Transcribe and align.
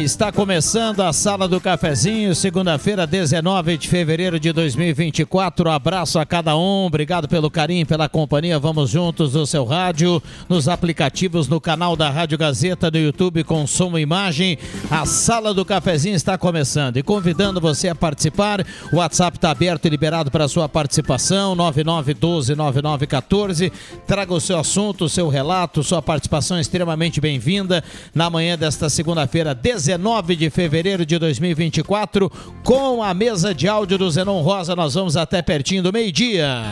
Está 0.00 0.32
começando 0.32 1.02
a 1.02 1.12
Sala 1.12 1.46
do 1.46 1.60
Cafezinho, 1.60 2.34
segunda-feira, 2.34 3.06
19 3.06 3.76
de 3.76 3.86
fevereiro 3.86 4.40
de 4.40 4.50
2024. 4.50 5.68
Um 5.68 5.72
abraço 5.72 6.18
a 6.18 6.24
cada 6.24 6.56
um, 6.56 6.86
obrigado 6.86 7.28
pelo 7.28 7.50
carinho, 7.50 7.84
pela 7.84 8.08
companhia. 8.08 8.58
Vamos 8.58 8.88
juntos 8.88 9.34
no 9.34 9.46
seu 9.46 9.66
rádio, 9.66 10.22
nos 10.48 10.68
aplicativos, 10.68 11.48
no 11.48 11.60
canal 11.60 11.96
da 11.96 12.08
Rádio 12.08 12.38
Gazeta, 12.38 12.90
no 12.90 12.96
YouTube 12.96 13.44
com 13.44 13.66
e 13.66 14.00
imagem. 14.00 14.56
A 14.90 15.04
Sala 15.04 15.52
do 15.52 15.66
Cafezinho 15.66 16.16
está 16.16 16.38
começando 16.38 16.96
e 16.96 17.02
convidando 17.02 17.60
você 17.60 17.90
a 17.90 17.94
participar. 17.94 18.64
O 18.90 18.96
WhatsApp 18.96 19.36
está 19.36 19.50
aberto 19.50 19.84
e 19.84 19.90
liberado 19.90 20.30
para 20.30 20.48
sua 20.48 20.66
participação, 20.66 21.54
99129914. 21.56 23.70
Traga 24.06 24.32
o 24.32 24.40
seu 24.40 24.58
assunto, 24.58 25.04
o 25.04 25.10
seu 25.10 25.28
relato, 25.28 25.84
sua 25.84 26.00
participação 26.00 26.56
é 26.56 26.62
extremamente 26.62 27.20
bem-vinda 27.20 27.84
na 28.14 28.30
manhã 28.30 28.56
desta 28.56 28.88
segunda-feira, 28.88 29.54
19 29.54 29.90
9 30.00 30.34
de 30.34 30.50
fevereiro 30.50 31.06
de 31.06 31.18
2024, 31.18 32.30
com 32.64 33.02
a 33.02 33.14
mesa 33.14 33.54
de 33.54 33.68
áudio 33.68 33.98
do 33.98 34.10
Zenon 34.10 34.40
Rosa. 34.40 34.74
Nós 34.74 34.94
vamos 34.94 35.16
até 35.16 35.42
pertinho 35.42 35.82
do 35.82 35.92
meio-dia. 35.92 36.64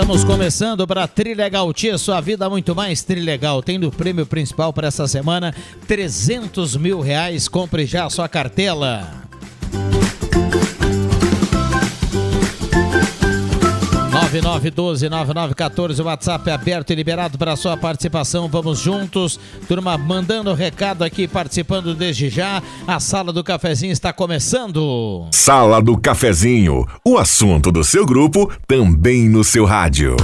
Estamos 0.00 0.22
começando 0.22 0.86
para 0.86 1.08
Trilegal 1.08 1.72
Tia, 1.72 1.98
sua 1.98 2.20
vida 2.20 2.48
muito 2.48 2.72
mais 2.72 3.02
Trilegal. 3.02 3.60
Tendo 3.60 3.88
o 3.88 3.90
prêmio 3.90 4.24
principal 4.24 4.72
para 4.72 4.86
essa 4.86 5.08
semana, 5.08 5.52
300 5.88 6.76
mil 6.76 7.00
reais. 7.00 7.48
Compre 7.48 7.84
já 7.84 8.06
a 8.06 8.10
sua 8.10 8.28
cartela. 8.28 9.12
9912-9914, 14.28 16.00
o 16.00 16.04
WhatsApp 16.04 16.50
é 16.50 16.52
aberto 16.52 16.90
e 16.92 16.94
liberado 16.94 17.38
para 17.38 17.56
sua 17.56 17.76
participação. 17.76 18.48
Vamos 18.48 18.78
juntos. 18.78 19.40
Turma, 19.66 19.96
mandando 19.96 20.52
recado 20.54 21.02
aqui, 21.02 21.26
participando 21.26 21.94
desde 21.94 22.28
já. 22.28 22.62
A 22.86 23.00
Sala 23.00 23.32
do 23.32 23.42
Cafezinho 23.42 23.92
está 23.92 24.12
começando. 24.12 25.26
Sala 25.32 25.80
do 25.82 25.98
Cafezinho, 25.98 26.86
o 27.04 27.16
assunto 27.16 27.72
do 27.72 27.82
seu 27.82 28.04
grupo 28.04 28.52
também 28.66 29.28
no 29.28 29.42
seu 29.42 29.64
rádio. 29.64 30.16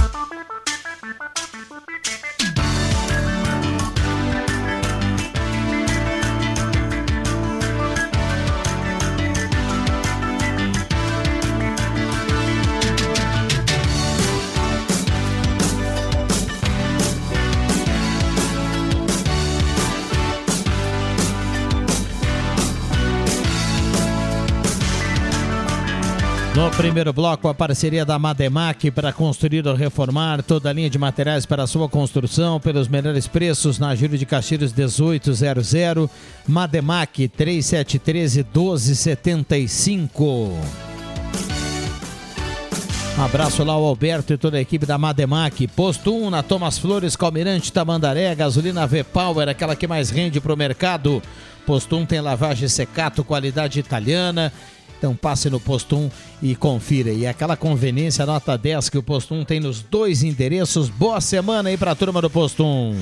Primeiro 26.75 27.13
bloco, 27.13 27.47
a 27.47 27.53
parceria 27.53 28.03
da 28.03 28.19
Mademac 28.19 28.91
para 28.91 29.13
construir 29.13 29.65
ou 29.65 29.75
reformar 29.75 30.43
toda 30.43 30.69
a 30.69 30.73
linha 30.73 30.89
de 30.89 30.97
materiais 30.97 31.45
para 31.45 31.65
sua 31.65 31.87
construção 31.87 32.59
pelos 32.59 32.89
melhores 32.89 33.27
preços 33.27 33.79
na 33.79 33.95
Júlio 33.95 34.17
de 34.17 34.25
Castilhos 34.25 34.73
1800. 34.73 36.09
Mademac 36.45 37.29
3713 37.29 38.43
1275. 38.43 40.51
Um 43.17 43.23
abraço 43.23 43.63
lá 43.63 43.71
ao 43.71 43.85
Alberto 43.85 44.33
e 44.33 44.37
toda 44.37 44.57
a 44.57 44.61
equipe 44.61 44.85
da 44.85 44.97
Mademac. 44.97 45.65
Posto 45.69 46.13
1 46.13 46.29
na 46.29 46.43
Thomas 46.43 46.77
Flores, 46.77 47.15
Calmirante, 47.15 47.71
Tamandaré, 47.71 48.35
gasolina 48.35 48.85
V-Power, 48.85 49.47
aquela 49.47 49.77
que 49.77 49.87
mais 49.87 50.09
rende 50.09 50.41
para 50.41 50.53
o 50.53 50.57
mercado. 50.57 51.23
Posto 51.65 51.95
1 51.95 52.05
tem 52.05 52.19
lavagem 52.19 52.67
secato, 52.67 53.23
qualidade 53.23 53.79
italiana 53.79 54.51
então 55.05 55.15
passe 55.15 55.51
no 55.51 55.59
Posto 55.59 55.95
1 55.95 56.11
e 56.41 56.55
confira. 56.55 57.11
E 57.11 57.27
aquela 57.27 57.55
conveniência 57.55 58.25
nota 58.25 58.57
10 58.57 58.89
que 58.89 58.97
o 58.97 59.03
Posto 59.03 59.35
1 59.35 59.45
tem 59.45 59.59
nos 59.59 59.81
dois 59.81 60.23
endereços. 60.23 60.89
Boa 60.89 61.21
semana 61.21 61.69
aí 61.69 61.77
para 61.77 61.91
a 61.91 61.95
turma 61.95 62.19
do 62.23 62.29
Posto 62.29 62.65
1. 62.65 62.95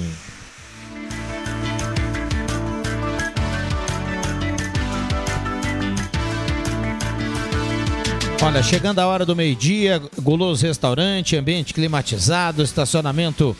Olha, 8.41 8.61
chegando 8.61 8.99
a 8.99 9.07
hora 9.07 9.25
do 9.25 9.33
meio-dia, 9.33 10.01
Guloso 10.21 10.65
Restaurante, 10.65 11.37
ambiente 11.37 11.73
climatizado, 11.73 12.61
estacionamento 12.61 13.55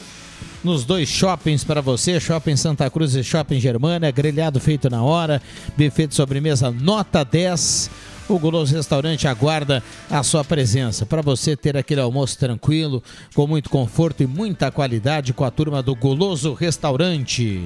nos 0.62 0.84
dois 0.84 1.08
shoppings 1.08 1.64
para 1.64 1.82
você, 1.82 2.20
Shopping 2.20 2.58
Santa 2.58 2.90
Cruz 2.90 3.16
e 3.16 3.24
Shopping 3.24 3.62
Germânia, 3.62 4.12
grelhado 4.12 4.60
feito 4.60 4.90
na 4.90 5.02
hora, 5.02 5.42
buffet 5.78 6.08
de 6.08 6.16
sobremesa 6.16 6.70
nota 6.70 7.24
10 7.24 7.90
o 8.28 8.40
Guloso 8.40 8.76
Restaurante 8.76 9.28
aguarda 9.28 9.84
a 10.10 10.24
sua 10.24 10.44
presença 10.44 11.06
para 11.06 11.22
você 11.22 11.56
ter 11.56 11.76
aquele 11.78 12.02
almoço 12.02 12.38
tranquilo, 12.38 13.04
com 13.34 13.48
muito 13.48 13.70
conforto 13.70 14.24
e 14.24 14.28
muita 14.28 14.72
qualidade 14.72 15.34
com 15.34 15.44
a 15.44 15.52
turma 15.52 15.82
do 15.82 15.96
Guloso 15.96 16.54
Restaurante. 16.54 17.62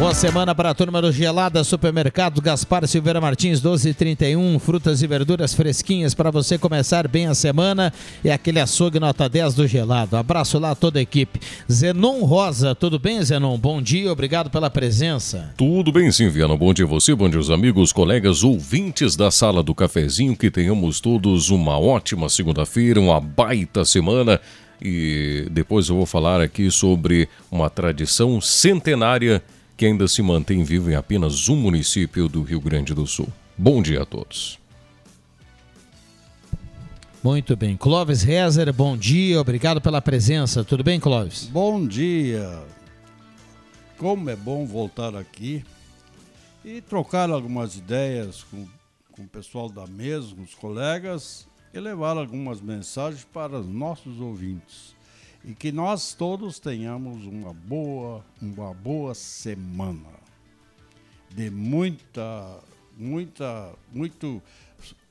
Boa 0.00 0.14
semana 0.14 0.54
para 0.54 0.70
a 0.70 0.74
turma 0.74 1.02
do 1.02 1.12
Gelada 1.12 1.62
Supermercado 1.62 2.40
Gaspar 2.40 2.88
Silveira 2.88 3.20
Martins 3.20 3.60
1231, 3.60 4.58
frutas 4.58 5.02
e 5.02 5.06
verduras 5.06 5.52
fresquinhas 5.52 6.14
para 6.14 6.30
você 6.30 6.56
começar 6.56 7.06
bem 7.06 7.26
a 7.26 7.34
semana 7.34 7.92
e 8.24 8.30
aquele 8.30 8.60
açougue 8.60 8.98
nota 8.98 9.28
10 9.28 9.52
do 9.52 9.66
Gelado. 9.66 10.16
Abraço 10.16 10.58
lá 10.58 10.70
a 10.70 10.74
toda 10.74 10.98
a 10.98 11.02
equipe. 11.02 11.38
Zenon 11.70 12.24
Rosa, 12.24 12.74
tudo 12.74 12.98
bem, 12.98 13.22
Zenon? 13.22 13.58
Bom 13.58 13.82
dia, 13.82 14.10
obrigado 14.10 14.48
pela 14.48 14.70
presença. 14.70 15.52
Tudo 15.54 15.92
bem, 15.92 16.10
sim, 16.10 16.30
Viana. 16.30 16.56
Bom 16.56 16.72
dia 16.72 16.86
a 16.86 16.88
você, 16.88 17.14
bom 17.14 17.28
dia 17.28 17.38
aos 17.38 17.50
amigos, 17.50 17.92
colegas, 17.92 18.42
ouvintes 18.42 19.16
da 19.16 19.30
Sala 19.30 19.62
do 19.62 19.74
Cafezinho, 19.74 20.34
que 20.34 20.50
tenhamos 20.50 20.98
todos 20.98 21.50
uma 21.50 21.78
ótima 21.78 22.30
segunda-feira, 22.30 22.98
uma 22.98 23.20
baita 23.20 23.84
semana. 23.84 24.40
E 24.80 25.46
depois 25.50 25.90
eu 25.90 25.96
vou 25.96 26.06
falar 26.06 26.40
aqui 26.40 26.70
sobre 26.70 27.28
uma 27.50 27.68
tradição 27.68 28.40
centenária 28.40 29.42
que 29.80 29.86
ainda 29.86 30.06
se 30.06 30.20
mantém 30.20 30.62
vivo 30.62 30.90
em 30.90 30.94
apenas 30.94 31.48
um 31.48 31.56
município 31.56 32.28
do 32.28 32.42
Rio 32.42 32.60
Grande 32.60 32.92
do 32.92 33.06
Sul. 33.06 33.26
Bom 33.56 33.80
dia 33.80 34.02
a 34.02 34.04
todos. 34.04 34.58
Muito 37.24 37.56
bem. 37.56 37.78
Clóvis 37.78 38.22
Rezer, 38.22 38.70
bom 38.74 38.94
dia, 38.94 39.40
obrigado 39.40 39.80
pela 39.80 40.02
presença. 40.02 40.62
Tudo 40.62 40.84
bem, 40.84 41.00
Clóvis? 41.00 41.44
Bom 41.44 41.86
dia. 41.86 42.62
Como 43.96 44.28
é 44.28 44.36
bom 44.36 44.66
voltar 44.66 45.16
aqui 45.16 45.64
e 46.62 46.82
trocar 46.82 47.30
algumas 47.30 47.74
ideias 47.74 48.42
com, 48.50 48.66
com 49.10 49.22
o 49.22 49.28
pessoal 49.28 49.70
da 49.70 49.86
mesa, 49.86 50.34
com 50.34 50.42
os 50.42 50.54
colegas 50.54 51.48
e 51.72 51.80
levar 51.80 52.18
algumas 52.18 52.60
mensagens 52.60 53.24
para 53.24 53.58
os 53.58 53.66
nossos 53.66 54.20
ouvintes. 54.20 54.94
E 55.44 55.54
que 55.54 55.72
nós 55.72 56.12
todos 56.12 56.58
tenhamos 56.58 57.24
uma 57.24 57.52
boa, 57.52 58.24
uma 58.40 58.74
boa 58.74 59.14
semana. 59.14 60.20
De 61.30 61.50
muita, 61.50 62.60
muita, 62.96 63.72
muito 63.92 64.42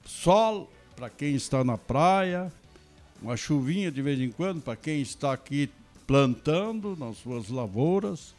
sol 0.06 0.72
para 0.96 1.10
quem 1.10 1.36
está 1.36 1.64
na 1.64 1.78
praia, 1.78 2.52
uma 3.22 3.38
chuvinha 3.38 3.92
de 3.92 4.02
vez 4.02 4.20
em 4.20 4.32
quando 4.32 4.62
para 4.62 4.76
quem 4.76 5.02
está 5.02 5.34
aqui 5.34 5.70
plantando 6.06 6.96
nas 6.98 7.18
suas 7.18 7.50
lavouras 7.50 8.36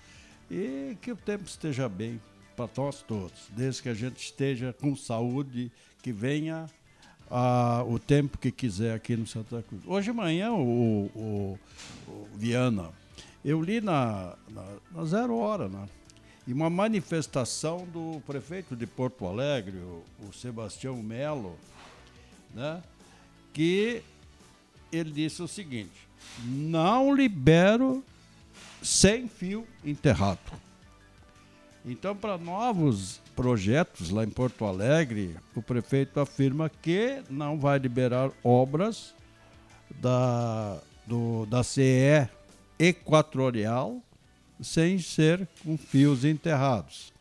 e 0.50 0.96
que 1.00 1.12
o 1.12 1.16
tempo 1.16 1.44
esteja 1.46 1.88
bem 1.88 2.20
para 2.56 2.68
nós 2.76 3.02
todos, 3.02 3.46
desde 3.50 3.82
que 3.82 3.88
a 3.88 3.94
gente 3.94 4.18
esteja 4.18 4.74
com 4.78 4.94
saúde, 4.94 5.70
que 6.02 6.12
venha 6.12 6.68
o 7.86 7.98
tempo 7.98 8.38
que 8.38 8.50
quiser 8.50 8.94
aqui 8.94 9.16
no 9.16 9.26
Santa 9.26 9.62
Cruz. 9.62 9.82
Hoje 9.86 10.10
de 10.10 10.16
manhã, 10.16 10.52
o, 10.52 11.06
o, 11.14 11.58
o 12.08 12.28
Viana, 12.34 12.90
eu 13.44 13.62
li 13.62 13.80
na, 13.80 14.36
na, 14.48 14.64
na, 14.90 15.04
Zero 15.04 15.36
Hora, 15.36 15.68
né? 15.68 15.88
E 16.46 16.52
uma 16.52 16.68
manifestação 16.68 17.86
do 17.86 18.20
prefeito 18.26 18.74
de 18.74 18.86
Porto 18.86 19.26
Alegre, 19.26 19.76
o, 19.76 20.02
o 20.28 20.32
Sebastião 20.32 21.00
Melo, 21.02 21.56
né? 22.52 22.82
Que 23.52 24.02
ele 24.90 25.10
disse 25.12 25.42
o 25.42 25.48
seguinte: 25.48 26.08
não 26.44 27.14
libero 27.14 28.04
sem 28.82 29.28
fio 29.28 29.66
enterrado. 29.84 30.40
Então, 31.84 32.14
para 32.14 32.36
novos 32.36 33.20
projetos 33.40 34.10
lá 34.10 34.22
em 34.22 34.28
Porto 34.28 34.66
Alegre, 34.66 35.34
o 35.56 35.62
prefeito 35.62 36.20
afirma 36.20 36.68
que 36.68 37.22
não 37.30 37.58
vai 37.58 37.78
liberar 37.78 38.30
obras 38.44 39.14
da, 39.98 40.78
do, 41.06 41.46
da 41.46 41.62
CE 41.62 42.28
Equatorial 42.78 44.02
sem 44.60 44.98
ser 44.98 45.48
com 45.64 45.78
fios 45.78 46.22
enterrados. 46.22 47.14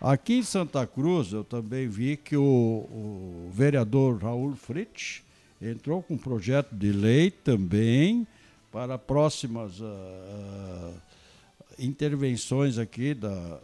Aqui 0.00 0.34
em 0.34 0.42
Santa 0.44 0.86
Cruz, 0.86 1.32
eu 1.32 1.42
também 1.42 1.88
vi 1.88 2.16
que 2.16 2.36
o, 2.36 2.40
o 2.40 3.50
vereador 3.52 4.22
Raul 4.22 4.54
Fritz 4.54 5.24
entrou 5.60 6.04
com 6.04 6.14
um 6.14 6.18
projeto 6.18 6.72
de 6.72 6.92
lei 6.92 7.32
também 7.32 8.24
para 8.70 8.96
próximas 8.96 9.80
uh, 9.80 10.94
intervenções 11.80 12.78
aqui 12.78 13.12
da 13.12 13.58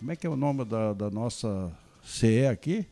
como 0.00 0.12
é 0.12 0.16
que 0.16 0.26
é 0.26 0.30
o 0.30 0.36
nome 0.36 0.64
da, 0.64 0.94
da 0.94 1.10
nossa 1.10 1.70
CE 2.02 2.46
aqui? 2.46 2.86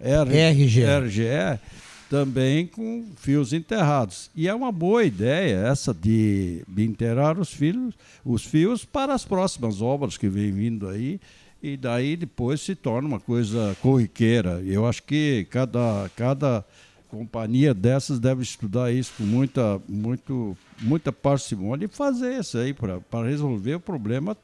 RGE. 0.00 0.38
RGE. 0.64 0.84
RGE 0.84 1.60
também 2.08 2.66
com 2.66 3.04
fios 3.14 3.52
enterrados. 3.52 4.30
E 4.34 4.48
é 4.48 4.54
uma 4.54 4.72
boa 4.72 5.04
ideia 5.04 5.66
essa 5.66 5.92
de, 5.92 6.64
de 6.66 6.82
enterrar 6.82 7.38
os, 7.38 7.52
filhos, 7.52 7.94
os 8.24 8.42
fios 8.42 8.86
para 8.86 9.12
as 9.12 9.26
próximas 9.26 9.82
obras 9.82 10.16
que 10.16 10.30
vem 10.30 10.50
vindo 10.50 10.88
aí. 10.88 11.20
E 11.62 11.76
daí 11.76 12.16
depois 12.16 12.62
se 12.62 12.74
torna 12.74 13.06
uma 13.06 13.20
coisa 13.20 13.76
corriqueira. 13.82 14.62
Eu 14.64 14.86
acho 14.86 15.02
que 15.02 15.46
cada, 15.50 16.10
cada 16.16 16.64
companhia 17.10 17.74
dessas 17.74 18.18
deve 18.18 18.42
estudar 18.42 18.90
isso 18.90 19.12
com 19.18 19.24
muita, 19.24 19.78
muito, 19.86 20.56
muita 20.80 21.12
parcimônia 21.12 21.84
e 21.84 21.88
fazer 21.88 22.40
isso 22.40 22.56
aí 22.56 22.72
para 22.72 23.26
resolver 23.26 23.74
o 23.74 23.80
problema 23.80 24.34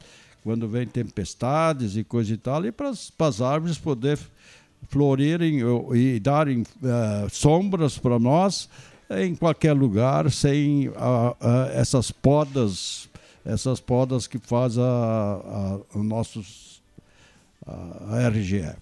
quando 0.44 0.68
vem 0.68 0.86
tempestades 0.86 1.96
e 1.96 2.04
coisa 2.04 2.34
e 2.34 2.36
tal, 2.36 2.64
e 2.66 2.70
para 2.70 2.90
as 2.90 3.40
árvores 3.40 3.78
poder 3.78 4.18
florirem 4.88 5.60
e 5.94 6.20
darem 6.20 6.60
uh, 6.60 7.30
sombras 7.30 7.96
para 7.96 8.18
nós 8.18 8.68
em 9.10 9.34
qualquer 9.34 9.72
lugar, 9.72 10.30
sem 10.30 10.88
uh, 10.88 10.92
uh, 10.92 11.70
essas 11.72 12.10
podas, 12.10 13.08
essas 13.44 13.80
podas 13.80 14.26
que 14.26 14.38
faz 14.38 14.78
a, 14.78 14.82
a, 14.82 15.98
a 15.98 16.02
nossos 16.02 16.74
a 17.66 18.28
RGE. 18.28 18.74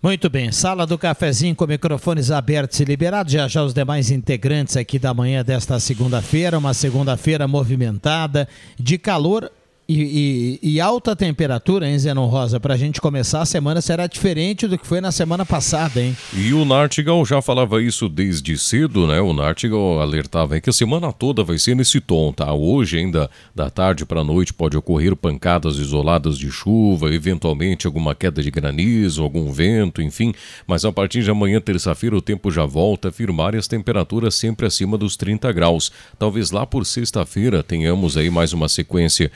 Muito 0.00 0.28
bem, 0.28 0.52
sala 0.52 0.86
do 0.86 0.98
cafezinho 0.98 1.56
com 1.56 1.66
microfones 1.66 2.30
abertos 2.30 2.78
e 2.78 2.84
liberados. 2.84 3.32
Já 3.32 3.48
já 3.48 3.64
os 3.64 3.72
demais 3.72 4.10
integrantes 4.10 4.76
aqui 4.76 4.98
da 4.98 5.14
manhã 5.14 5.42
desta 5.42 5.80
segunda-feira, 5.80 6.58
uma 6.58 6.74
segunda-feira 6.74 7.48
movimentada, 7.48 8.46
de 8.78 8.98
calor 8.98 9.50
e, 9.86 10.58
e, 10.62 10.74
e, 10.74 10.80
alta 10.80 11.14
temperatura, 11.14 11.86
hein, 11.86 11.98
Zenon 11.98 12.26
Rosa? 12.26 12.58
Para 12.58 12.72
a 12.72 12.76
gente 12.76 13.02
começar 13.02 13.42
a 13.42 13.44
semana 13.44 13.82
será 13.82 14.06
diferente 14.06 14.66
do 14.66 14.78
que 14.78 14.86
foi 14.86 14.98
na 14.98 15.12
semana 15.12 15.44
passada, 15.44 16.00
hein? 16.00 16.16
E 16.32 16.54
o 16.54 16.64
Nartigal 16.64 17.22
já 17.26 17.42
falava 17.42 17.82
isso 17.82 18.08
desde 18.08 18.56
cedo, 18.56 19.06
né? 19.06 19.20
O 19.20 19.34
Nartigal 19.34 20.00
alertava 20.00 20.58
que 20.58 20.70
a 20.70 20.72
semana 20.72 21.12
toda 21.12 21.44
vai 21.44 21.58
ser 21.58 21.76
nesse 21.76 22.00
tom, 22.00 22.32
tá? 22.32 22.50
Hoje, 22.54 22.96
ainda 22.96 23.30
da 23.54 23.68
tarde 23.68 24.06
para 24.06 24.24
noite, 24.24 24.54
pode 24.54 24.74
ocorrer 24.74 25.14
pancadas 25.14 25.76
isoladas 25.76 26.38
de 26.38 26.50
chuva, 26.50 27.14
eventualmente 27.14 27.86
alguma 27.86 28.14
queda 28.14 28.42
de 28.42 28.50
granizo, 28.50 29.22
algum 29.22 29.52
vento, 29.52 30.00
enfim. 30.00 30.32
Mas 30.66 30.86
a 30.86 30.92
partir 30.92 31.22
de 31.22 31.30
amanhã, 31.30 31.60
terça-feira, 31.60 32.16
o 32.16 32.22
tempo 32.22 32.50
já 32.50 32.64
volta 32.64 33.08
a 33.08 33.12
firmar 33.12 33.54
e 33.54 33.58
as 33.58 33.68
temperaturas 33.68 34.34
sempre 34.34 34.66
acima 34.66 34.96
dos 34.96 35.14
30 35.14 35.52
graus. 35.52 35.92
Talvez 36.18 36.50
lá 36.50 36.64
por 36.64 36.86
sexta-feira 36.86 37.62
tenhamos 37.62 38.16
aí 38.16 38.30
mais 38.30 38.54
uma 38.54 38.68
sequência 38.68 39.30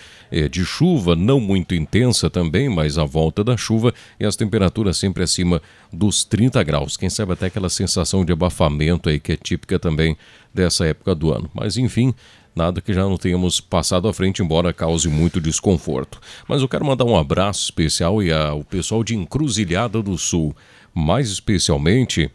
de 0.46 0.62
chuva, 0.62 1.16
não 1.16 1.40
muito 1.40 1.74
intensa 1.74 2.28
também, 2.28 2.68
mas 2.68 2.98
a 2.98 3.06
volta 3.06 3.42
da 3.42 3.56
chuva 3.56 3.94
e 4.20 4.26
as 4.26 4.36
temperaturas 4.36 4.98
sempre 4.98 5.22
acima 5.22 5.62
dos 5.90 6.22
30 6.22 6.62
graus. 6.64 6.98
Quem 6.98 7.08
sabe 7.08 7.32
até 7.32 7.46
aquela 7.46 7.70
sensação 7.70 8.26
de 8.26 8.32
abafamento 8.32 9.08
aí 9.08 9.18
que 9.18 9.32
é 9.32 9.36
típica 9.36 9.78
também 9.78 10.18
dessa 10.52 10.84
época 10.84 11.14
do 11.14 11.32
ano. 11.32 11.48
Mas 11.54 11.78
enfim, 11.78 12.12
nada 12.54 12.82
que 12.82 12.92
já 12.92 13.04
não 13.04 13.16
tenhamos 13.16 13.58
passado 13.60 14.06
à 14.06 14.12
frente, 14.12 14.42
embora 14.42 14.72
cause 14.72 15.08
muito 15.08 15.40
desconforto. 15.40 16.20
Mas 16.46 16.60
eu 16.60 16.68
quero 16.68 16.84
mandar 16.84 17.04
um 17.04 17.16
abraço 17.16 17.64
especial 17.64 18.22
e 18.22 18.30
ao 18.30 18.62
pessoal 18.62 19.02
de 19.02 19.16
Encruzilhada 19.16 20.02
do 20.02 20.18
Sul, 20.18 20.54
mais 20.92 21.30
especialmente 21.30 22.30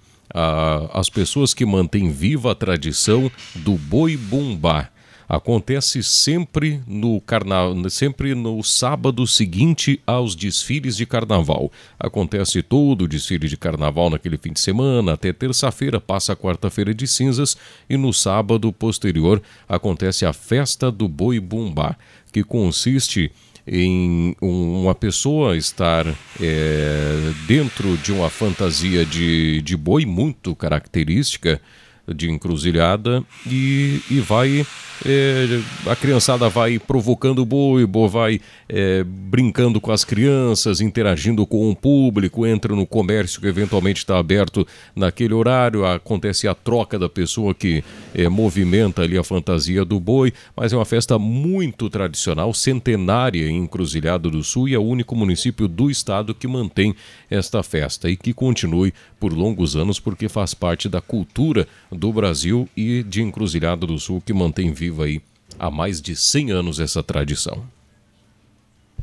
as 0.91 1.09
pessoas 1.09 1.53
que 1.53 1.65
mantêm 1.65 2.09
viva 2.09 2.51
a 2.51 2.55
tradição 2.55 3.29
do 3.53 3.73
boi 3.73 4.17
bumbá 4.17 4.89
acontece 5.35 6.03
sempre 6.03 6.81
no 6.87 7.19
carnaval, 7.19 7.89
sempre 7.89 8.35
no 8.35 8.61
sábado 8.63 9.25
seguinte 9.25 9.99
aos 10.05 10.35
desfiles 10.35 10.95
de 10.95 11.05
carnaval. 11.05 11.71
Acontece 11.99 12.61
todo 12.61 13.03
o 13.03 13.07
desfile 13.07 13.47
de 13.47 13.57
carnaval 13.57 14.11
naquele 14.11 14.37
fim 14.37 14.53
de 14.53 14.59
semana, 14.59 15.13
até 15.13 15.33
terça-feira 15.33 15.99
passa 15.99 16.33
a 16.33 16.35
quarta-feira 16.35 16.93
de 16.93 17.07
cinzas 17.07 17.57
e 17.89 17.97
no 17.97 18.13
sábado 18.13 18.71
posterior 18.71 19.41
acontece 19.67 20.23
a 20.25 20.33
festa 20.33 20.91
do 20.91 21.07
boi 21.07 21.39
bumbá, 21.39 21.95
que 22.31 22.43
consiste 22.43 23.31
em 23.65 24.35
uma 24.41 24.93
pessoa 24.93 25.57
estar 25.57 26.05
é, 26.39 27.33
dentro 27.47 27.97
de 27.97 28.11
uma 28.11 28.29
fantasia 28.29 29.05
de, 29.05 29.61
de 29.61 29.75
boi 29.77 30.05
muito 30.05 30.53
característica 30.55 31.61
de 32.07 32.29
encruzilhada 32.29 33.23
e, 33.47 34.01
e 34.09 34.19
vai 34.19 34.65
é, 35.05 35.59
a 35.89 35.95
criançada 35.95 36.47
vai 36.47 36.79
provocando 36.79 37.39
o 37.39 37.45
boi, 37.45 37.85
boi 37.85 38.07
vai 38.07 38.41
é, 38.69 39.03
brincando 39.03 39.81
com 39.81 39.91
as 39.91 40.05
crianças, 40.05 40.79
interagindo 40.79 41.45
com 41.45 41.69
o 41.69 41.75
público, 41.75 42.45
entra 42.45 42.75
no 42.75 42.85
comércio 42.85 43.41
que 43.41 43.47
eventualmente 43.47 43.99
está 43.99 44.17
aberto 44.17 44.65
naquele 44.95 45.33
horário, 45.33 45.85
acontece 45.85 46.47
a 46.47 46.53
troca 46.53 46.97
da 46.97 47.09
pessoa 47.09 47.53
que 47.53 47.83
é, 48.13 48.29
movimenta 48.29 49.01
ali 49.01 49.17
a 49.17 49.23
fantasia 49.23 49.83
do 49.83 49.99
boi, 49.99 50.31
mas 50.55 50.71
é 50.71 50.75
uma 50.77 50.85
festa 50.85 51.19
muito 51.19 51.89
tradicional, 51.89 52.53
centenária 52.53 53.49
em 53.49 53.63
Encruzilhada 53.63 54.29
do 54.29 54.43
Sul 54.43 54.69
e 54.69 54.75
é 54.75 54.79
o 54.79 54.83
único 54.83 55.15
município 55.15 55.67
do 55.67 55.89
estado 55.89 56.35
que 56.35 56.47
mantém 56.47 56.95
esta 57.29 57.63
festa 57.63 58.09
e 58.09 58.15
que 58.15 58.33
continue 58.33 58.93
por 59.19 59.33
longos 59.33 59.75
anos 59.75 59.99
porque 59.99 60.29
faz 60.29 60.53
parte 60.53 60.87
da 60.87 61.01
cultura 61.01 61.67
do 61.93 62.11
Brasil 62.11 62.67
e 62.75 63.03
de 63.03 63.21
Encruzilhada 63.21 63.85
do 63.85 63.99
Sul 63.99 64.21
que 64.25 64.33
mantém 64.33 64.71
viva 64.71 65.05
aí 65.05 65.21
há 65.59 65.69
mais 65.69 66.01
de 66.01 66.15
100 66.15 66.51
anos 66.51 66.79
essa 66.79 67.03
tradição. 67.03 67.63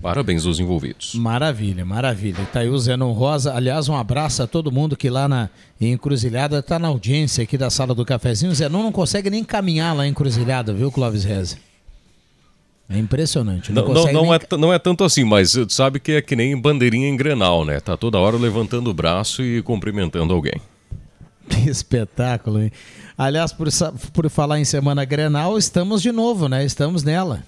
Parabéns 0.02 0.46
aos 0.46 0.58
envolvidos. 0.58 1.14
Maravilha, 1.14 1.84
maravilha. 1.84 2.48
Tá 2.50 2.60
aí 2.60 2.70
o 2.70 2.78
Zenon 2.78 3.12
Rosa. 3.12 3.54
Aliás, 3.54 3.86
um 3.86 3.94
abraço 3.94 4.42
a 4.42 4.46
todo 4.46 4.72
mundo 4.72 4.96
que 4.96 5.10
lá 5.10 5.28
na 5.28 5.50
Encruzilhada 5.78 6.60
está 6.60 6.78
na 6.78 6.88
audiência 6.88 7.44
aqui 7.44 7.58
da 7.58 7.68
sala 7.68 7.94
do 7.94 8.04
cafezinho. 8.04 8.50
O 8.50 8.54
Zenon 8.54 8.82
não 8.82 8.92
consegue 8.92 9.28
nem 9.28 9.44
caminhar 9.44 9.94
lá 9.94 10.06
em 10.06 10.10
Encruzilhada, 10.10 10.72
viu, 10.72 10.90
Clóvis 10.90 11.24
Reza? 11.24 11.58
É 12.88 12.98
impressionante. 12.98 13.70
Não, 13.72 13.86
não, 13.86 14.12
não, 14.12 14.22
nem... 14.22 14.34
é, 14.34 14.56
não 14.58 14.72
é 14.72 14.78
tanto 14.78 15.04
assim, 15.04 15.22
mas 15.22 15.54
sabe 15.68 16.00
que 16.00 16.12
é 16.12 16.22
que 16.22 16.34
nem 16.34 16.60
bandeirinha 16.60 17.08
em 17.08 17.16
Grenal, 17.16 17.64
né? 17.64 17.78
Tá 17.78 17.96
toda 17.96 18.18
hora 18.18 18.36
levantando 18.36 18.90
o 18.90 18.94
braço 18.94 19.42
e 19.42 19.62
cumprimentando 19.62 20.32
alguém. 20.32 20.60
Espetáculo, 21.66 22.62
hein? 22.62 22.72
Aliás, 23.16 23.52
por, 23.52 23.68
por 24.12 24.30
falar 24.30 24.58
em 24.58 24.64
semana 24.64 25.04
Grenal, 25.04 25.58
estamos 25.58 26.02
de 26.02 26.12
novo, 26.12 26.48
né? 26.48 26.64
Estamos 26.64 27.02
nela. 27.02 27.42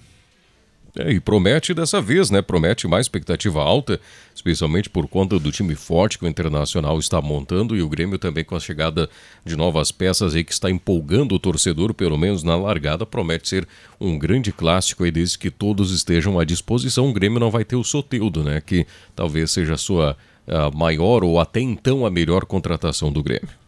É, 0.98 1.10
e 1.10 1.20
promete 1.20 1.72
dessa 1.72 2.02
vez, 2.02 2.30
né? 2.30 2.42
Promete 2.42 2.86
mais 2.86 3.06
expectativa 3.06 3.62
alta, 3.62 3.98
especialmente 4.34 4.90
por 4.90 5.08
conta 5.08 5.38
do 5.38 5.50
time 5.50 5.74
forte 5.74 6.18
que 6.18 6.26
o 6.26 6.28
Internacional 6.28 6.98
está 6.98 7.18
montando 7.22 7.74
e 7.74 7.80
o 7.80 7.88
Grêmio 7.88 8.18
também 8.18 8.44
com 8.44 8.54
a 8.54 8.60
chegada 8.60 9.08
de 9.42 9.56
novas 9.56 9.90
peças 9.90 10.34
aí 10.34 10.44
que 10.44 10.52
está 10.52 10.70
empolgando 10.70 11.34
o 11.34 11.38
torcedor, 11.38 11.94
pelo 11.94 12.18
menos 12.18 12.42
na 12.42 12.56
largada, 12.56 13.06
promete 13.06 13.48
ser 13.48 13.66
um 13.98 14.18
grande 14.18 14.52
clássico 14.52 15.04
aí 15.04 15.10
desde 15.10 15.38
que 15.38 15.50
todos 15.50 15.92
estejam 15.92 16.38
à 16.38 16.44
disposição. 16.44 17.08
O 17.08 17.12
Grêmio 17.14 17.40
não 17.40 17.50
vai 17.50 17.64
ter 17.64 17.76
o 17.76 17.84
Soteudo, 17.84 18.44
né? 18.44 18.60
Que 18.60 18.86
talvez 19.16 19.50
seja 19.50 19.74
a 19.74 19.78
sua 19.78 20.14
a 20.46 20.70
maior 20.76 21.24
ou 21.24 21.40
até 21.40 21.60
então 21.60 22.04
a 22.04 22.10
melhor 22.10 22.44
contratação 22.44 23.10
do 23.10 23.22
Grêmio. 23.22 23.61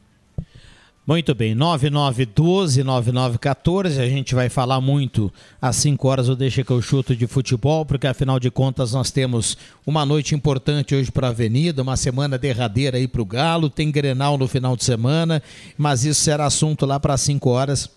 Muito 1.06 1.34
bem, 1.34 1.54
9912-9914. 1.54 4.00
A 4.00 4.08
gente 4.08 4.34
vai 4.34 4.48
falar 4.48 4.80
muito 4.80 5.30
às 5.60 5.76
5 5.76 6.08
horas 6.08 6.28
do 6.28 6.36
Deixa 6.36 6.64
que 6.64 6.70
eu 6.70 6.80
chuto 6.80 7.14
de 7.14 7.26
futebol, 7.26 7.84
porque 7.84 8.06
afinal 8.06 8.40
de 8.40 8.50
contas 8.50 8.92
nós 8.92 9.10
temos 9.10 9.58
uma 9.86 10.06
noite 10.06 10.34
importante 10.34 10.94
hoje 10.94 11.12
para 11.12 11.26
a 11.26 11.30
Avenida, 11.30 11.82
uma 11.82 11.98
semana 11.98 12.38
derradeira 12.38 12.96
aí 12.96 13.06
para 13.06 13.20
o 13.20 13.26
Galo. 13.26 13.68
Tem 13.68 13.90
Grenal 13.90 14.38
no 14.38 14.48
final 14.48 14.74
de 14.74 14.84
semana, 14.84 15.42
mas 15.76 16.06
isso 16.06 16.22
será 16.22 16.46
assunto 16.46 16.86
lá 16.86 16.98
para 16.98 17.18
5 17.18 17.50
horas 17.50 17.90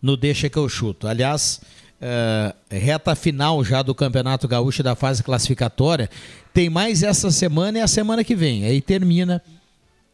no 0.00 0.16
Deixa 0.16 0.48
que 0.48 0.56
eu 0.56 0.68
chuto. 0.68 1.08
Aliás, 1.08 1.60
uh, 2.00 2.54
reta 2.70 3.16
final 3.16 3.64
já 3.64 3.82
do 3.82 3.96
Campeonato 3.96 4.46
Gaúcho 4.46 4.84
da 4.84 4.94
fase 4.94 5.24
classificatória. 5.24 6.08
Tem 6.52 6.70
mais 6.70 7.02
essa 7.02 7.32
semana 7.32 7.78
e 7.78 7.80
a 7.80 7.88
semana 7.88 8.22
que 8.22 8.36
vem. 8.36 8.64
Aí 8.64 8.80
termina 8.80 9.42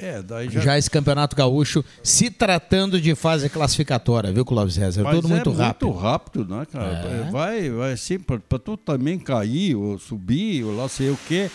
é, 0.00 0.50
já... 0.50 0.60
já... 0.60 0.78
esse 0.78 0.90
campeonato 0.90 1.36
gaúcho 1.36 1.84
se 2.02 2.30
tratando 2.30 3.00
de 3.00 3.14
fase 3.14 3.48
classificatória, 3.48 4.32
viu, 4.32 4.44
Clóvis 4.44 4.76
Rezer? 4.76 5.04
Tudo 5.04 5.26
é 5.26 5.30
muito 5.30 5.50
rápido. 5.50 5.86
muito 5.86 5.98
rápido, 5.98 6.56
né, 6.56 6.66
cara? 6.72 6.86
É. 6.86 7.30
Vai, 7.30 7.70
vai 7.70 7.92
assim, 7.92 8.18
para 8.18 8.58
tu 8.58 8.76
também 8.76 9.18
cair 9.18 9.74
ou 9.74 9.98
subir, 9.98 10.64
ou 10.64 10.74
lá 10.74 10.88
sei 10.88 11.10
o 11.10 11.18
quê. 11.28 11.50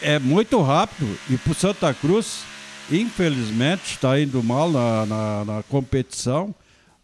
É 0.00 0.18
muito 0.18 0.60
rápido. 0.62 1.06
E 1.30 1.36
pro 1.36 1.54
Santa 1.54 1.92
Cruz, 1.94 2.42
infelizmente, 2.90 3.92
está 3.92 4.18
indo 4.18 4.42
mal 4.42 4.70
na, 4.70 5.06
na, 5.06 5.44
na, 5.44 5.62
competição. 5.64 6.54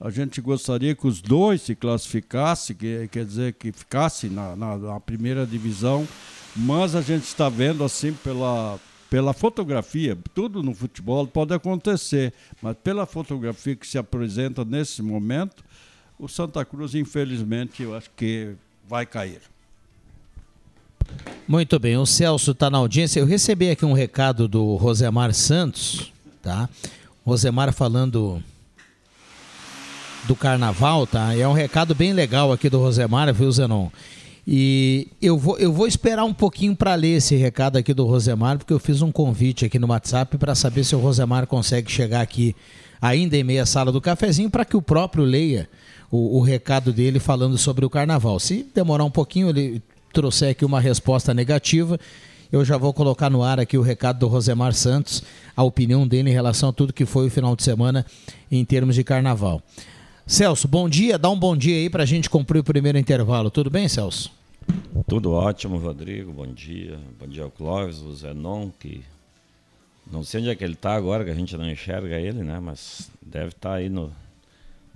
A 0.01 0.11
gente 0.11 0.41
gostaria 0.41 0.95
que 0.95 1.07
os 1.07 1.21
dois 1.21 1.63
se 1.63 1.75
classificassem, 1.75 2.75
que, 2.75 3.09
quer 3.09 3.25
dizer, 3.25 3.53
que 3.53 3.71
ficassem 3.71 4.31
na, 4.31 4.57
na, 4.57 4.77
na 4.77 5.01
primeira 5.01 5.47
divisão. 5.47 6.07
Mas 6.57 6.97
a 6.97 7.03
gente 7.03 7.25
está 7.25 7.49
vendo 7.49 7.85
assim 7.85 8.13
pela 8.13 8.79
pela 9.11 9.33
fotografia, 9.33 10.17
tudo 10.35 10.63
no 10.63 10.75
futebol 10.75 11.27
pode 11.27 11.55
acontecer, 11.55 12.33
mas 12.61 12.77
pela 12.83 13.07
fotografia 13.07 13.75
que 13.75 13.87
se 13.87 13.97
apresenta 13.97 14.65
nesse 14.65 15.03
momento, 15.03 15.65
o 16.19 16.29
Santa 16.29 16.65
Cruz, 16.65 16.95
infelizmente, 16.95 17.83
eu 17.83 17.97
acho 17.97 18.11
que 18.17 18.55
vai 18.87 19.07
cair. 19.07 19.41
Muito 21.47 21.79
bem, 21.79 21.97
o 21.97 22.05
Celso 22.05 22.51
está 22.51 22.69
na 22.69 22.79
audiência. 22.79 23.21
Eu 23.21 23.27
recebi 23.27 23.71
aqui 23.71 23.85
um 23.85 23.95
recado 23.95 24.47
do 24.47 24.75
Rosemar 24.77 25.33
Santos, 25.33 26.13
tá? 26.43 26.69
Rosemar 27.25 27.73
falando 27.73 28.43
do 30.27 30.37
carnaval, 30.37 31.07
tá? 31.07 31.35
É 31.35 31.49
um 31.49 31.55
recado 31.55 31.95
bem 31.95 32.13
legal 32.13 32.53
aqui 32.53 32.69
do 32.69 32.79
Rosemar, 32.79 33.33
viu, 33.33 33.51
Zenon? 33.51 33.89
E 34.51 35.09
eu 35.21 35.37
vou, 35.37 35.59
eu 35.59 35.71
vou 35.71 35.87
esperar 35.87 36.25
um 36.25 36.33
pouquinho 36.33 36.75
para 36.75 36.95
ler 36.95 37.17
esse 37.19 37.37
recado 37.37 37.77
aqui 37.77 37.93
do 37.93 38.07
Rosemar, 38.07 38.57
porque 38.57 38.73
eu 38.73 38.79
fiz 38.79 39.03
um 39.03 39.13
convite 39.13 39.67
aqui 39.67 39.79
no 39.79 39.89
WhatsApp 39.89 40.39
para 40.39 40.55
saber 40.55 40.85
se 40.85 40.97
o 40.97 40.99
Rosemar 40.99 41.47
consegue 41.47 41.93
chegar 41.93 42.23
aqui 42.23 42.57
ainda 42.99 43.37
em 43.37 43.45
meia 43.45 43.67
sala 43.67 43.93
do 43.93 44.01
cafezinho 44.01 44.49
para 44.49 44.65
que 44.65 44.75
o 44.75 44.81
próprio 44.81 45.23
leia 45.23 45.69
o, 46.11 46.39
o, 46.39 46.41
recado 46.41 46.95
dele 46.95 47.21
falando 47.21 47.59
sobre 47.59 47.85
o 47.85 47.91
carnaval. 47.91 48.41
Se 48.41 48.67
demorar 48.75 49.05
um 49.05 49.11
pouquinho, 49.11 49.51
ele 49.51 49.83
trouxer 50.15 50.53
aqui 50.53 50.65
uma 50.65 50.81
resposta 50.81 51.35
negativa, 51.35 52.01
eu 52.51 52.65
já 52.65 52.79
vou 52.79 52.95
colocar 52.95 53.29
no 53.29 53.43
ar 53.43 53.61
aqui 53.61 53.77
o 53.77 53.83
recado 53.83 54.21
do 54.21 54.29
Rosemar 54.29 54.73
Santos, 54.73 55.23
a 55.55 55.63
opinião 55.63 56.09
dele 56.09 56.31
em 56.31 56.33
relação 56.33 56.71
a 56.71 56.73
tudo 56.73 56.95
que 56.95 57.05
foi 57.05 57.27
o 57.27 57.31
final 57.31 57.55
de 57.55 57.63
semana 57.63 58.07
em 58.51 58.65
termos 58.65 58.95
de 58.95 59.05
carnaval. 59.05 59.61
Celso, 60.27 60.67
bom 60.67 60.89
dia, 60.89 61.19
dá 61.19 61.29
um 61.29 61.39
bom 61.39 61.55
dia 61.55 61.77
aí 61.77 61.91
para 61.91 62.05
a 62.05 62.07
gente 62.07 62.31
cumprir 62.31 62.61
o 62.61 62.65
primeiro 62.65 62.97
intervalo. 62.97 63.51
Tudo 63.51 63.69
bem, 63.69 63.87
Celso? 63.89 64.38
Tudo 65.07 65.33
ótimo, 65.33 65.79
Rodrigo. 65.79 66.33
Bom 66.33 66.47
dia. 66.47 66.99
Bom 67.19 67.27
dia 67.27 67.43
ao 67.43 67.51
Clóvis, 67.51 68.01
o 68.01 68.15
Zenon, 68.15 68.71
que 68.79 69.03
não 70.11 70.23
sei 70.23 70.41
onde 70.41 70.51
é 70.51 70.55
que 70.55 70.65
ele 70.65 70.75
está 70.75 70.95
agora, 70.95 71.25
que 71.25 71.31
a 71.31 71.35
gente 71.35 71.57
não 71.57 71.69
enxerga 71.69 72.17
ele, 72.17 72.43
né? 72.43 72.59
Mas 72.61 73.11
deve 73.21 73.49
estar 73.49 73.71
tá 73.71 73.75
aí 73.77 73.89
no, 73.89 74.13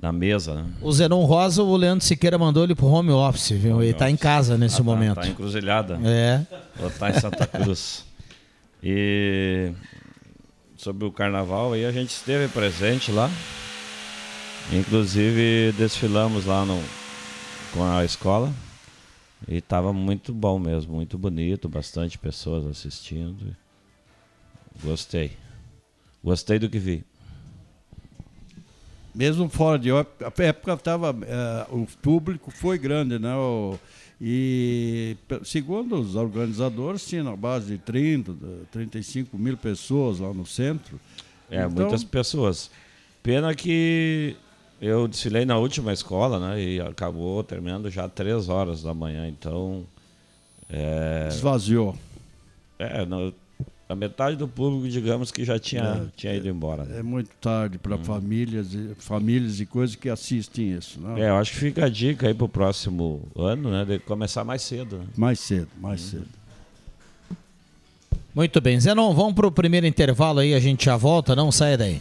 na 0.00 0.10
mesa, 0.12 0.54
né? 0.54 0.70
O 0.80 0.92
Zenon 0.92 1.24
Rosa, 1.24 1.62
o 1.62 1.76
Leandro 1.76 2.04
Siqueira 2.04 2.38
mandou 2.38 2.64
ele 2.64 2.74
pro 2.74 2.86
home 2.86 3.10
office, 3.10 3.50
viu? 3.50 3.76
Home 3.76 3.84
ele 3.84 3.92
está 3.92 4.10
em 4.10 4.16
casa 4.16 4.58
nesse 4.58 4.80
ah, 4.80 4.84
momento. 4.84 5.12
Está 5.12 5.22
tá 5.22 5.28
encruzilhada. 5.28 5.98
É. 6.04 6.46
Ou 6.80 6.88
está 6.88 7.10
em 7.10 7.20
Santa 7.20 7.46
Cruz. 7.46 8.04
e 8.82 9.72
sobre 10.76 11.04
o 11.06 11.12
carnaval, 11.12 11.74
aí 11.74 11.84
a 11.84 11.92
gente 11.92 12.10
esteve 12.10 12.48
presente 12.48 13.12
lá. 13.12 13.30
Inclusive 14.72 15.72
desfilamos 15.78 16.46
lá 16.46 16.64
no, 16.64 16.82
com 17.72 17.84
a 17.84 18.04
escola. 18.04 18.52
E 19.48 19.56
estava 19.56 19.92
muito 19.92 20.32
bom 20.32 20.58
mesmo, 20.58 20.94
muito 20.94 21.18
bonito, 21.18 21.68
bastante 21.68 22.18
pessoas 22.18 22.66
assistindo. 22.66 23.56
Gostei. 24.82 25.32
Gostei 26.22 26.58
do 26.58 26.68
que 26.68 26.78
vi. 26.78 27.04
Mesmo 29.14 29.48
fora 29.48 29.78
de 29.78 29.90
época 29.90 30.72
estava 30.72 31.10
é, 31.10 31.66
o 31.70 31.86
público 32.00 32.50
foi 32.50 32.78
grande, 32.78 33.18
né? 33.18 33.34
O, 33.34 33.78
e 34.18 35.16
segundo 35.44 35.96
os 35.96 36.14
organizadores 36.14 37.06
tinha 37.06 37.22
na 37.22 37.36
base 37.36 37.72
de 37.72 37.78
30, 37.78 38.34
35 38.70 39.36
mil 39.36 39.56
pessoas 39.56 40.20
lá 40.20 40.32
no 40.32 40.46
centro. 40.46 40.98
É, 41.50 41.56
então, 41.58 41.70
muitas 41.70 42.04
pessoas. 42.04 42.70
Pena 43.22 43.54
que 43.54 44.34
eu 44.82 45.06
desfilei 45.06 45.44
na 45.44 45.56
última 45.56 45.92
escola, 45.92 46.40
né? 46.40 46.60
E 46.60 46.80
acabou 46.80 47.44
terminando 47.44 47.88
já 47.88 48.08
três 48.08 48.48
horas 48.48 48.82
da 48.82 48.92
manhã, 48.92 49.28
então. 49.28 49.84
É... 50.68 51.28
Esvaziou. 51.30 51.96
É, 52.80 53.06
no, 53.06 53.32
a 53.88 53.94
metade 53.94 54.34
do 54.36 54.48
público, 54.48 54.88
digamos 54.88 55.30
que 55.30 55.44
já 55.44 55.56
tinha, 55.56 55.82
é, 55.82 56.04
tinha 56.16 56.34
ido 56.34 56.48
embora. 56.48 56.84
Né? 56.84 56.98
É 56.98 57.02
muito 57.02 57.30
tarde 57.40 57.78
para 57.78 57.94
hum. 57.94 58.02
famílias, 58.02 58.74
e, 58.74 58.92
famílias 58.98 59.60
e 59.60 59.66
coisas 59.66 59.94
que 59.94 60.08
assistem 60.08 60.72
isso. 60.72 61.00
Né? 61.00 61.20
É, 61.20 61.28
eu 61.28 61.36
acho 61.36 61.52
que 61.52 61.58
fica 61.58 61.84
a 61.84 61.88
dica 61.88 62.26
aí 62.26 62.34
para 62.34 62.44
o 62.44 62.48
próximo 62.48 63.22
ano, 63.36 63.70
né? 63.70 63.84
De 63.84 64.00
começar 64.00 64.42
mais 64.42 64.62
cedo. 64.62 64.98
Né? 64.98 65.04
Mais 65.16 65.38
cedo, 65.38 65.68
mais 65.80 66.02
hum. 66.02 66.08
cedo. 66.10 66.28
Muito 68.34 68.60
bem, 68.60 68.80
Zenon, 68.80 69.14
vamos 69.14 69.34
para 69.34 69.46
o 69.46 69.52
primeiro 69.52 69.86
intervalo 69.86 70.40
aí, 70.40 70.54
a 70.54 70.60
gente 70.60 70.86
já 70.86 70.96
volta, 70.96 71.36
não 71.36 71.52
saia 71.52 71.76
daí. 71.76 72.00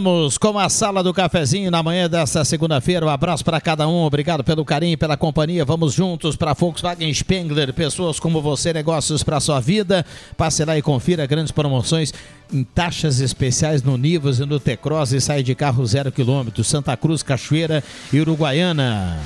Voltamos 0.00 0.38
com 0.38 0.58
a 0.58 0.66
sala 0.70 1.02
do 1.02 1.12
cafezinho 1.12 1.70
na 1.70 1.82
manhã 1.82 2.08
desta 2.08 2.42
segunda-feira. 2.42 3.04
Um 3.04 3.10
abraço 3.10 3.44
para 3.44 3.60
cada 3.60 3.86
um, 3.86 4.02
obrigado 4.02 4.42
pelo 4.42 4.64
carinho, 4.64 4.96
pela 4.96 5.14
companhia. 5.14 5.62
Vamos 5.62 5.92
juntos 5.92 6.36
para 6.36 6.54
Volkswagen 6.54 7.12
Spengler, 7.12 7.74
pessoas 7.74 8.18
como 8.18 8.40
você, 8.40 8.72
negócios 8.72 9.22
para 9.22 9.38
sua 9.40 9.60
vida. 9.60 10.06
Passe 10.38 10.64
lá 10.64 10.78
e 10.78 10.80
confira 10.80 11.26
grandes 11.26 11.52
promoções 11.52 12.14
em 12.50 12.64
taxas 12.64 13.20
especiais 13.20 13.82
no 13.82 13.98
Nivus 13.98 14.38
e 14.38 14.46
no 14.46 14.58
T-Cross 14.58 15.12
e 15.12 15.20
sai 15.20 15.42
de 15.42 15.54
carro 15.54 15.84
zero 15.84 16.10
quilômetro. 16.10 16.64
Santa 16.64 16.96
Cruz, 16.96 17.22
Cachoeira 17.22 17.84
e 18.10 18.20
Uruguaiana. 18.20 19.18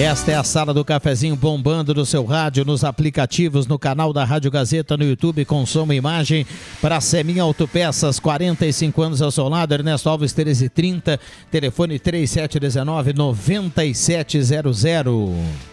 Esta 0.00 0.32
é 0.32 0.34
a 0.34 0.42
sala 0.42 0.72
do 0.72 0.82
cafezinho 0.82 1.36
bombando 1.36 1.94
no 1.94 2.06
seu 2.06 2.24
rádio, 2.24 2.64
nos 2.64 2.84
aplicativos, 2.84 3.66
no 3.66 3.78
canal 3.78 4.14
da 4.14 4.24
Rádio 4.24 4.50
Gazeta, 4.50 4.96
no 4.96 5.04
YouTube, 5.04 5.44
com 5.44 5.66
imagem. 5.94 6.46
Para 6.80 7.02
Seminha 7.02 7.42
Autopeças, 7.42 8.18
45 8.18 9.02
anos 9.02 9.20
ao 9.20 9.30
seu 9.30 9.46
lado, 9.46 9.74
Ernesto 9.74 10.08
Alves 10.08 10.34
1330, 10.34 11.20
telefone 11.50 11.98
3719 11.98 13.12
9700. 13.12 15.69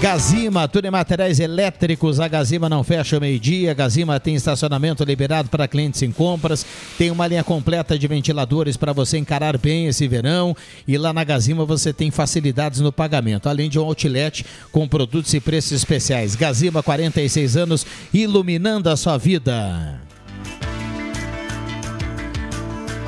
Gazima, 0.00 0.66
tudo 0.66 0.86
em 0.86 0.90
materiais 0.90 1.38
elétricos. 1.38 2.20
A 2.20 2.26
Gazima 2.26 2.70
não 2.70 2.82
fecha 2.82 3.18
o 3.18 3.20
meio-dia. 3.20 3.74
Gazima 3.74 4.18
tem 4.18 4.34
estacionamento 4.34 5.04
liberado 5.04 5.50
para 5.50 5.68
clientes 5.68 6.00
em 6.00 6.10
compras. 6.10 6.64
Tem 6.96 7.10
uma 7.10 7.26
linha 7.26 7.44
completa 7.44 7.98
de 7.98 8.08
ventiladores 8.08 8.78
para 8.78 8.94
você 8.94 9.18
encarar 9.18 9.58
bem 9.58 9.88
esse 9.88 10.08
verão. 10.08 10.56
E 10.88 10.96
lá 10.96 11.12
na 11.12 11.22
Gazima 11.22 11.66
você 11.66 11.92
tem 11.92 12.10
facilidades 12.10 12.80
no 12.80 12.90
pagamento, 12.90 13.46
além 13.46 13.68
de 13.68 13.78
um 13.78 13.82
outlet 13.82 14.46
com 14.72 14.88
produtos 14.88 15.34
e 15.34 15.40
preços 15.40 15.72
especiais. 15.72 16.34
Gazima, 16.34 16.82
46 16.82 17.58
anos, 17.58 17.86
iluminando 18.10 18.88
a 18.88 18.96
sua 18.96 19.18
vida. 19.18 20.00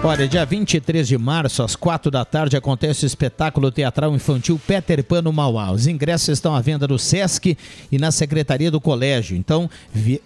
Olha, 0.05 0.27
dia 0.27 0.45
23 0.45 1.07
de 1.07 1.17
março, 1.17 1.63
às 1.63 1.77
4 1.77 2.11
da 2.11 2.25
tarde, 2.25 2.57
acontece 2.57 3.05
o 3.05 3.07
espetáculo 3.07 3.71
teatral 3.71 4.13
infantil 4.17 4.61
Peter 4.67 5.05
Pan 5.05 5.23
no 5.23 5.33
Mauá. 5.33 5.71
Os 5.71 5.87
ingressos 5.87 6.29
estão 6.29 6.57
à 6.57 6.61
venda 6.61 6.89
no 6.89 6.99
Sesc 6.99 7.57
e 7.91 7.99
na 7.99 8.11
Secretaria 8.11 8.69
do 8.69 8.81
Colégio. 8.81 9.37
Então, 9.37 9.71
vi, 9.93 10.21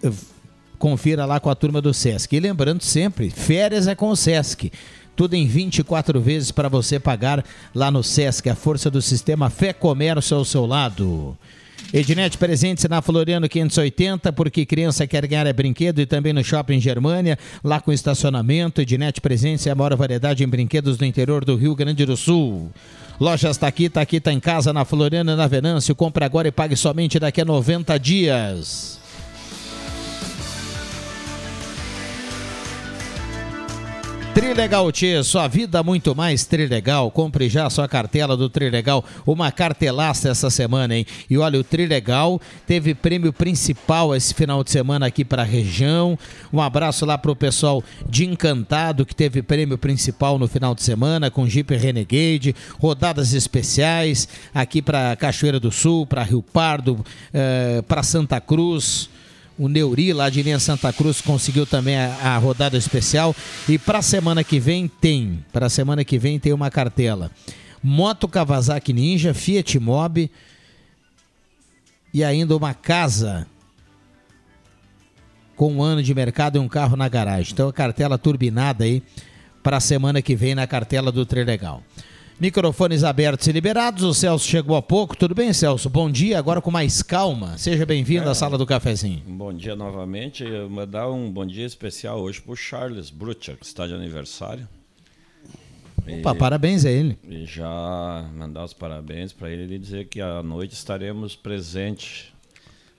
confira 0.79 1.27
lá 1.27 1.39
com 1.39 1.51
a 1.51 1.55
turma 1.55 1.83
do 1.83 1.93
Sesc. 1.93 2.35
E 2.35 2.41
lembrando 2.41 2.83
sempre, 2.83 3.29
férias 3.29 3.87
é 3.87 3.95
com 3.95 4.09
o 4.09 4.17
Sesc. 4.17 4.73
Tudo 5.15 5.35
em 5.35 5.47
24 5.47 6.19
vezes 6.23 6.51
para 6.51 6.71
você 6.71 6.99
pagar 6.99 7.45
lá 7.75 7.91
no 7.91 8.03
Sesc. 8.03 8.49
A 8.49 8.55
força 8.55 8.91
do 8.91 9.03
sistema 9.03 9.51
Fé 9.51 9.75
Comércio 9.75 10.39
ao 10.39 10.45
seu 10.47 10.65
lado. 10.65 11.37
Ednet 11.93 12.37
presentes 12.37 12.85
na 12.89 13.01
Floriano 13.01 13.49
580, 13.49 14.33
porque 14.33 14.67
criança 14.67 15.07
quer 15.07 15.27
ganhar 15.27 15.47
é 15.47 15.53
brinquedo 15.53 16.01
e 16.01 16.07
também 16.07 16.33
no 16.33 16.43
Shopping 16.43 16.81
Germania, 16.81 17.39
lá 17.63 17.81
com 17.81 17.93
estacionamento. 17.93 18.81
Ednet 18.81 19.21
presentes 19.21 19.67
é 19.67 19.71
a 19.71 19.75
maior 19.75 19.95
variedade 19.95 20.43
em 20.43 20.49
brinquedos 20.49 20.97
do 20.97 21.05
interior 21.05 21.45
do 21.45 21.55
Rio 21.55 21.75
Grande 21.75 22.05
do 22.05 22.17
Sul. 22.17 22.71
Lojas 23.21 23.57
Taqui, 23.57 23.89
Taqui 23.89 24.21
tá 24.21 24.33
em 24.33 24.41
casa, 24.41 24.73
na 24.73 24.85
Floriano 24.85 25.31
e 25.31 25.37
na 25.37 25.47
Venâncio. 25.47 25.95
Compre 25.95 26.25
agora 26.25 26.49
e 26.49 26.53
pague 26.53 26.77
somente 26.77 27.19
daqui 27.19 27.41
a 27.41 27.45
90 27.45 27.99
dias. 27.99 29.06
Trilegal 34.37 34.93
Tchê, 34.93 35.25
sua 35.25 35.49
vida 35.49 35.83
muito 35.83 36.15
mais 36.15 36.45
Trilegal. 36.45 37.11
Compre 37.11 37.49
já 37.49 37.71
sua 37.71 37.89
cartela 37.89 38.37
do 38.37 38.51
Trilegal, 38.51 39.03
uma 39.27 39.51
cartelaça 39.51 40.29
essa 40.29 40.51
semana, 40.51 40.95
hein? 40.95 41.07
E 41.31 41.39
olha, 41.39 41.59
o 41.59 41.65
Trilegal 41.65 42.39
teve 42.67 42.95
prêmio 42.95 43.33
principal 43.33 44.15
esse 44.15 44.35
final 44.35 44.63
de 44.63 44.71
semana 44.71 45.07
aqui 45.07 45.25
para 45.25 45.41
a 45.41 45.47
região. 45.47 46.19
Um 46.53 46.61
abraço 46.61 47.07
lá 47.07 47.17
pro 47.17 47.35
pessoal 47.35 47.83
de 48.07 48.27
Encantado, 48.27 49.07
que 49.07 49.15
teve 49.15 49.41
prêmio 49.41 49.79
principal 49.79 50.39
no 50.39 50.47
final 50.47 50.75
de 50.75 50.83
semana 50.83 51.31
com 51.31 51.49
Jeep 51.49 51.75
Renegade, 51.75 52.55
rodadas 52.79 53.33
especiais 53.33 54.29
aqui 54.55 54.83
para 54.83 55.17
Cachoeira 55.17 55.59
do 55.59 55.73
Sul, 55.73 56.07
para 56.07 56.23
Rio 56.23 56.43
Pardo, 56.43 57.03
eh, 57.33 57.83
para 57.89 58.03
Santa 58.03 58.39
Cruz. 58.39 59.09
O 59.59 59.69
Neuri, 59.69 60.13
lá 60.13 60.29
de 60.29 60.43
linha 60.43 60.59
Santa 60.59 60.93
Cruz, 60.93 61.21
conseguiu 61.21 61.67
também 61.67 61.97
a, 61.97 62.35
a 62.35 62.39
rodada 62.39 62.77
especial. 62.77 63.35
E 63.69 63.79
para 63.79 63.99
a 63.99 64.03
semana 64.03 64.45
que 64.45 64.61
vem 64.61 64.87
tem. 64.87 65.45
Para 65.53 65.67
a 65.67 65.71
semana 65.71 66.05
que 66.05 66.19
vem 66.19 66.39
tem 66.39 66.53
uma 66.53 66.71
cartela. 66.71 67.31
Moto 67.83 68.29
Kawasaki 68.29 68.93
Ninja, 68.93 69.33
Fiat 69.33 69.79
Mobi 69.79 70.31
e 72.13 72.25
ainda 72.25 72.57
uma 72.57 72.75
casa 72.75 73.47
com 75.55 75.73
um 75.73 75.83
ano 75.83 76.03
de 76.03 76.15
mercado 76.15 76.57
e 76.57 76.59
um 76.59 76.69
carro 76.69 76.97
na 76.97 77.09
garagem. 77.09 77.53
Então 77.53 77.69
a 77.69 77.73
cartela 77.73 78.19
turbinada 78.19 78.85
aí 78.85 79.03
para 79.63 79.79
a 79.79 79.81
semana 79.81 80.21
que 80.21 80.37
vem 80.37 80.55
na 80.55 80.67
cartela 80.67 81.11
do 81.11 81.25
Trilegal. 81.25 81.77
Legal. 81.77 82.16
Microfones 82.39 83.03
abertos 83.03 83.47
e 83.47 83.53
liberados. 83.53 84.03
O 84.03 84.13
Celso 84.13 84.47
chegou 84.47 84.77
há 84.77 84.83
pouco. 84.83 85.17
Tudo 85.17 85.35
bem, 85.35 85.55
Celso? 85.55 85.89
Bom 85.89 86.11
dia. 86.11 86.39
Agora 86.39 86.61
com 86.61 86.71
mais 86.71 87.03
calma. 87.03 87.57
Seja 87.57 87.87
bem-vindo 87.87 88.29
é, 88.29 88.31
à 88.31 88.35
sala 88.35 88.59
do 88.59 88.67
cafezinho. 88.67 89.23
Bom 89.27 89.55
dia 89.55 89.75
novamente. 89.75 90.45
Eu 90.45 90.69
vou 90.69 90.85
dar 90.85 91.11
um 91.11 91.31
bom 91.31 91.47
dia 91.47 91.65
especial 91.65 92.21
hoje 92.21 92.43
para 92.43 92.53
o 92.53 92.57
Charles 92.57 93.09
Brutcher, 93.09 93.57
que 93.57 93.65
está 93.65 93.87
de 93.87 93.95
aniversário. 93.95 94.69
Opa, 96.07 96.35
e, 96.35 96.39
parabéns 96.39 96.85
a 96.85 96.91
ele. 96.91 97.19
E 97.27 97.47
já 97.47 98.29
mandar 98.35 98.65
os 98.65 98.75
parabéns 98.75 99.33
para 99.33 99.51
ele 99.51 99.75
e 99.75 99.79
dizer 99.79 100.07
que 100.07 100.21
à 100.21 100.43
noite 100.43 100.75
estaremos 100.75 101.35
presentes 101.35 102.35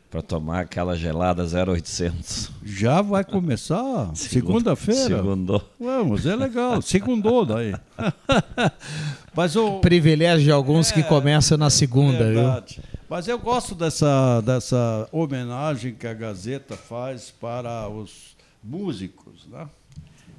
para 0.10 0.22
tomar 0.22 0.62
aquela 0.62 0.96
gelada 0.96 1.43
0800. 1.43 2.52
Já 2.63 3.02
vai 3.02 3.24
começar? 3.24 4.10
Segunda-feira? 4.15 5.17
Segundou. 5.17 5.62
Vamos, 5.80 6.26
é 6.26 6.36
legal. 6.36 6.82
Segundou 6.82 7.46
daí. 7.46 7.74
Mas 9.36 9.56
o 9.56 9.80
privilégio 9.80 10.46
de 10.46 10.52
alguns 10.52 10.91
é, 10.91 10.96
que 10.96 11.04
começam 11.04 11.58
na 11.58 11.70
segunda, 11.70 12.32
verdade. 12.32 12.82
viu? 12.82 13.00
Mas 13.10 13.28
eu 13.28 13.38
gosto 13.38 13.76
dessa, 13.76 14.41
dessa 14.41 15.08
homenagem 15.12 15.93
que 15.93 16.08
a 16.08 16.13
Gazeta 16.13 16.76
faz 16.76 17.30
para 17.30 17.88
os 17.89 18.36
músicos, 18.63 19.46
né? 19.50 19.67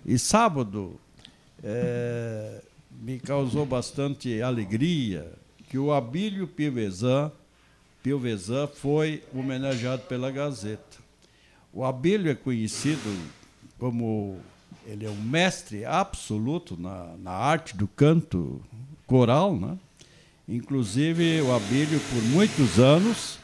E 0.05 0.19
sábado 0.19 0.99
é, 1.63 2.63
me 3.01 3.19
causou 3.19 3.67
bastante 3.67 4.41
alegria 4.43 5.31
que 5.69 5.79
o 5.79 5.93
Abílio 5.93 6.47
Pivezan 6.47 7.31
Piovesan 8.03 8.67
foi 8.67 9.23
homenageado 9.35 10.03
pela 10.03 10.31
Gazeta. 10.31 10.99
O 11.73 11.85
Abílio 11.85 12.31
é 12.31 12.35
conhecido 12.35 13.17
como 13.79 14.39
ele 14.87 15.05
é 15.05 15.11
um 15.11 15.21
mestre 15.21 15.85
absoluto 15.85 16.81
na, 16.81 17.15
na 17.19 17.31
arte 17.31 17.77
do 17.77 17.87
canto 17.87 18.63
coral, 19.07 19.57
né? 19.57 19.79
Inclusive 20.49 21.43
o 21.43 21.55
Abílio 21.55 22.01
por 22.01 22.23
muitos 22.31 22.79
anos 22.79 23.39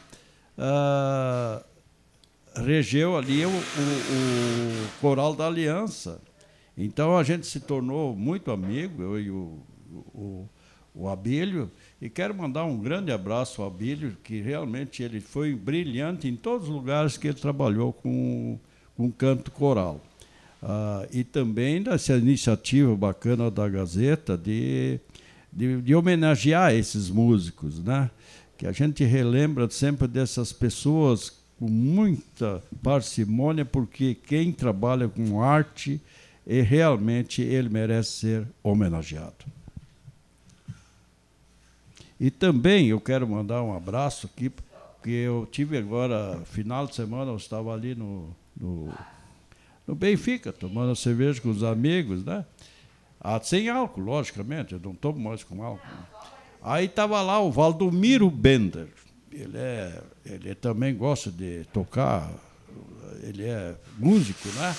uh, 0.57 1.63
regeu 2.55 3.15
ali 3.15 3.45
o, 3.45 3.49
o, 3.49 3.51
o, 3.51 4.87
coral 4.99 5.35
da 5.35 5.45
Aliança. 5.45 6.19
Então 6.75 7.15
a 7.17 7.23
gente 7.23 7.45
se 7.45 7.59
tornou 7.59 8.15
muito 8.15 8.51
amigo, 8.51 9.03
eu 9.03 9.19
e 9.19 9.29
o, 9.29 9.59
o, 10.13 10.49
o 10.95 11.07
Abílio. 11.07 11.69
E 12.01 12.09
quero 12.09 12.35
mandar 12.35 12.65
um 12.65 12.77
grande 12.77 13.11
abraço 13.11 13.61
ao 13.61 13.69
Abílio, 13.69 14.17
que 14.23 14.41
realmente 14.41 15.01
ele 15.01 15.21
foi 15.21 15.55
brilhante 15.55 16.27
em 16.27 16.35
todos 16.35 16.67
os 16.67 16.73
lugares 16.73 17.17
que 17.17 17.27
ele 17.27 17.39
trabalhou 17.39 17.93
com, 17.93 18.59
com 18.97 19.11
canto 19.11 19.49
coral. 19.51 20.01
Ah, 20.61 21.07
e 21.11 21.23
também 21.23 21.81
dessa 21.81 22.17
iniciativa 22.17 22.95
bacana 22.95 23.49
da 23.49 23.69
Gazeta 23.69 24.37
de, 24.37 24.99
de, 25.51 25.81
de, 25.81 25.95
homenagear 25.95 26.73
esses 26.73 27.09
músicos, 27.09 27.79
né? 27.79 28.09
que 28.57 28.65
a 28.65 28.71
gente 28.71 29.03
relembra 29.03 29.69
sempre 29.69 30.07
dessas 30.07 30.51
pessoas 30.51 31.31
com 31.59 31.69
muita 31.69 32.61
parcimônia, 32.83 33.63
porque 33.63 34.15
quem 34.15 34.51
trabalha 34.51 35.07
com 35.07 35.41
arte, 35.41 36.01
e 36.45 36.61
realmente 36.61 37.41
ele 37.41 37.69
merece 37.69 38.11
ser 38.11 38.47
homenageado. 38.63 39.45
E 42.25 42.31
também 42.31 42.87
eu 42.87 42.99
quero 42.99 43.27
mandar 43.27 43.61
um 43.61 43.77
abraço 43.77 44.25
aqui, 44.25 44.49
porque 44.49 45.11
eu 45.11 45.47
tive 45.51 45.77
agora, 45.77 46.41
final 46.45 46.87
de 46.87 46.95
semana, 46.95 47.29
eu 47.29 47.37
estava 47.37 47.71
ali 47.71 47.93
no, 47.93 48.35
no, 48.59 48.91
no 49.85 49.93
Benfica, 49.93 50.51
tomando 50.51 50.95
cerveja 50.95 51.39
com 51.39 51.51
os 51.51 51.63
amigos, 51.63 52.25
né? 52.25 52.43
Ah, 53.21 53.39
sem 53.39 53.69
álcool, 53.69 54.01
logicamente, 54.01 54.73
eu 54.73 54.79
não 54.83 54.95
tomo 54.95 55.19
mais 55.19 55.43
com 55.43 55.61
álcool. 55.61 55.85
Aí 56.63 56.85
estava 56.85 57.21
lá 57.21 57.39
o 57.39 57.51
Valdomiro 57.51 58.27
Bender. 58.31 58.87
Ele, 59.31 59.57
é, 59.59 60.01
ele 60.25 60.55
também 60.55 60.95
gosta 60.95 61.29
de 61.29 61.63
tocar, 61.65 62.31
ele 63.21 63.43
é 63.43 63.75
músico, 63.99 64.49
né? 64.49 64.75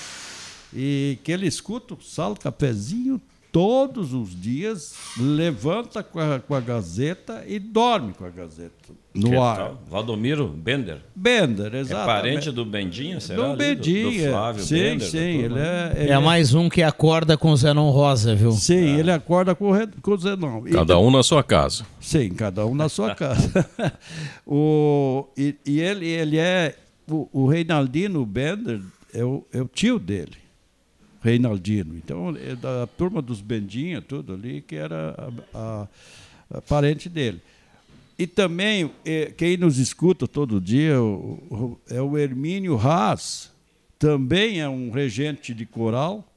E 0.73 1.17
que 1.23 1.31
ele 1.31 1.47
escuta 1.47 1.93
o 1.93 2.01
sal 2.01 2.35
cafezinho 2.35 3.21
todos 3.57 4.13
os 4.13 4.39
dias 4.39 4.93
levanta 5.19 6.03
com 6.03 6.19
a, 6.19 6.39
com 6.39 6.53
a 6.53 6.59
Gazeta 6.59 7.43
e 7.47 7.57
dorme 7.57 8.13
com 8.13 8.23
a 8.23 8.29
Gazeta 8.29 8.93
no 9.15 9.31
que 9.31 9.35
ar. 9.35 9.57
Tal? 9.57 9.83
Valdomiro 9.89 10.47
Bender? 10.47 11.01
Bender, 11.15 11.73
exatamente. 11.73 11.91
É 11.91 12.05
parente 12.05 12.51
do 12.51 12.63
Bendinha, 12.63 13.19
será? 13.19 13.47
Do 13.47 13.57
Bendinha. 13.57 14.03
Do, 14.03 14.11
do 14.11 14.29
Flávio 14.29 14.63
sim, 14.63 14.75
Bender. 14.75 15.07
Sim, 15.07 15.17
ele 15.17 15.57
é, 15.57 15.93
ele 15.95 16.11
é 16.11 16.19
mais 16.19 16.53
um 16.53 16.69
que 16.69 16.83
acorda 16.83 17.35
com 17.35 17.49
o 17.49 17.57
Zenon 17.57 17.89
Rosa, 17.89 18.35
viu? 18.35 18.51
Sim, 18.51 18.95
é. 18.95 18.99
ele 18.99 19.11
acorda 19.11 19.55
com, 19.55 19.71
com 20.03 20.11
o 20.11 20.17
Zenon. 20.19 20.61
Cada 20.71 20.93
e, 20.93 20.97
um 20.97 21.09
na 21.09 21.23
sua 21.23 21.41
casa. 21.41 21.83
Sim, 21.99 22.29
cada 22.29 22.63
um 22.63 22.75
na 22.75 22.87
sua 22.87 23.15
casa. 23.17 23.67
o, 24.45 25.25
e, 25.35 25.55
e 25.65 25.79
ele, 25.79 26.05
ele 26.05 26.37
é... 26.37 26.75
O, 27.09 27.27
o 27.33 27.47
Reinaldino 27.47 28.23
Bender 28.23 28.81
é 29.11 29.25
o, 29.25 29.43
é 29.51 29.59
o 29.59 29.67
tio 29.67 29.97
dele. 29.97 30.46
Reinaldino. 31.21 31.95
Então, 31.97 32.35
é 32.35 32.55
da 32.55 32.87
turma 32.87 33.21
dos 33.21 33.41
Bendinha, 33.41 34.01
tudo 34.01 34.33
ali, 34.33 34.61
que 34.61 34.75
era 34.75 35.33
a, 35.53 35.57
a, 35.57 35.87
a 36.57 36.61
parente 36.61 37.09
dele. 37.09 37.41
e 38.17 38.25
também, 38.25 38.91
é, 39.05 39.27
quem 39.27 39.57
nos 39.57 39.77
escuta 39.77 40.27
todo 40.27 40.61
dia 40.61 41.01
o, 41.01 41.33
o, 41.49 41.79
é 41.89 42.01
o 42.01 42.17
Hermínio 42.17 42.77
Haas, 42.77 43.51
também 43.99 44.61
é 44.61 44.69
um 44.69 44.91
regente 44.91 45.53
de 45.53 45.65
coral 45.65 46.27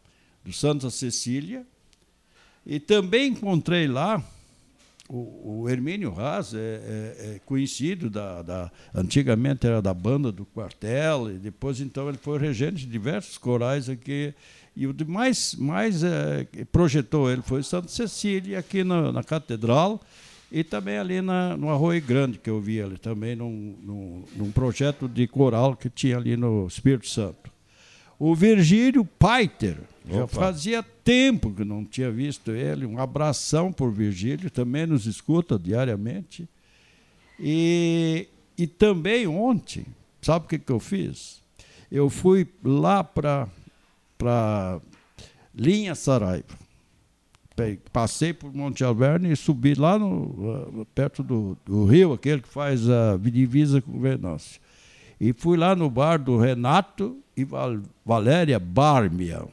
do 0.44 0.52
Santa 0.52 0.90
Cecília. 0.90 1.64
E 2.66 2.78
também 2.78 3.28
encontrei 3.28 3.86
lá 3.86 4.22
o, 5.10 5.62
o 5.62 5.68
Hermínio 5.68 6.14
Haas, 6.16 6.54
é, 6.54 6.58
é, 6.58 7.34
é 7.34 7.40
conhecido 7.44 8.08
da, 8.08 8.42
da, 8.42 8.72
Antigamente 8.94 9.66
era 9.66 9.82
da 9.82 9.92
banda 9.92 10.30
do 10.30 10.44
quartel, 10.44 11.32
e 11.32 11.38
depois 11.38 11.80
então 11.80 12.08
ele 12.08 12.18
foi 12.18 12.38
regente 12.38 12.86
de 12.86 12.86
diversos 12.86 13.36
corais 13.36 13.88
aqui. 13.88 14.32
E 14.76 14.86
o 14.86 14.94
que 14.94 15.04
mais, 15.04 15.54
mais 15.54 16.02
é, 16.02 16.46
projetou 16.70 17.30
ele 17.30 17.42
foi 17.42 17.62
Santa 17.62 17.88
Cecília, 17.88 18.58
aqui 18.58 18.84
na, 18.84 19.12
na 19.12 19.22
Catedral. 19.22 20.00
E 20.52 20.64
também 20.64 20.98
ali 20.98 21.20
na, 21.22 21.56
no 21.56 21.70
Arroio 21.70 22.02
Grande, 22.02 22.38
que 22.38 22.50
eu 22.50 22.60
vi 22.60 22.82
ali, 22.82 22.98
também 22.98 23.36
num, 23.36 23.76
num, 23.82 24.24
num 24.34 24.50
projeto 24.50 25.06
de 25.06 25.28
coral 25.28 25.76
que 25.76 25.88
tinha 25.88 26.16
ali 26.16 26.36
no 26.36 26.66
Espírito 26.66 27.08
Santo. 27.08 27.50
O 28.18 28.34
Virgílio 28.34 29.04
Paiter, 29.04 29.78
já 30.08 30.26
fazia 30.26 30.82
tempo 30.82 31.54
que 31.54 31.64
não 31.64 31.84
tinha 31.84 32.10
visto 32.10 32.50
ele. 32.50 32.84
Um 32.84 32.98
abração 32.98 33.72
por 33.72 33.92
Virgílio, 33.92 34.50
também 34.50 34.86
nos 34.86 35.06
escuta 35.06 35.58
diariamente. 35.58 36.48
E, 37.38 38.28
e 38.58 38.66
também 38.66 39.26
ontem, 39.26 39.86
sabe 40.20 40.44
o 40.44 40.48
que, 40.48 40.58
que 40.58 40.72
eu 40.72 40.80
fiz? 40.80 41.40
Eu 41.90 42.10
fui 42.10 42.46
lá 42.62 43.02
para 43.02 43.48
Linha 45.54 45.94
Saraiva 45.94 46.70
passei 47.92 48.32
por 48.32 48.54
Monte 48.54 48.84
Alverne 48.84 49.32
e 49.32 49.36
subi 49.36 49.74
lá 49.74 49.98
no, 49.98 50.86
perto 50.94 51.22
do, 51.22 51.56
do, 51.64 51.84
rio, 51.84 52.12
aquele 52.12 52.40
que 52.40 52.48
faz 52.48 52.88
a 52.88 53.16
divisa 53.16 53.80
com 53.80 53.98
Venâncio. 54.00 54.60
E 55.20 55.32
fui 55.32 55.58
lá 55.58 55.76
no 55.76 55.90
bar 55.90 56.18
do 56.18 56.38
Renato 56.38 57.18
e 57.36 57.44
Val, 57.44 57.78
Valéria 58.04 58.58
Barmia. 58.58 59.44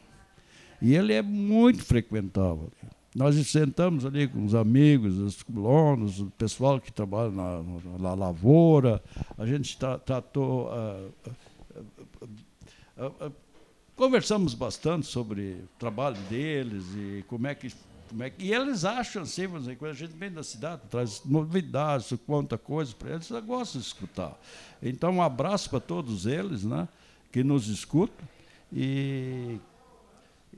E 0.82 0.96
ele 0.96 1.14
é 1.14 1.22
muito 1.22 1.84
frequentável. 1.84 2.72
Nós 3.14 3.36
sentamos 3.48 4.06
ali 4.06 4.28
com 4.28 4.46
os 4.46 4.54
amigos, 4.54 5.18
os 5.18 5.42
colonos, 5.42 6.20
o 6.20 6.28
pessoal 6.38 6.80
que 6.80 6.94
trabalha 6.94 7.32
na, 7.32 7.64
na 8.00 8.14
lavoura. 8.14 9.02
A 9.38 9.46
gente 9.46 9.78
tratou. 10.06 10.68
Uh, 10.68 11.12
uh, 12.98 13.26
uh, 13.26 13.32
conversamos 13.98 14.54
bastante 14.54 15.08
sobre 15.08 15.64
o 15.64 15.80
trabalho 15.80 16.18
deles 16.30 16.86
e 16.96 17.26
como 17.28 17.48
é 17.48 17.56
que 17.56 17.74
como 18.08 18.24
é 18.24 18.30
que, 18.30 18.46
e 18.46 18.54
eles 18.54 18.86
acham 18.86 19.24
assim, 19.24 19.50
dizer, 19.50 19.76
quando 19.76 19.92
a 19.92 19.94
gente 19.94 20.14
vem 20.14 20.32
da 20.32 20.42
cidade, 20.42 20.82
traz 20.90 21.24
novidades, 21.26 22.18
conta 22.26 22.58
coisas 22.58 22.94
para 22.94 23.16
eles, 23.16 23.30
eles 23.30 23.44
gostam 23.44 23.82
de 23.82 23.88
escutar. 23.88 24.40
Então, 24.82 25.12
um 25.12 25.22
abraço 25.22 25.70
para 25.70 25.82
todos 25.82 26.26
eles 26.26 26.64
né, 26.64 26.88
que 27.34 27.44
nos 27.44 27.68
escutam. 27.68 28.26
E 28.72 29.60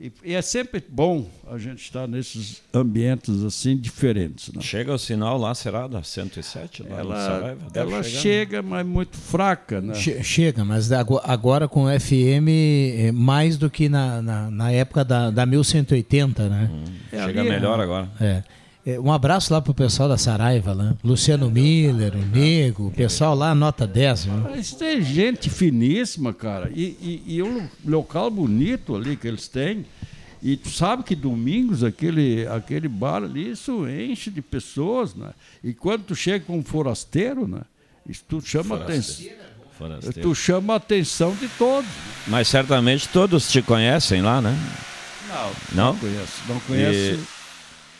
e, 0.00 0.10
e, 0.24 0.34
é 0.34 0.40
sempre 0.40 0.82
bom 0.88 1.28
a 1.46 1.58
gente 1.58 1.82
estar 1.82 2.08
nesses 2.08 2.62
ambientes 2.72 3.44
assim 3.44 3.76
diferentes. 3.76 4.50
Né? 4.50 4.62
Chega 4.62 4.94
o 4.94 4.98
sinal 4.98 5.36
lá, 5.36 5.54
será 5.54 5.86
da 5.86 6.02
107? 6.02 6.84
Lá 6.84 6.98
ela 6.98 7.16
Saraiva, 7.16 7.66
ela 7.74 8.02
chega, 8.02 8.62
mas 8.62 8.86
muito 8.86 9.16
fraca. 9.18 9.80
Né? 9.80 9.94
chega, 9.94 10.64
mas 10.64 10.90
agora 10.90 11.68
com 11.68 11.84
FM 11.86 12.48
é 12.96 13.12
mais 13.12 13.58
do 13.58 13.68
que 13.68 13.90
na, 13.90 14.22
na, 14.22 14.50
na 14.50 14.72
época 14.72 15.04
da, 15.04 15.30
da 15.30 15.44
1180, 15.44 16.48
né? 16.48 16.70
Hum, 16.72 16.84
é, 17.12 17.26
chega 17.26 17.44
melhor 17.44 17.78
agora. 17.78 18.10
É. 18.18 18.42
É, 18.84 18.98
um 18.98 19.12
abraço 19.12 19.52
lá 19.52 19.60
pro 19.60 19.74
pessoal 19.74 20.08
da 20.08 20.16
Saraiva, 20.16 20.72
lá. 20.72 20.94
Luciano 21.04 21.50
Miller, 21.50 22.14
o 22.14 22.18
Nego, 22.18 22.86
o 22.86 22.90
pessoal 22.90 23.34
lá, 23.34 23.54
nota 23.54 23.86
10. 23.86 24.24
Viu? 24.24 24.56
Isso 24.56 24.76
tem 24.76 25.02
gente 25.02 25.50
finíssima, 25.50 26.32
cara. 26.32 26.70
E, 26.74 26.96
e, 27.26 27.36
e 27.36 27.42
um 27.42 27.68
local 27.84 28.30
bonito 28.30 28.96
ali 28.96 29.16
que 29.16 29.28
eles 29.28 29.48
têm. 29.48 29.84
E 30.42 30.56
tu 30.56 30.70
sabe 30.70 31.02
que 31.02 31.14
domingos 31.14 31.84
aquele, 31.84 32.46
aquele 32.46 32.88
bar 32.88 33.22
ali, 33.22 33.50
isso 33.50 33.86
enche 33.86 34.30
de 34.30 34.40
pessoas, 34.40 35.14
né? 35.14 35.32
E 35.62 35.74
quando 35.74 36.04
tu 36.04 36.14
chega 36.14 36.42
com 36.46 36.58
um 36.58 36.64
forasteiro, 36.64 37.46
né? 37.46 37.60
Isso 38.08 38.24
tu 38.26 38.40
chama 38.40 38.76
atenção. 38.76 39.26
Tu 40.22 40.34
chama 40.34 40.72
a 40.72 40.76
atenção 40.76 41.34
de 41.34 41.48
todos. 41.48 41.90
Mas 42.26 42.48
certamente 42.48 43.08
todos 43.08 43.50
te 43.50 43.60
conhecem 43.60 44.22
lá, 44.22 44.40
né? 44.40 44.56
Não, 45.28 45.52
não, 45.74 45.92
não 45.92 45.98
conheço. 45.98 46.42
Não 46.48 46.60
conheço. 46.60 47.20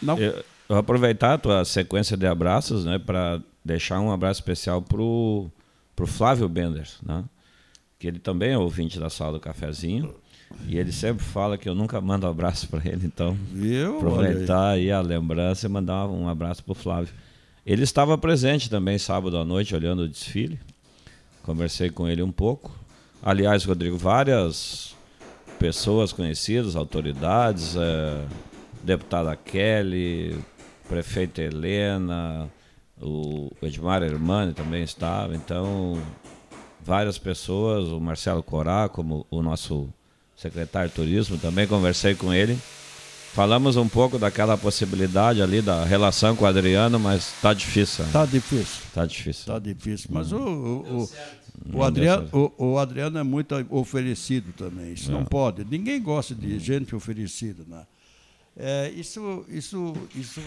E... 0.03 0.05
Não. 0.05 0.19
Eu, 0.19 0.45
eu 0.71 0.75
vou 0.75 0.79
aproveitar 0.79 1.35
a 1.35 1.39
tua 1.39 1.65
sequência 1.65 2.17
de 2.17 2.25
abraços, 2.29 2.85
né, 2.85 2.97
para 2.97 3.43
deixar 3.65 3.99
um 3.99 4.13
abraço 4.13 4.41
especial 4.41 4.81
pro 4.81 5.51
pro 5.97 6.07
Flávio 6.07 6.49
Bender, 6.49 6.89
né? 7.03 7.25
Que 7.99 8.07
ele 8.07 8.21
também 8.21 8.53
é 8.53 8.59
ouvinte 8.59 8.99
da 8.99 9.11
sala 9.11 9.33
do 9.33 9.41
cafezinho. 9.41 10.15
E 10.67 10.79
ele 10.79 10.93
sempre 10.93 11.25
fala 11.25 11.59
que 11.59 11.69
eu 11.69 11.75
nunca 11.75 12.01
mando 12.01 12.27
abraço 12.27 12.69
para 12.69 12.89
ele, 12.89 13.05
então 13.05 13.37
Viu? 13.53 13.97
aproveitar 13.97 14.71
aí. 14.71 14.85
aí 14.85 14.93
a 14.93 15.01
lembrança 15.01 15.67
e 15.67 15.69
mandar 15.69 16.07
um 16.07 16.29
abraço 16.29 16.63
para 16.63 16.73
o 16.73 16.75
Flávio. 16.75 17.13
Ele 17.67 17.83
estava 17.83 18.17
presente 18.17 18.71
também 18.71 18.97
sábado 18.97 19.37
à 19.37 19.45
noite 19.45 19.75
olhando 19.75 20.05
o 20.05 20.09
desfile. 20.09 20.59
Conversei 21.43 21.91
com 21.91 22.09
ele 22.09 22.23
um 22.23 22.33
pouco. 22.33 22.73
Aliás, 23.23 23.65
Rodrigo, 23.65 23.99
várias 23.99 24.95
pessoas 25.59 26.13
conhecidas, 26.13 26.77
autoridades, 26.77 27.77
é, 27.77 28.25
deputada 28.83 29.37
Kelly, 29.37 30.39
prefeita 30.91 31.41
Helena, 31.41 32.51
o 33.01 33.49
Edmar 33.63 34.03
Hermani 34.03 34.53
também 34.53 34.83
estava, 34.83 35.37
então 35.37 35.97
várias 36.85 37.17
pessoas, 37.17 37.87
o 37.87 38.01
Marcelo 38.01 38.43
Corá, 38.43 38.89
como 38.89 39.25
o 39.31 39.41
nosso 39.41 39.89
secretário 40.37 40.89
de 40.89 40.97
turismo, 40.97 41.39
também 41.39 41.69
conversei 41.69 42.17
com 42.17 42.35
ele. 42.35 42.59
Falamos 43.33 43.77
um 43.77 43.89
pouco 43.89 44.19
daquela 44.19 44.59
possibilidade 44.59 45.41
ali 45.41 45.63
da 45.63 45.85
relação 45.85 46.35
com 46.35 46.45
o 46.45 46.49
Adriano, 46.49 46.99
mas 46.99 47.35
está 47.37 47.55
difícil. 47.55 48.05
Está 48.05 48.27
difícil. 48.27 48.83
Está 48.89 49.07
difícil. 49.07 49.41
Está 49.43 49.59
difícil. 49.61 50.11
Mas 50.13 50.33
o, 50.33 50.39
o, 50.39 51.03
o, 51.05 51.79
o 51.79 51.85
Adriano, 51.85 52.29
o, 52.33 52.73
o, 52.73 52.79
Adriano 52.79 53.17
é 53.17 53.23
muito 53.23 53.55
oferecido 53.71 54.53
também. 54.55 54.95
Isso 54.95 55.13
é. 55.13 55.15
não 55.15 55.25
pode. 55.25 55.65
Ninguém 55.65 56.03
gosta 56.03 56.35
de 56.35 56.59
gente 56.59 56.97
oferecida, 56.97 57.63
né? 57.69 57.85
É, 58.57 58.91
isso, 58.91 59.45
isso, 59.49 59.95
isso 60.15 60.41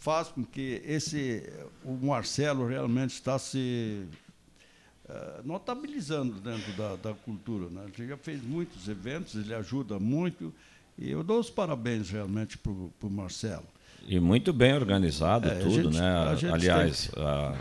faz 0.00 0.28
com 0.28 0.44
que 0.44 0.82
esse, 0.84 1.42
o 1.84 1.92
Marcelo 1.94 2.66
realmente 2.66 3.14
está 3.14 3.38
se 3.38 4.04
uh, 5.08 5.46
notabilizando 5.46 6.34
dentro 6.34 6.72
da, 6.74 6.96
da 6.96 7.14
cultura. 7.14 7.68
Né? 7.70 7.86
Ele 7.98 8.08
já 8.08 8.16
fez 8.16 8.42
muitos 8.42 8.88
eventos, 8.88 9.34
ele 9.34 9.54
ajuda 9.54 9.98
muito, 9.98 10.54
e 10.98 11.10
eu 11.10 11.24
dou 11.24 11.40
os 11.40 11.50
parabéns 11.50 12.10
realmente 12.10 12.58
para 12.58 12.72
o 12.72 13.10
Marcelo. 13.10 13.66
E 14.06 14.20
muito 14.20 14.52
bem 14.52 14.72
organizado 14.74 15.48
é, 15.48 15.56
tudo, 15.56 15.90
gente, 15.90 15.98
né? 15.98 16.50
Aliás, 16.52 17.08
tem... 17.08 17.24
a 17.24 17.56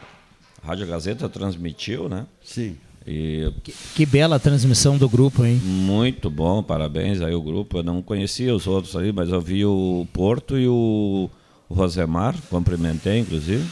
Rádio 0.62 0.86
Gazeta 0.86 1.28
transmitiu, 1.28 2.08
né? 2.08 2.28
Sim. 2.44 2.78
E 3.08 3.52
que, 3.64 3.72
que, 3.72 4.06
bela 4.06 4.40
transmissão 4.40 4.98
do 4.98 5.08
grupo, 5.08 5.46
hein? 5.46 5.58
Muito 5.64 6.28
bom, 6.30 6.64
parabéns 6.64 7.22
aí 7.22 7.36
o 7.36 7.42
grupo. 7.42 7.78
Eu 7.78 7.84
não 7.84 8.02
conhecia 8.02 8.56
os 8.56 8.66
outros 8.66 8.96
ali, 8.96 9.12
mas 9.12 9.30
eu 9.30 9.40
vi 9.40 9.64
o 9.64 10.08
Porto 10.12 10.58
e 10.58 10.68
o, 10.68 11.30
o 11.70 11.74
Rosemar, 11.74 12.36
cumprimentei 12.50 13.20
inclusive. 13.20 13.64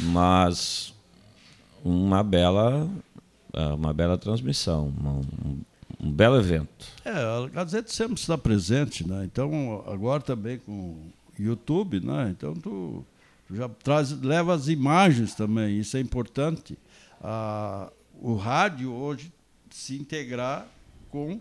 Mas 0.00 0.94
uma 1.84 2.22
bela, 2.22 2.88
é, 3.52 3.66
uma 3.66 3.92
bela 3.92 4.16
transmissão, 4.16 4.94
um, 5.04 5.60
um 6.00 6.10
belo 6.10 6.38
evento. 6.38 6.86
É, 7.04 7.10
a 7.10 7.48
Gazeta 7.52 7.90
sempre 7.90 8.14
está 8.14 8.38
presente, 8.38 9.06
né? 9.06 9.24
Então 9.24 9.84
agora 9.86 10.22
também 10.22 10.58
com 10.58 10.72
o 10.72 11.12
YouTube, 11.38 12.00
né? 12.00 12.28
Então 12.30 12.54
tu, 12.54 13.04
tu 13.46 13.56
já 13.56 13.68
traz, 13.68 14.10
leva 14.22 14.54
as 14.54 14.68
imagens 14.68 15.34
também, 15.34 15.78
isso 15.78 15.98
é 15.98 16.00
importante. 16.00 16.78
Ah, 17.22 17.90
o 18.20 18.34
rádio 18.34 18.92
hoje 18.92 19.32
se 19.70 19.96
integrar 19.96 20.66
com, 21.10 21.40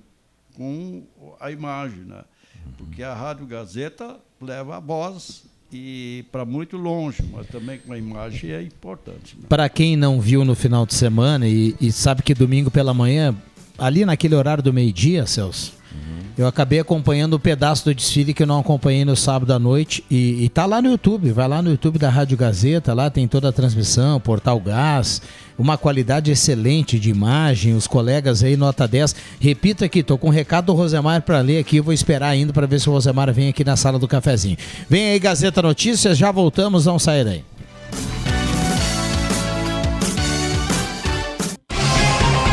com 0.56 1.04
a 1.40 1.52
imagem, 1.52 2.00
né? 2.00 2.24
Porque 2.78 3.04
a 3.04 3.14
Rádio 3.14 3.46
Gazeta 3.46 4.20
leva 4.42 4.78
a 4.78 4.80
voz 4.80 5.44
e 5.72 6.26
para 6.32 6.46
muito 6.46 6.78
longe, 6.78 7.24
mas 7.32 7.48
também 7.48 7.80
com 7.80 7.92
a 7.92 7.98
imagem 7.98 8.52
é 8.52 8.62
importante. 8.62 9.36
Né? 9.36 9.44
Para 9.50 9.68
quem 9.68 9.96
não 9.96 10.20
viu 10.20 10.46
no 10.46 10.56
final 10.56 10.86
de 10.86 10.94
semana 10.94 11.48
e, 11.48 11.76
e, 11.80 11.92
sabe 11.92 12.22
que 12.22 12.34
domingo 12.34 12.72
pela 12.72 12.94
manhã, 12.94 13.36
ali 13.78 14.06
naquele 14.06 14.36
horário 14.36 14.64
do 14.64 14.74
meio-dia, 14.74 15.26
Celso, 15.26 15.74
eu 16.38 16.46
acabei 16.46 16.80
acompanhando 16.80 17.36
um 17.36 17.40
pedaço 17.40 17.86
do 17.86 17.96
desfile 17.96 18.32
que 18.32 18.44
eu 18.44 18.48
não 18.48 18.60
acompanhei 18.60 19.04
no 19.04 19.16
sábado 19.16 19.52
à 19.52 19.58
noite. 19.58 20.04
E, 20.10 20.44
e 20.44 20.50
tá 20.50 20.68
lá 20.68 20.80
no 20.80 20.90
YouTube, 20.90 21.32
vai 21.32 21.48
lá 21.48 21.64
no 21.64 21.72
YouTube 21.72 21.98
da 21.98 22.12
Rádio 22.12 22.38
Gazeta, 22.38 22.94
lá 22.94 23.10
tem 23.10 23.28
toda 23.28 23.50
a 23.50 23.52
transmissão, 23.52 24.20
Portal 24.20 24.60
Gás, 24.60 25.20
uma 25.58 25.80
qualidade 25.80 26.30
excelente 26.30 27.00
de 27.00 27.10
imagem, 27.10 27.74
os 27.74 27.88
colegas 27.88 28.44
aí, 28.44 28.56
nota 28.56 28.88
10. 28.88 29.16
Repito 29.40 29.84
aqui, 29.84 30.04
tô 30.04 30.16
com 30.16 30.28
um 30.28 30.32
recado 30.32 30.66
do 30.66 30.74
Rosemar 30.74 31.24
para 31.24 31.42
ler 31.42 31.58
aqui, 31.58 31.82
vou 31.82 31.92
esperar 31.92 32.28
ainda 32.28 32.54
para 32.54 32.68
ver 32.68 32.80
se 32.80 32.88
o 32.88 32.94
Rosemar 32.94 33.34
vem 33.34 33.50
aqui 33.50 33.64
na 33.64 33.76
sala 33.76 33.98
do 33.98 34.08
cafezinho. 34.08 34.58
Vem 34.88 35.10
aí, 35.10 35.20
Gazeta 35.20 35.60
Notícias, 35.64 36.16
já 36.16 36.32
voltamos, 36.32 36.86
vamos 36.86 37.02
sair 37.02 37.26
daí. 37.26 37.44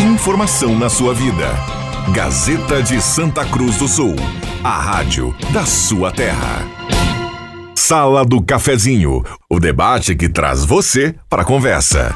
Informação 0.00 0.78
na 0.78 0.88
sua 0.88 1.12
vida. 1.12 1.83
Gazeta 2.12 2.82
de 2.82 3.00
Santa 3.00 3.44
Cruz 3.46 3.78
do 3.78 3.88
Sul, 3.88 4.14
a 4.62 4.78
rádio 4.78 5.34
da 5.52 5.64
sua 5.64 6.12
terra. 6.12 6.62
Sala 7.74 8.24
do 8.24 8.42
Cafezinho, 8.42 9.24
o 9.50 9.58
debate 9.58 10.14
que 10.14 10.28
traz 10.28 10.64
você 10.64 11.14
para 11.28 11.42
a 11.42 11.44
conversa. 11.44 12.14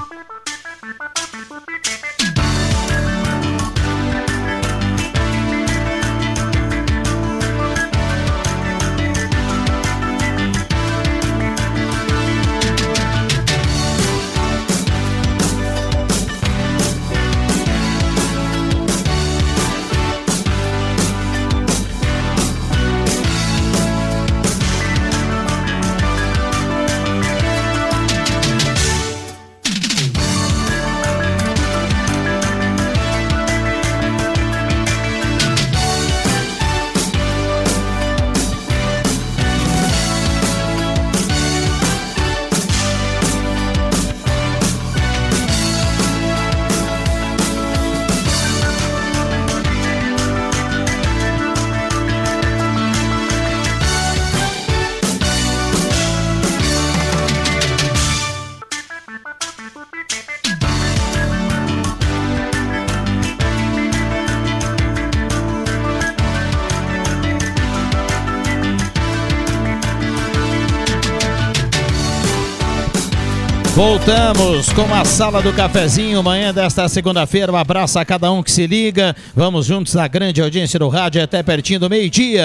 Voltamos 73.78 74.72
com 74.72 74.92
a 74.92 75.04
sala 75.04 75.40
do 75.40 75.52
cafezinho, 75.52 76.20
manhã 76.20 76.52
desta 76.52 76.88
segunda-feira. 76.88 77.52
Um 77.52 77.56
abraço 77.56 77.96
a 77.96 78.04
cada 78.04 78.28
um 78.32 78.42
que 78.42 78.50
se 78.50 78.66
liga. 78.66 79.14
Vamos 79.36 79.66
juntos 79.66 79.94
na 79.94 80.08
grande 80.08 80.42
audiência 80.42 80.80
do 80.80 80.88
rádio 80.88 81.22
até 81.22 81.44
pertinho 81.44 81.78
do 81.78 81.88
meio-dia. 81.88 82.44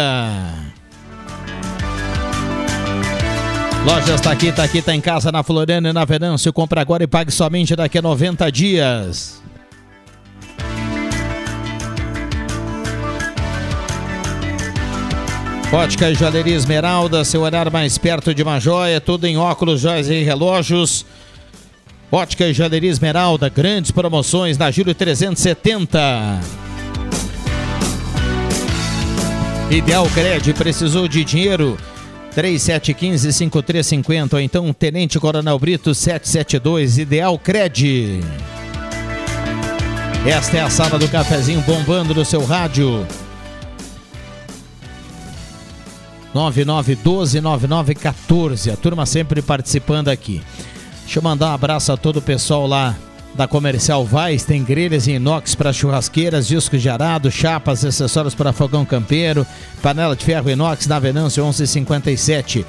Lojas 3.84 4.22
tá 4.22 4.32
aqui, 4.32 4.52
tá 4.52 4.64
aqui, 4.64 4.80
tá 4.80 4.94
em 4.94 5.02
casa 5.02 5.32
na 5.32 5.42
Floriana 5.42 5.90
e 5.90 5.92
na 5.94 6.06
Venâncio. 6.06 6.54
Compra 6.54 6.82
agora 6.82 7.04
e 7.04 7.08
pague 7.08 7.32
somente 7.32 7.76
daqui 7.76 7.98
a 7.98 8.02
90 8.04 8.52
dias. 8.52 9.42
Ótica 15.72 16.12
e 16.12 16.14
Joalheria 16.14 16.56
Esmeralda, 16.56 17.26
seu 17.26 17.42
olhar 17.42 17.72
mais 17.72 17.98
perto 17.98 18.36
de 18.36 18.44
uma 18.44 18.60
joia, 18.60 19.02
tudo 19.02 19.26
em 19.26 19.36
óculos, 19.36 19.82
joias 19.82 20.08
e 20.08 20.22
relógios. 20.22 21.04
Ótica 22.16 22.46
e 22.46 22.54
Joalheria 22.54 22.92
Esmeralda, 22.92 23.50
grandes 23.50 23.90
promoções 23.90 24.56
na 24.56 24.70
Júlio 24.70 24.94
370. 24.94 26.40
Ideal 29.72 30.08
Cred, 30.14 30.54
precisou 30.54 31.08
de 31.08 31.24
dinheiro? 31.24 31.76
3715-5350 32.36 34.34
ou 34.34 34.40
então 34.40 34.72
Tenente 34.72 35.20
Coronel 35.20 35.58
Brito 35.58 35.96
772, 35.96 37.00
Ideal 37.00 37.40
Cred. 37.40 38.20
Esta 40.24 40.58
é 40.58 40.62
a 40.62 40.70
sala 40.70 41.00
do 41.00 41.10
cafezinho 41.10 41.62
bombando 41.62 42.14
no 42.14 42.24
seu 42.24 42.46
rádio. 42.46 43.08
9912-9914. 46.36 48.72
A 48.72 48.78
turma 48.78 49.08
sempre 49.08 49.42
participando 49.42 50.10
aqui. 50.10 50.44
Deixa 51.04 51.20
eu 51.20 51.24
mandar 51.24 51.52
um 51.52 51.54
abraço 51.54 51.92
a 51.92 51.98
todo 51.98 52.18
o 52.18 52.22
pessoal 52.22 52.66
lá 52.66 52.96
da 53.36 53.48
Comercial 53.48 54.06
Vaz. 54.06 54.44
Tem 54.44 54.64
grelhas 54.64 55.08
em 55.08 55.16
inox 55.16 55.56
para 55.56 55.74
churrasqueiras, 55.74 56.48
discos 56.48 56.82
de 56.82 56.90
arado, 56.90 57.32
chapas, 57.32 57.84
acessórios 57.84 58.36
para 58.36 58.54
fogão 58.54 58.86
campeiro, 58.86 59.46
panela 59.82 60.16
de 60.16 60.24
ferro 60.24 60.50
inox 60.50 60.88
na 60.88 61.00
Venâncio 61.00 61.44
1157. 61.44 62.66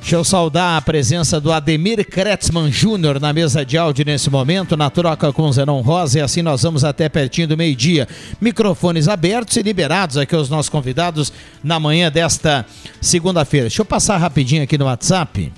Deixa 0.00 0.14
eu 0.14 0.22
saudar 0.22 0.78
a 0.78 0.82
presença 0.82 1.40
do 1.40 1.50
Ademir 1.50 2.08
Kretzmann 2.08 2.70
Júnior 2.70 3.18
na 3.18 3.32
mesa 3.32 3.64
de 3.64 3.76
áudio 3.76 4.04
nesse 4.04 4.30
momento, 4.30 4.76
na 4.76 4.88
troca 4.88 5.32
com 5.32 5.50
Zenon 5.50 5.80
Rosa, 5.80 6.20
e 6.20 6.22
assim 6.22 6.42
nós 6.42 6.62
vamos 6.62 6.84
até 6.84 7.08
pertinho 7.08 7.48
do 7.48 7.56
meio-dia. 7.56 8.06
Microfones 8.40 9.08
abertos 9.08 9.56
e 9.56 9.62
liberados 9.62 10.16
aqui 10.16 10.32
aos 10.32 10.48
nossos 10.48 10.68
convidados 10.68 11.32
na 11.60 11.80
manhã 11.80 12.08
desta 12.08 12.64
segunda-feira. 13.00 13.66
Deixa 13.66 13.82
eu 13.82 13.84
passar 13.84 14.18
rapidinho 14.18 14.62
aqui 14.62 14.78
no 14.78 14.84
WhatsApp. 14.84 15.52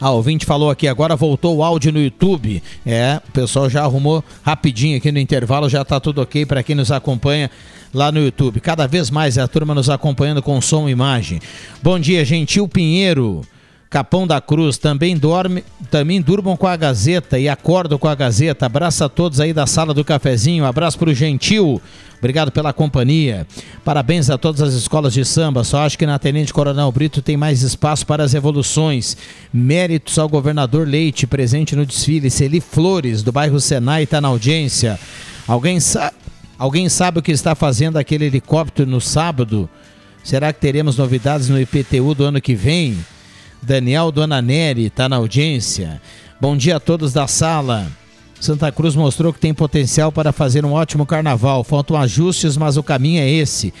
A 0.00 0.10
ouvinte 0.10 0.44
falou 0.44 0.70
aqui 0.70 0.86
agora, 0.86 1.16
voltou 1.16 1.56
o 1.56 1.62
áudio 1.62 1.90
no 1.90 2.00
YouTube. 2.00 2.62
É, 2.84 3.20
o 3.26 3.32
pessoal 3.32 3.70
já 3.70 3.82
arrumou 3.82 4.22
rapidinho 4.42 4.98
aqui 4.98 5.10
no 5.10 5.18
intervalo, 5.18 5.68
já 5.68 5.82
está 5.82 5.98
tudo 5.98 6.20
ok 6.20 6.44
para 6.44 6.62
quem 6.62 6.76
nos 6.76 6.92
acompanha 6.92 7.50
lá 7.94 8.12
no 8.12 8.20
YouTube. 8.20 8.60
Cada 8.60 8.86
vez 8.86 9.10
mais 9.10 9.38
é 9.38 9.42
a 9.42 9.48
turma 9.48 9.74
nos 9.74 9.88
acompanhando 9.88 10.42
com 10.42 10.60
som 10.60 10.88
e 10.88 10.92
imagem. 10.92 11.40
Bom 11.82 11.98
dia, 11.98 12.24
Gentil 12.24 12.68
Pinheiro. 12.68 13.42
Capão 13.88 14.26
da 14.26 14.40
Cruz, 14.40 14.78
também 14.78 15.16
dorme, 15.16 15.64
também 15.90 16.20
durmam 16.20 16.56
com 16.56 16.66
a 16.66 16.76
Gazeta 16.76 17.38
e 17.38 17.48
acordam 17.48 17.98
com 17.98 18.08
a 18.08 18.14
Gazeta. 18.14 18.66
Abraço 18.66 19.04
a 19.04 19.08
todos 19.08 19.40
aí 19.40 19.52
da 19.52 19.66
sala 19.66 19.94
do 19.94 20.04
cafezinho. 20.04 20.64
Abraço 20.64 20.98
para 20.98 21.10
o 21.10 21.14
Gentil. 21.14 21.80
Obrigado 22.18 22.50
pela 22.50 22.72
companhia. 22.72 23.46
Parabéns 23.84 24.28
a 24.28 24.36
todas 24.36 24.60
as 24.60 24.74
escolas 24.74 25.12
de 25.12 25.24
samba. 25.24 25.62
Só 25.62 25.82
acho 25.82 25.98
que 25.98 26.06
na 26.06 26.18
Tenente 26.18 26.52
Coronel 26.52 26.90
Brito 26.90 27.22
tem 27.22 27.36
mais 27.36 27.62
espaço 27.62 28.06
para 28.06 28.24
as 28.24 28.34
evoluções. 28.34 29.16
Méritos 29.52 30.18
ao 30.18 30.28
governador 30.28 30.88
Leite, 30.88 31.26
presente 31.26 31.76
no 31.76 31.86
desfile. 31.86 32.30
Celi 32.30 32.60
Flores, 32.60 33.22
do 33.22 33.30
bairro 33.30 33.60
Senai, 33.60 34.02
está 34.02 34.20
na 34.20 34.28
audiência. 34.28 34.98
Alguém 35.46 35.78
sabe 35.78 36.14
Alguém 36.58 36.88
sabe 36.88 37.18
o 37.18 37.22
que 37.22 37.32
está 37.32 37.54
fazendo 37.54 37.98
aquele 37.98 38.24
helicóptero 38.24 38.88
no 38.88 39.00
sábado? 39.00 39.68
Será 40.24 40.52
que 40.52 40.60
teremos 40.60 40.96
novidades 40.96 41.50
no 41.50 41.60
IPTU 41.60 42.14
do 42.14 42.24
ano 42.24 42.40
que 42.40 42.54
vem? 42.54 42.96
Daniel 43.62 44.12
Dona 44.12 44.40
Neri 44.40 44.86
está 44.86 45.08
na 45.08 45.16
audiência. 45.16 46.00
Bom 46.40 46.56
dia 46.56 46.76
a 46.76 46.80
todos 46.80 47.12
da 47.12 47.26
sala. 47.26 47.86
Santa 48.40 48.70
Cruz 48.70 48.94
mostrou 48.94 49.32
que 49.32 49.40
tem 49.40 49.54
potencial 49.54 50.12
para 50.12 50.32
fazer 50.32 50.64
um 50.64 50.72
ótimo 50.72 51.06
carnaval. 51.06 51.64
Faltam 51.64 51.96
ajustes, 51.96 52.56
mas 52.56 52.76
o 52.76 52.82
caminho 52.82 53.20
é 53.20 53.30
esse. 53.30 53.72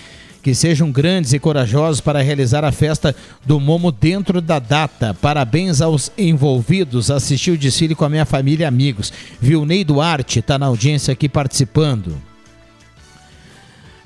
Que 0.42 0.54
sejam 0.54 0.90
grandes 0.90 1.32
e 1.32 1.38
corajosos 1.38 2.00
para 2.00 2.22
realizar 2.22 2.64
a 2.64 2.72
festa 2.72 3.14
do 3.44 3.60
Momo 3.60 3.92
dentro 3.92 4.40
da 4.40 4.58
data. 4.58 5.12
Parabéns 5.12 5.80
aos 5.80 6.10
envolvidos. 6.16 7.10
Assisti 7.10 7.50
o 7.50 7.58
desfile 7.58 7.94
com 7.94 8.04
a 8.04 8.08
minha 8.08 8.24
família 8.24 8.64
e 8.64 8.66
amigos. 8.66 9.12
Vilnei 9.40 9.84
Duarte 9.84 10.38
está 10.38 10.58
na 10.58 10.66
audiência 10.66 11.12
aqui 11.12 11.28
participando. 11.28 12.16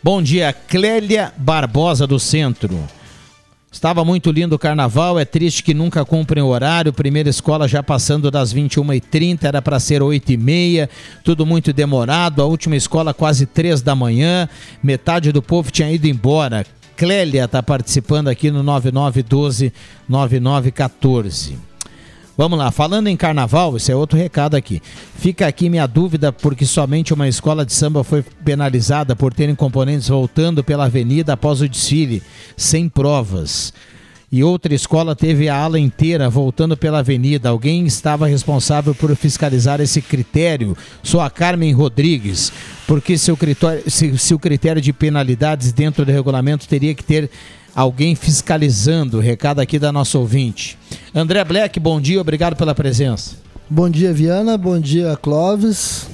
Bom 0.03 0.23
dia, 0.23 0.53
Clélia 0.53 1.33
Barbosa 1.37 2.07
do 2.07 2.19
Centro. 2.19 2.89
Estava 3.73 4.05
muito 4.05 4.33
lindo 4.33 4.57
o 4.57 4.59
carnaval, 4.59 5.17
é 5.17 5.25
triste 5.25 5.63
que 5.63 5.73
nunca 5.73 6.05
cumprem 6.05 6.43
o 6.43 6.49
horário. 6.49 6.93
Primeira 6.93 7.31
escola 7.31 7.69
já 7.69 7.83
passando 7.83 8.29
das 8.29 8.53
21h30, 8.53 9.45
era 9.45 9.63
para 9.63 9.79
ser 9.79 10.03
8h30, 10.03 10.89
tudo 11.23 11.47
muito 11.47 11.73
demorado. 11.73 12.43
A 12.43 12.47
última 12.47 12.75
escola 12.75 13.15
quase 13.15 13.47
3 13.47 13.81
da 13.81 13.95
manhã, 13.95 14.49
metade 14.83 15.31
do 15.31 15.41
povo 15.41 15.71
tinha 15.71 15.91
ido 15.91 16.09
embora. 16.09 16.67
Clélia 16.97 17.45
está 17.45 17.63
participando 17.63 18.27
aqui 18.27 18.51
no 18.51 18.63
9912 18.63 19.73
9914. 20.09 21.70
Vamos 22.41 22.59
lá, 22.59 22.71
falando 22.71 23.09
em 23.09 23.19
carnaval, 23.19 23.77
esse 23.77 23.93
é 23.93 23.95
outro 23.95 24.17
recado 24.17 24.55
aqui. 24.55 24.81
Fica 25.15 25.47
aqui 25.47 25.69
minha 25.69 25.87
dúvida, 25.87 26.33
porque 26.33 26.65
somente 26.65 27.13
uma 27.13 27.29
escola 27.29 27.67
de 27.67 27.73
samba 27.75 28.03
foi 28.03 28.25
penalizada 28.43 29.15
por 29.15 29.35
terem 29.35 29.55
componentes 29.55 30.09
voltando 30.09 30.65
pela 30.65 30.87
avenida 30.87 31.35
após 31.35 31.61
o 31.61 31.69
desfile, 31.69 32.23
sem 32.57 32.89
provas. 32.89 33.75
E 34.33 34.43
outra 34.43 34.75
escola 34.75 35.15
teve 35.15 35.51
a 35.51 35.55
ala 35.55 35.79
inteira 35.79 36.31
voltando 36.31 36.79
pela 36.79 37.01
avenida. 37.01 37.51
Alguém 37.51 37.85
estava 37.85 38.27
responsável 38.27 38.95
por 38.95 39.15
fiscalizar 39.15 39.79
esse 39.79 40.01
critério? 40.01 40.75
Sou 41.03 41.21
a 41.21 41.29
Carmen 41.29 41.75
Rodrigues. 41.75 42.53
Porque 42.87 43.19
se 43.19 43.31
o 43.31 43.37
critério, 43.37 43.83
se, 43.91 44.17
se 44.17 44.33
o 44.33 44.39
critério 44.39 44.81
de 44.81 44.95
penalidades 44.95 45.73
dentro 45.73 46.07
do 46.07 46.13
regulamento 46.13 46.67
teria 46.67 46.95
que 46.95 47.05
ter 47.05 47.29
alguém 47.75 48.15
fiscalizando. 48.15 49.21
Recado 49.21 49.61
aqui 49.61 49.79
da 49.79 49.93
nossa 49.93 50.19
ouvinte. 50.19 50.79
André 51.15 51.45
Black, 51.45 51.79
bom 51.81 52.01
dia, 52.01 52.21
obrigado 52.21 52.57
pela 52.57 52.75
presença. 52.75 53.37
Bom 53.69 53.89
dia, 53.89 54.13
Viana. 54.13 54.59
Bom 54.59 54.79
dia, 54.81 55.17
Clóvis. 55.21 56.09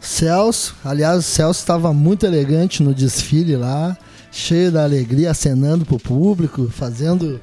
Celso, 0.00 0.74
aliás, 0.82 1.18
o 1.18 1.22
Celso 1.22 1.60
estava 1.60 1.92
muito 1.92 2.24
elegante 2.24 2.82
no 2.82 2.94
desfile 2.94 3.54
lá, 3.54 3.96
cheio 4.32 4.72
da 4.72 4.82
alegria, 4.82 5.30
acenando 5.30 5.84
pro 5.84 5.98
público, 5.98 6.70
fazendo 6.74 7.38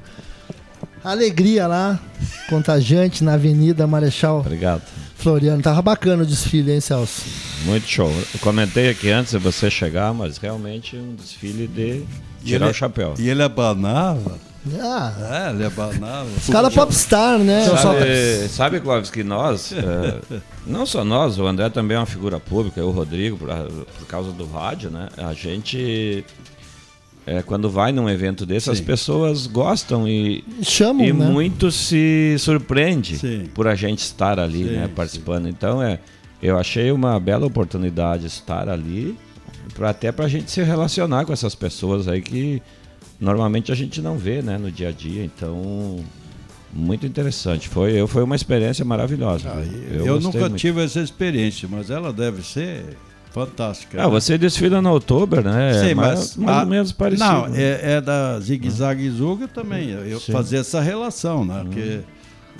alegria 1.04 1.68
lá, 1.68 2.00
contagiante 2.48 3.22
na 3.22 3.34
Avenida 3.34 3.86
Marechal 3.86 4.40
Obrigado. 4.40 4.82
Floriano. 5.18 5.60
Tava 5.62 5.82
bacana 5.82 6.22
o 6.22 6.26
desfile, 6.26 6.72
hein, 6.72 6.80
Celso? 6.80 7.22
Muito 7.64 7.86
show. 7.88 8.08
Eu 8.10 8.40
comentei 8.40 8.88
aqui 8.88 9.10
antes 9.10 9.32
de 9.32 9.38
você 9.38 9.68
chegar, 9.70 10.14
mas 10.14 10.38
realmente 10.38 10.96
um 10.96 11.14
desfile 11.14 11.66
de 11.66 12.04
tirar 12.44 12.66
ele- 12.66 12.70
o 12.70 12.74
chapéu. 12.74 13.14
E 13.18 13.28
ele 13.28 13.42
abanava. 13.42 14.38
Ah, 14.80 15.46
É, 15.46 15.50
ele 15.50 15.64
abanava. 15.64 16.28
os 16.36 16.48
caras 16.48 16.74
popstar, 16.74 17.38
né? 17.38 17.64
Sabe, 17.80 18.48
sabe, 18.48 18.80
Clóvis, 18.80 19.10
que 19.10 19.22
nós, 19.24 19.72
é, 19.76 20.20
não 20.66 20.84
só 20.84 21.04
nós, 21.04 21.38
o 21.38 21.46
André 21.46 21.68
também 21.70 21.96
é 21.96 22.00
uma 22.00 22.06
figura 22.06 22.38
pública, 22.38 22.78
eu, 22.80 22.88
o 22.88 22.90
Rodrigo, 22.90 23.38
por, 23.38 23.48
por 23.48 24.06
causa 24.06 24.30
do 24.30 24.46
rádio, 24.46 24.90
né? 24.90 25.08
A 25.16 25.32
gente, 25.32 26.24
é, 27.28 27.42
quando 27.42 27.68
vai 27.68 27.92
num 27.92 28.08
evento 28.08 28.46
desse, 28.46 28.70
as 28.70 28.78
Sim. 28.78 28.84
pessoas 28.84 29.46
gostam 29.46 30.08
e, 30.08 30.42
Chamam, 30.62 31.04
e 31.04 31.12
né? 31.12 31.26
muito 31.26 31.70
se 31.70 32.34
surpreende 32.38 33.18
Sim. 33.18 33.44
por 33.54 33.68
a 33.68 33.74
gente 33.74 33.98
estar 33.98 34.40
ali, 34.40 34.64
Sim, 34.64 34.70
né, 34.70 34.90
participando. 34.96 35.46
Então, 35.46 35.82
é, 35.82 35.98
eu 36.42 36.56
achei 36.56 36.90
uma 36.90 37.20
bela 37.20 37.44
oportunidade 37.44 38.24
estar 38.24 38.66
ali, 38.70 39.14
pra, 39.74 39.90
até 39.90 40.10
para 40.10 40.24
a 40.24 40.28
gente 40.28 40.50
se 40.50 40.62
relacionar 40.62 41.26
com 41.26 41.32
essas 41.32 41.54
pessoas 41.54 42.08
aí 42.08 42.22
que 42.22 42.62
normalmente 43.20 43.70
a 43.70 43.74
gente 43.74 44.00
não 44.00 44.16
vê, 44.16 44.40
né, 44.40 44.56
no 44.56 44.72
dia 44.72 44.88
a 44.88 44.92
dia. 44.92 45.22
Então, 45.22 46.02
muito 46.72 47.04
interessante. 47.04 47.68
Foi, 47.68 47.92
eu, 47.92 48.08
foi 48.08 48.22
uma 48.22 48.36
experiência 48.36 48.86
maravilhosa. 48.86 49.50
Ah, 49.50 49.62
eu 49.90 50.14
gostei 50.14 50.20
nunca 50.20 50.38
muito. 50.40 50.56
tive 50.56 50.82
essa 50.82 51.00
experiência, 51.00 51.68
mas 51.70 51.90
ela 51.90 52.10
deve 52.10 52.42
ser 52.42 52.96
fantástica. 53.46 54.00
Ah, 54.00 54.04
né? 54.04 54.10
você 54.10 54.36
desfila 54.36 54.80
no 54.82 54.90
outubro, 54.90 55.42
né? 55.42 55.72
Sim, 55.74 55.90
É 55.90 55.94
mais, 55.94 56.18
mas 56.18 56.36
mais 56.36 56.56
a- 56.58 56.60
ou 56.62 56.66
menos 56.66 56.92
parecido. 56.92 57.28
Não, 57.30 57.48
né? 57.48 57.60
é, 57.62 57.92
é 57.92 58.00
da 58.00 58.38
Zig 58.40 58.68
Zag 58.70 59.10
Zuga 59.10 59.46
também. 59.48 59.90
Eu 59.90 60.20
Sim. 60.20 60.32
fazer 60.32 60.58
essa 60.58 60.80
relação, 60.80 61.44
né? 61.44 61.62
Porque 61.64 62.00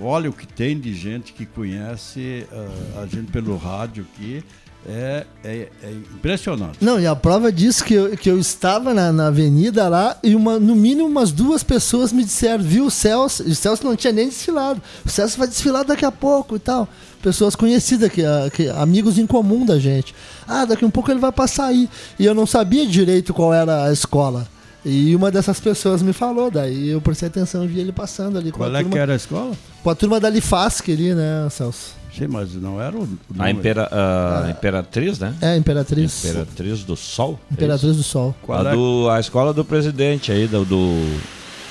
olha 0.00 0.30
o 0.30 0.32
que 0.32 0.46
tem 0.46 0.78
de 0.78 0.94
gente 0.94 1.32
que 1.32 1.44
conhece 1.44 2.46
ah, 2.52 3.02
a 3.02 3.06
gente 3.06 3.30
pelo 3.32 3.56
rádio 3.56 4.06
aqui. 4.14 4.42
É, 4.86 5.26
é, 5.44 5.68
é 5.82 5.90
impressionante. 5.90 6.78
Não, 6.80 6.98
e 7.00 7.06
a 7.06 7.14
prova 7.14 7.50
disso 7.52 7.84
que 7.84 7.92
eu, 7.94 8.16
que 8.16 8.30
eu 8.30 8.38
estava 8.38 8.94
na, 8.94 9.12
na 9.12 9.26
avenida 9.26 9.86
lá 9.88 10.16
e 10.22 10.34
uma, 10.34 10.58
no 10.58 10.74
mínimo 10.74 11.06
umas 11.06 11.32
duas 11.32 11.62
pessoas 11.62 12.12
me 12.12 12.24
disseram, 12.24 12.62
viu 12.62 12.86
o 12.86 12.90
Celso? 12.90 13.42
E 13.46 13.50
o 13.50 13.54
Celso 13.56 13.84
não 13.84 13.96
tinha 13.96 14.12
nem 14.12 14.28
desfilado. 14.28 14.80
O 15.04 15.08
Celso 15.10 15.36
vai 15.36 15.48
desfilar 15.48 15.84
daqui 15.84 16.04
a 16.04 16.12
pouco 16.12 16.56
e 16.56 16.58
tal. 16.58 16.88
Pessoas 17.20 17.54
conhecidas, 17.56 18.10
que, 18.10 18.24
ah, 18.24 18.48
que, 18.50 18.68
amigos 18.68 19.18
em 19.18 19.26
comum 19.26 19.66
da 19.66 19.78
gente. 19.78 20.14
Ah, 20.48 20.64
daqui 20.64 20.84
a 20.84 20.88
um 20.88 20.90
pouco 20.90 21.10
ele 21.10 21.20
vai 21.20 21.30
passar 21.30 21.66
aí. 21.66 21.88
E 22.18 22.24
eu 22.24 22.34
não 22.34 22.46
sabia 22.46 22.86
direito 22.86 23.34
qual 23.34 23.52
era 23.52 23.84
a 23.84 23.92
escola. 23.92 24.46
E 24.84 25.14
uma 25.14 25.30
dessas 25.30 25.60
pessoas 25.60 26.00
me 26.02 26.12
falou, 26.12 26.50
daí 26.50 26.88
eu 26.88 27.00
prestei 27.00 27.28
atenção 27.28 27.64
e 27.64 27.66
vi 27.66 27.80
ele 27.80 27.92
passando 27.92 28.38
ali 28.38 28.50
com, 28.50 28.58
Qual 28.58 28.70
a, 28.70 28.78
é 28.78 28.82
turma, 28.82 28.92
que 28.92 28.98
era 28.98 29.12
a 29.12 29.16
escola? 29.16 29.52
com 29.82 29.90
a 29.90 29.94
turma 29.94 30.20
da 30.20 30.30
Lifasc 30.30 30.90
ali, 30.90 31.14
né, 31.14 31.48
Celso? 31.50 31.98
Sim, 32.16 32.26
mas 32.28 32.54
não 32.54 32.80
era 32.80 32.96
o, 32.96 33.02
o 33.02 33.08
A, 33.38 33.50
impera, 33.50 33.88
a 33.92 34.50
Imperatriz, 34.50 35.18
né? 35.18 35.34
É, 35.40 35.56
Imperatriz. 35.56 36.24
Imperatriz 36.24 36.84
do 36.84 36.96
Sol. 36.96 37.38
é 37.50 37.54
Imperatriz 37.54 37.96
do 37.96 38.02
Sol. 38.02 38.34
Qual 38.42 38.66
a, 38.66 38.70
é? 38.70 38.74
do, 38.74 39.08
a 39.10 39.20
escola 39.20 39.52
do 39.52 39.64
presidente 39.64 40.32
aí, 40.32 40.48
do, 40.48 40.64
do 40.64 41.18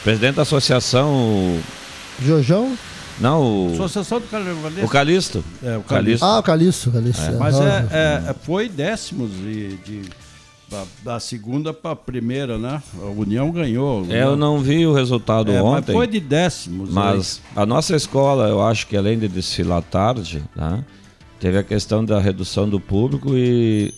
presidente 0.04 0.36
da 0.36 0.44
associação. 0.44 1.58
Jojão? 2.24 2.78
Não, 3.20 3.68
o, 3.70 3.74
Associação 3.74 4.20
do 4.20 4.28
Carnavalesco. 4.28 4.86
o 4.86 4.90
Calixto. 4.90 5.44
É, 5.64 5.78
o 5.78 5.82
Calixto. 5.82 5.88
Calixto. 5.88 6.26
Ah, 6.26 6.40
o 6.40 6.44
Calixto, 6.44 6.92
Calixto. 6.92 7.32
Mas 7.40 7.60
Ah, 7.60 7.64
é, 7.92 7.98
é- 8.28 8.30
é- 8.30 8.34
foi 8.34 8.70
décimos 8.70 9.32
de, 9.32 9.78
de- 9.78 10.10
da, 10.70 10.84
da 11.14 11.20
segunda 11.20 11.74
para 11.74 11.92
a 11.92 11.96
primeira, 11.96 12.58
né? 12.58 12.82
A 13.02 13.06
União 13.06 13.50
ganhou. 13.52 14.06
É, 14.10 14.24
eu 14.24 14.36
não 14.36 14.60
vi 14.60 14.86
o 14.86 14.94
resultado 14.94 15.50
É, 15.52 15.56
mas 15.56 15.64
ontem. 15.64 15.94
foi 15.94 16.06
de 16.08 16.20
décimos. 16.20 16.90
Mas 16.92 17.42
a 17.56 17.66
nossa 17.66 17.96
escola, 17.96 18.48
eu 18.50 18.62
acho 18.62 18.86
que 18.86 18.96
além 18.98 19.18
de 19.18 19.28
desfilar 19.30 19.82
tarde, 19.82 20.44
né, 20.56 20.84
teve 21.40 21.58
a 21.58 21.64
questão 21.64 22.04
da 22.04 22.20
redução 22.20 22.68
do 22.70 22.80
público 22.82 23.30
e 23.34 23.94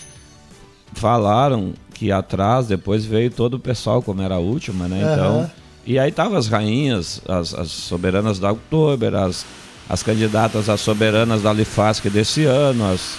falaram 0.94 1.74
que 1.94 2.12
atrás 2.12 2.68
depois 2.68 3.06
veio 3.06 3.30
todo 3.32 3.56
o 3.56 3.60
pessoal, 3.60 4.02
como 4.02 4.22
era 4.22 4.36
a 4.36 4.40
última, 4.40 4.88
né? 4.88 5.00
Então, 5.14 5.52
e 5.90 5.98
aí 5.98 6.12
tava 6.12 6.38
as 6.38 6.48
rainhas, 6.48 7.20
as, 7.28 7.52
as 7.52 7.72
soberanas 7.72 8.38
da 8.38 8.52
Oktober, 8.52 9.16
as, 9.16 9.44
as 9.90 10.04
candidatas 10.04 10.70
às 10.70 10.82
soberanas 10.82 11.42
da 11.42 11.52
Lifasc 11.52 12.08
desse 12.12 12.46
ano, 12.46 12.86
as, 12.86 13.18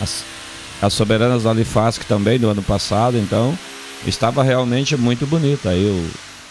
as, 0.00 0.24
as 0.80 0.94
soberanas 0.94 1.42
da 1.42 1.52
Lifasc 1.52 2.02
também 2.06 2.38
do 2.38 2.48
ano 2.48 2.62
passado, 2.62 3.18
então 3.18 3.54
estava 4.06 4.42
realmente 4.42 4.96
muito 4.96 5.26
bonito. 5.26 5.68
Aí 5.68 5.84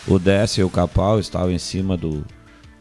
o, 0.08 0.14
o 0.14 0.20
Décio 0.20 0.62
e 0.62 0.64
o 0.64 0.70
Capal 0.70 1.20
estavam 1.20 1.50
em 1.50 1.58
cima 1.58 1.98
do 1.98 2.24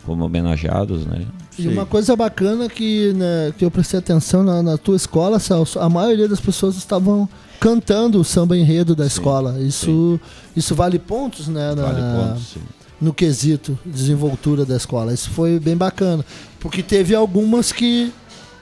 como 0.08 0.24
homenageados, 0.24 1.06
né? 1.06 1.26
E 1.58 1.68
uma 1.68 1.84
coisa 1.86 2.16
bacana 2.16 2.68
que, 2.68 3.12
né, 3.14 3.52
que 3.56 3.64
eu 3.64 3.70
prestei 3.70 3.98
atenção 3.98 4.42
na, 4.42 4.62
na 4.62 4.78
tua 4.78 4.96
escola, 4.96 5.38
Celso, 5.38 5.78
a 5.78 5.88
maioria 5.88 6.26
das 6.28 6.40
pessoas 6.40 6.76
estavam 6.76 7.28
cantando 7.60 8.18
o 8.20 8.24
samba 8.24 8.56
enredo 8.56 8.96
da 8.96 9.06
escola. 9.06 9.58
Isso, 9.60 10.18
isso 10.56 10.74
vale 10.74 10.98
pontos, 10.98 11.46
né? 11.48 11.74
na- 11.74 11.82
Vale 11.82 12.00
pontos, 12.00 12.42
sim. 12.54 12.60
no 13.00 13.12
quesito 13.12 13.78
desenvoltura 13.84 14.64
da 14.64 14.76
escola. 14.76 15.12
Isso 15.12 15.30
foi 15.30 15.58
bem 15.60 15.76
bacana. 15.76 16.24
Porque 16.60 16.82
teve 16.82 17.14
algumas 17.14 17.70
que 17.72 18.12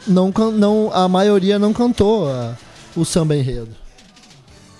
não, 0.06 0.32
não 0.58 0.90
a 0.92 1.06
maioria 1.08 1.58
não 1.58 1.72
cantou 1.72 2.28
a- 2.30 2.54
o 2.96 3.04
samba 3.04 3.36
enredo. 3.36 3.68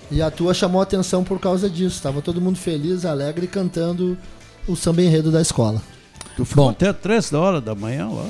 E 0.09 0.21
a 0.21 0.31
tua 0.31 0.53
chamou 0.53 0.81
atenção 0.81 1.23
por 1.23 1.39
causa 1.39 1.69
disso. 1.69 2.01
Tava 2.01 2.21
todo 2.21 2.41
mundo 2.41 2.57
feliz, 2.57 3.05
alegre, 3.05 3.45
cantando 3.45 4.17
o 4.67 4.75
samba 4.75 5.01
enredo 5.03 5.29
da 5.31 5.41
escola. 5.41 5.81
Tu 6.37 6.45
ficou 6.45 6.65
Bom. 6.65 6.69
até 6.69 6.93
três 6.93 7.29
da 7.29 7.39
hora 7.39 7.59
da 7.59 7.75
manhã 7.75 8.07
lá. 8.07 8.29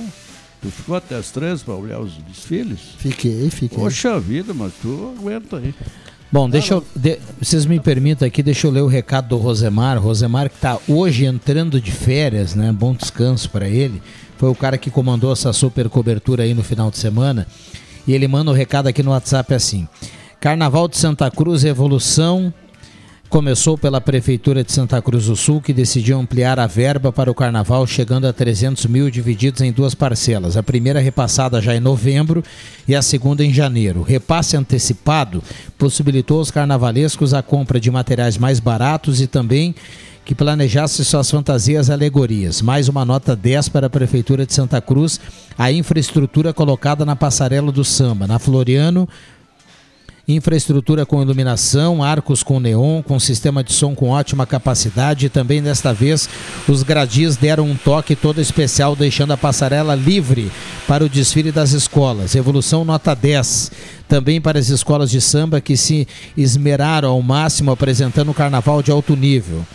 Tu 0.61 0.71
ficou 0.71 0.95
até 0.95 1.15
as 1.15 1.29
três 1.29 1.61
para 1.61 1.75
olhar 1.75 1.99
os 1.99 2.13
desfiles. 2.27 2.79
Fiquei, 2.97 3.47
fiquei. 3.51 3.77
Poxa 3.77 4.19
vida, 4.19 4.53
mas 4.55 4.73
tu 4.81 5.13
aguenta 5.19 5.57
aí. 5.57 5.75
Bom, 6.31 6.49
deixa 6.49 6.73
eu. 6.73 6.85
de- 6.95 7.19
vocês 7.39 7.65
me 7.65 7.79
permitam 7.79 8.27
aqui, 8.27 8.41
deixa 8.41 8.65
eu 8.67 8.71
ler 8.71 8.81
o 8.81 8.87
recado 8.87 9.27
do 9.29 9.37
Rosemar. 9.37 10.01
Rosemar 10.01 10.49
que 10.49 10.55
está 10.55 10.79
hoje 10.87 11.25
entrando 11.25 11.79
de 11.79 11.91
férias, 11.91 12.55
né? 12.55 12.71
Bom 12.71 12.93
descanso 12.95 13.49
para 13.49 13.69
ele. 13.69 14.01
Foi 14.37 14.49
o 14.49 14.55
cara 14.55 14.77
que 14.77 14.89
comandou 14.89 15.31
essa 15.31 15.53
super 15.53 15.87
cobertura 15.89 16.43
aí 16.43 16.53
no 16.53 16.63
final 16.63 16.89
de 16.89 16.97
semana. 16.97 17.45
E 18.07 18.13
ele 18.13 18.27
manda 18.27 18.49
o 18.51 18.53
recado 18.53 18.87
aqui 18.87 19.03
no 19.03 19.11
WhatsApp 19.11 19.53
assim: 19.53 19.87
Carnaval 20.39 20.87
de 20.87 20.97
Santa 20.97 21.29
Cruz, 21.29 21.63
evolução. 21.63 22.53
Começou 23.29 23.77
pela 23.77 23.99
Prefeitura 23.99 24.63
de 24.63 24.71
Santa 24.71 25.01
Cruz 25.01 25.25
do 25.25 25.35
Sul, 25.35 25.59
que 25.59 25.73
decidiu 25.73 26.17
ampliar 26.17 26.57
a 26.59 26.65
verba 26.65 27.11
para 27.11 27.29
o 27.29 27.35
carnaval, 27.35 27.85
chegando 27.85 28.25
a 28.25 28.31
300 28.31 28.85
mil, 28.85 29.11
divididos 29.11 29.59
em 29.59 29.71
duas 29.71 29.93
parcelas. 29.93 30.55
A 30.55 30.63
primeira 30.63 31.01
repassada 31.01 31.61
já 31.61 31.75
em 31.75 31.79
novembro 31.81 32.41
e 32.87 32.95
a 32.95 33.01
segunda 33.01 33.43
em 33.43 33.53
janeiro. 33.53 33.99
O 33.99 34.03
repasse 34.03 34.55
antecipado 34.55 35.43
possibilitou 35.77 36.39
aos 36.39 36.51
carnavalescos 36.51 37.33
a 37.33 37.41
compra 37.41 37.81
de 37.81 37.91
materiais 37.91 38.37
mais 38.37 38.61
baratos 38.61 39.19
e 39.19 39.27
também 39.27 39.75
que 40.23 40.33
planejasse 40.33 41.03
suas 41.03 41.29
fantasias 41.29 41.89
e 41.89 41.91
alegorias. 41.91 42.61
Mais 42.61 42.87
uma 42.87 43.03
nota 43.03 43.35
10 43.35 43.69
para 43.69 43.87
a 43.87 43.89
Prefeitura 43.89 44.45
de 44.45 44.53
Santa 44.53 44.79
Cruz, 44.81 45.19
a 45.57 45.69
infraestrutura 45.69 46.53
colocada 46.53 47.05
na 47.05 47.15
passarela 47.15 47.73
do 47.73 47.83
samba. 47.83 48.25
Na 48.25 48.39
Floriano, 48.39 49.07
infraestrutura 50.27 51.05
com 51.05 51.21
iluminação, 51.21 52.03
arcos 52.03 52.43
com 52.43 52.59
neon, 52.59 53.01
com 53.01 53.17
sistema 53.17 53.63
de 53.63 53.71
som 53.71 53.95
com 53.95 54.09
ótima 54.09 54.45
capacidade 54.45 55.25
e 55.25 55.29
também 55.29 55.63
desta 55.63 55.93
vez 55.93 56.27
os 56.67 56.83
gradis 56.83 57.37
deram 57.37 57.65
um 57.65 57.75
toque 57.75 58.13
todo 58.13 58.41
especial, 58.41 58.93
deixando 58.93 59.31
a 59.31 59.37
passarela 59.37 59.95
livre 59.95 60.51
para 60.85 61.05
o 61.05 61.09
desfile 61.09 61.49
das 61.51 61.71
escolas. 61.71 62.35
Evolução 62.35 62.83
nota 62.83 63.15
10. 63.15 63.71
Também 64.07 64.41
para 64.41 64.59
as 64.59 64.67
escolas 64.67 65.09
de 65.09 65.21
samba 65.21 65.61
que 65.61 65.77
se 65.77 66.05
esmeraram 66.35 67.09
ao 67.09 67.21
máximo 67.21 67.71
apresentando 67.71 68.31
um 68.31 68.33
carnaval 68.33 68.83
de 68.83 68.91
alto 68.91 69.15
nível. 69.15 69.65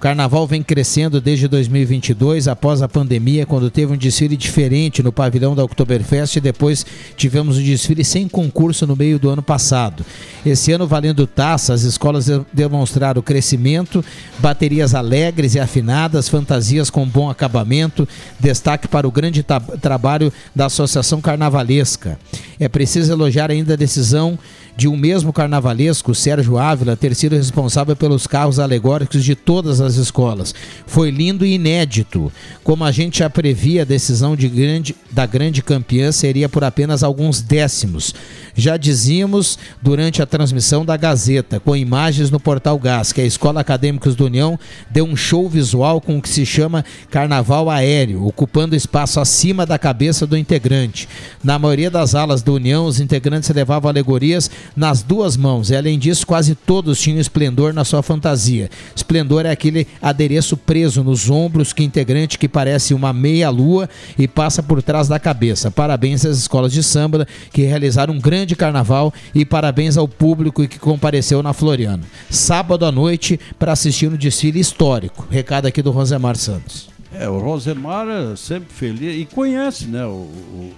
O 0.00 0.02
carnaval 0.02 0.46
vem 0.46 0.62
crescendo 0.62 1.20
desde 1.20 1.46
2022, 1.46 2.48
após 2.48 2.80
a 2.80 2.88
pandemia, 2.88 3.44
quando 3.44 3.70
teve 3.70 3.92
um 3.92 3.98
desfile 3.98 4.34
diferente 4.34 5.02
no 5.02 5.12
pavilhão 5.12 5.54
da 5.54 5.62
Oktoberfest 5.62 6.36
e 6.36 6.40
depois 6.40 6.86
tivemos 7.18 7.58
um 7.58 7.62
desfile 7.62 8.02
sem 8.02 8.26
concurso 8.26 8.86
no 8.86 8.96
meio 8.96 9.18
do 9.18 9.28
ano 9.28 9.42
passado. 9.42 10.02
Esse 10.44 10.72
ano, 10.72 10.86
valendo 10.86 11.26
taça, 11.26 11.74
as 11.74 11.82
escolas 11.82 12.24
de- 12.24 12.40
demonstraram 12.50 13.20
crescimento, 13.20 14.02
baterias 14.38 14.94
alegres 14.94 15.54
e 15.54 15.60
afinadas, 15.60 16.30
fantasias 16.30 16.88
com 16.88 17.06
bom 17.06 17.28
acabamento, 17.28 18.08
destaque 18.40 18.88
para 18.88 19.06
o 19.06 19.12
grande 19.12 19.44
trabalho 19.82 20.32
da 20.56 20.64
Associação 20.64 21.20
Carnavalesca. 21.20 22.18
É 22.58 22.70
preciso 22.70 23.12
elogiar 23.12 23.50
ainda 23.50 23.74
a 23.74 23.76
decisão 23.76 24.38
de 24.80 24.88
um 24.88 24.96
mesmo 24.96 25.30
carnavalesco, 25.30 26.14
Sérgio 26.14 26.56
Ávila, 26.56 26.96
ter 26.96 27.14
sido 27.14 27.36
responsável 27.36 27.94
pelos 27.94 28.26
carros 28.26 28.58
alegóricos 28.58 29.22
de 29.22 29.34
todas 29.34 29.78
as 29.78 29.96
escolas. 29.96 30.54
Foi 30.86 31.10
lindo 31.10 31.44
e 31.44 31.52
inédito. 31.52 32.32
Como 32.64 32.82
a 32.82 32.90
gente 32.90 33.18
já 33.18 33.28
previa, 33.28 33.82
a 33.82 33.84
decisão 33.84 34.34
de 34.34 34.48
grande, 34.48 34.96
da 35.10 35.26
grande 35.26 35.62
campeã 35.62 36.10
seria 36.10 36.48
por 36.48 36.64
apenas 36.64 37.02
alguns 37.02 37.42
décimos. 37.42 38.14
Já 38.54 38.78
dizíamos 38.78 39.58
durante 39.82 40.22
a 40.22 40.26
transmissão 40.26 40.82
da 40.82 40.96
Gazeta, 40.96 41.60
com 41.60 41.76
imagens 41.76 42.30
no 42.30 42.40
Portal 42.40 42.78
Gás, 42.78 43.12
que 43.12 43.20
a 43.20 43.26
Escola 43.26 43.60
Acadêmicos 43.60 44.14
do 44.14 44.24
União 44.24 44.58
deu 44.90 45.04
um 45.04 45.14
show 45.14 45.46
visual 45.46 46.00
com 46.00 46.16
o 46.16 46.22
que 46.22 46.28
se 46.28 46.46
chama 46.46 46.86
Carnaval 47.10 47.68
Aéreo, 47.68 48.26
ocupando 48.26 48.74
espaço 48.74 49.20
acima 49.20 49.66
da 49.66 49.78
cabeça 49.78 50.26
do 50.26 50.38
integrante. 50.38 51.06
Na 51.44 51.58
maioria 51.58 51.90
das 51.90 52.14
alas 52.14 52.42
da 52.42 52.52
União, 52.52 52.86
os 52.86 52.98
integrantes 52.98 53.50
levavam 53.50 53.90
alegorias 53.90 54.50
nas 54.76 55.02
duas 55.02 55.36
mãos, 55.36 55.70
e 55.70 55.76
além 55.76 55.98
disso, 55.98 56.26
quase 56.26 56.54
todos 56.54 57.00
tinham 57.00 57.18
esplendor 57.18 57.72
na 57.72 57.84
sua 57.84 58.02
fantasia. 58.02 58.70
Esplendor 58.94 59.46
é 59.46 59.50
aquele 59.50 59.86
adereço 60.00 60.56
preso 60.56 61.02
nos 61.02 61.28
ombros 61.28 61.72
que 61.72 61.82
integrante 61.82 62.38
que 62.38 62.48
parece 62.48 62.94
uma 62.94 63.12
meia-lua 63.12 63.88
e 64.18 64.28
passa 64.28 64.62
por 64.62 64.82
trás 64.82 65.08
da 65.08 65.18
cabeça. 65.18 65.70
Parabéns 65.70 66.24
às 66.24 66.38
escolas 66.38 66.72
de 66.72 66.82
samba 66.82 67.26
que 67.52 67.62
realizaram 67.62 68.14
um 68.14 68.20
grande 68.20 68.56
carnaval 68.56 69.12
e 69.34 69.44
parabéns 69.44 69.96
ao 69.96 70.08
público 70.08 70.66
que 70.66 70.78
compareceu 70.78 71.42
na 71.42 71.52
Floriano. 71.52 72.04
Sábado 72.28 72.84
à 72.84 72.92
noite 72.92 73.38
para 73.58 73.72
assistir 73.72 74.08
um 74.08 74.16
desfile 74.16 74.60
histórico. 74.60 75.26
Recado 75.30 75.66
aqui 75.66 75.82
do 75.82 75.90
Rosemar 75.90 76.36
Santos. 76.36 76.88
É, 77.12 77.28
o 77.28 77.38
Rosemar 77.38 78.06
é 78.08 78.36
sempre 78.36 78.72
feliz 78.72 79.20
e 79.20 79.24
conhece, 79.26 79.86
né? 79.86 80.04
O, 80.06 80.10
o, 80.10 80.72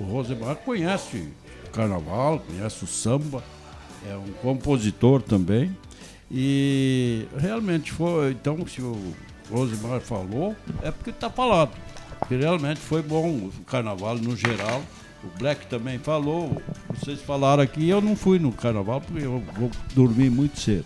o, 0.00 0.04
o 0.04 0.04
Rosemar 0.04 0.56
conhece 0.56 1.28
carnaval, 1.68 2.40
conhece 2.40 2.84
o 2.84 2.86
samba, 2.86 3.42
é 4.08 4.16
um 4.16 4.32
compositor 4.42 5.22
também. 5.22 5.74
E 6.30 7.26
realmente 7.36 7.92
foi, 7.92 8.32
então, 8.32 8.66
se 8.66 8.82
o 8.82 8.96
Rosemar 9.50 10.00
falou, 10.00 10.54
é 10.82 10.90
porque 10.90 11.10
está 11.10 11.30
falado. 11.30 11.70
Porque 12.18 12.36
realmente 12.36 12.80
foi 12.80 13.02
bom 13.02 13.28
o 13.28 13.52
carnaval 13.66 14.16
no 14.16 14.36
geral. 14.36 14.82
O 15.22 15.38
Black 15.38 15.66
também 15.66 15.98
falou, 15.98 16.60
vocês 16.94 17.20
falaram 17.20 17.62
aqui, 17.62 17.88
eu 17.88 18.00
não 18.00 18.14
fui 18.14 18.38
no 18.38 18.52
carnaval 18.52 19.00
porque 19.00 19.24
eu 19.24 19.42
vou 19.56 19.70
dormir 19.94 20.30
muito 20.30 20.60
cedo. 20.60 20.84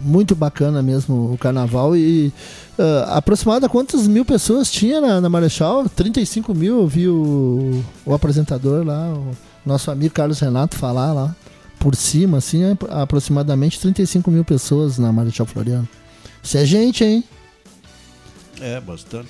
Muito 0.00 0.34
bacana 0.34 0.82
mesmo 0.82 1.32
o 1.32 1.38
carnaval 1.38 1.96
e 1.96 2.32
uh, 2.78 3.10
aproximada 3.10 3.68
quantas 3.68 4.06
mil 4.06 4.24
pessoas 4.24 4.70
tinha 4.70 5.00
na, 5.00 5.20
na 5.20 5.28
Marechal? 5.28 5.88
35 5.88 6.54
mil, 6.54 6.80
eu 6.80 6.86
vi 6.86 7.08
o, 7.08 7.82
o 8.04 8.14
apresentador 8.14 8.86
lá, 8.86 9.12
o 9.14 9.34
nosso 9.64 9.90
amigo 9.90 10.14
Carlos 10.14 10.40
Renato 10.40 10.76
falar 10.76 11.12
lá 11.12 11.34
por 11.78 11.94
cima, 11.94 12.38
assim, 12.38 12.64
é 12.64 12.76
aproximadamente 12.90 13.80
35 13.80 14.30
mil 14.30 14.44
pessoas 14.44 14.98
na 14.98 15.12
Marechal 15.12 15.46
Floriano. 15.46 15.88
Isso 16.42 16.58
é 16.58 16.64
gente, 16.64 17.04
hein? 17.04 17.24
É, 18.60 18.80
bastante. 18.80 19.28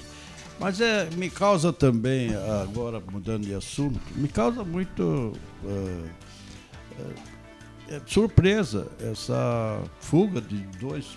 Mas 0.58 0.80
é, 0.80 1.08
me 1.16 1.30
causa 1.30 1.72
também, 1.72 2.34
agora 2.62 3.00
mudando 3.12 3.44
de 3.44 3.54
assunto, 3.54 4.00
me 4.16 4.26
causa 4.26 4.64
muito 4.64 5.32
é, 5.64 6.02
é, 7.94 8.00
surpresa 8.06 8.88
essa 9.00 9.80
fuga 10.00 10.40
de 10.40 10.56
dois, 10.80 11.16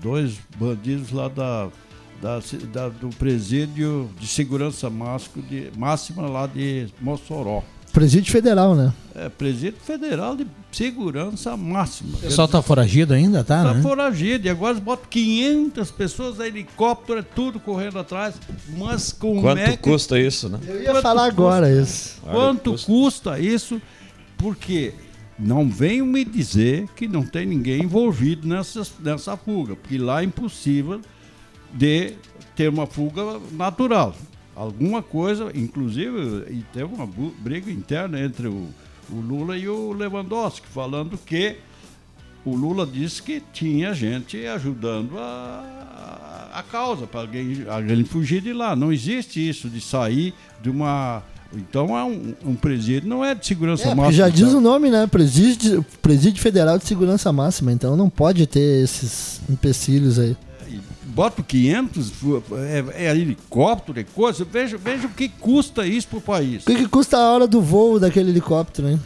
dois 0.00 0.38
bandidos 0.56 1.12
lá 1.12 1.28
da, 1.28 1.68
da, 2.20 2.40
da 2.72 2.88
do 2.88 3.08
presídio 3.10 4.10
de 4.18 4.26
segurança 4.26 4.90
máximo 4.90 5.44
de, 5.44 5.70
máxima 5.76 6.28
lá 6.28 6.46
de 6.46 6.88
Mossoró. 7.00 7.62
Presídio 7.92 8.32
Federal, 8.32 8.74
né? 8.74 8.92
É, 9.14 9.28
Presídio 9.28 9.78
Federal 9.80 10.34
de 10.34 10.46
Segurança 10.72 11.54
Máxima. 11.56 12.16
O 12.16 12.20
pessoal 12.20 12.48
tá 12.48 12.62
foragido 12.62 13.12
ainda, 13.12 13.44
tá? 13.44 13.62
Tá 13.62 13.74
né? 13.74 13.82
foragido. 13.82 14.46
E 14.46 14.50
agora 14.50 14.74
botam 14.80 15.04
500 15.10 15.90
pessoas, 15.90 16.40
helicóptero, 16.40 17.18
é 17.18 17.22
tudo 17.22 17.60
correndo 17.60 17.98
atrás. 17.98 18.34
Mas 18.78 19.12
como 19.12 19.42
Quanto 19.42 19.58
é 19.58 19.72
que... 19.72 19.76
custa 19.76 20.18
isso, 20.18 20.48
né? 20.48 20.58
Eu 20.66 20.82
ia 20.82 21.02
falar 21.02 21.26
agora 21.26 21.70
isso. 21.70 22.18
Quanto 22.22 22.70
Olha, 22.70 22.78
custa 22.78 23.38
isso? 23.38 23.80
Porque 24.38 24.94
não 25.38 25.68
venham 25.68 26.06
me 26.06 26.24
dizer 26.24 26.88
que 26.96 27.06
não 27.06 27.22
tem 27.22 27.44
ninguém 27.44 27.82
envolvido 27.82 28.48
nessa, 28.48 28.82
nessa 29.00 29.36
fuga. 29.36 29.76
Porque 29.76 29.98
lá 29.98 30.22
é 30.22 30.24
impossível 30.24 31.00
de 31.74 32.14
ter 32.56 32.68
uma 32.68 32.86
fuga 32.86 33.38
natural. 33.52 34.14
Alguma 34.54 35.02
coisa, 35.02 35.50
inclusive, 35.54 36.44
e 36.50 36.62
teve 36.72 36.92
uma 36.94 37.08
briga 37.38 37.70
interna 37.70 38.20
entre 38.20 38.48
o, 38.48 38.68
o 39.10 39.14
Lula 39.16 39.56
e 39.56 39.66
o 39.68 39.92
Lewandowski, 39.92 40.66
falando 40.68 41.16
que 41.18 41.56
o 42.44 42.54
Lula 42.54 42.86
disse 42.86 43.22
que 43.22 43.42
tinha 43.52 43.94
gente 43.94 44.44
ajudando 44.46 45.18
a, 45.18 46.50
a 46.54 46.62
causa 46.62 47.06
para 47.06 47.20
alguém, 47.20 47.64
alguém 47.68 48.04
fugir 48.04 48.42
de 48.42 48.52
lá. 48.52 48.76
Não 48.76 48.92
existe 48.92 49.46
isso 49.48 49.68
de 49.70 49.80
sair 49.80 50.34
de 50.60 50.68
uma. 50.68 51.22
Então 51.54 51.96
é 51.96 52.04
um, 52.04 52.34
um 52.46 52.54
presídio, 52.54 53.08
não 53.08 53.24
é 53.24 53.34
de 53.34 53.46
segurança 53.46 53.88
É, 53.88 53.94
máxima. 53.94 54.12
já 54.12 54.28
diz 54.28 54.50
tá? 54.52 54.56
o 54.56 54.60
nome, 54.60 54.90
né? 54.90 55.06
Presídio, 55.06 55.84
Presídio 56.00 56.42
Federal 56.42 56.78
de 56.78 56.86
Segurança 56.86 57.30
Máxima, 57.30 57.70
então 57.72 57.94
não 57.94 58.08
pode 58.08 58.46
ter 58.46 58.82
esses 58.82 59.40
empecilhos 59.50 60.18
aí. 60.18 60.34
Bota 61.14 61.42
500, 61.42 62.10
é, 62.94 63.04
é 63.06 63.10
helicóptero, 63.16 64.00
é 64.00 64.04
coisa. 64.04 64.46
Veja, 64.46 64.78
veja 64.78 65.06
o 65.06 65.10
que 65.10 65.28
custa 65.28 65.86
isso 65.86 66.08
pro 66.08 66.20
país. 66.22 66.62
O 66.62 66.66
que, 66.66 66.74
que 66.76 66.88
custa 66.88 67.18
a 67.18 67.30
hora 67.32 67.46
do 67.46 67.60
voo 67.60 68.00
daquele 68.00 68.30
helicóptero, 68.30 68.88
hein? 68.88 69.00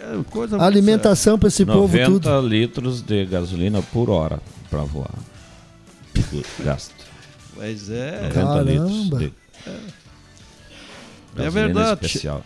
É 0.00 0.64
alimentação 0.64 1.38
para 1.38 1.48
esse 1.48 1.64
povo 1.66 1.96
90 1.96 2.06
tudo. 2.10 2.48
litros 2.48 3.02
de 3.02 3.24
gasolina 3.26 3.82
por 3.82 4.08
hora 4.08 4.40
para 4.70 4.82
voar. 4.84 5.14
Gasto. 6.64 6.94
Mas 7.56 7.90
é. 7.90 8.22
90 8.28 8.34
Caramba. 8.34 8.62
litros 8.62 9.08
de 9.18 9.32
É 9.66 9.72
gasolina 11.34 11.50
verdade. 11.50 12.06
especial. 12.06 12.42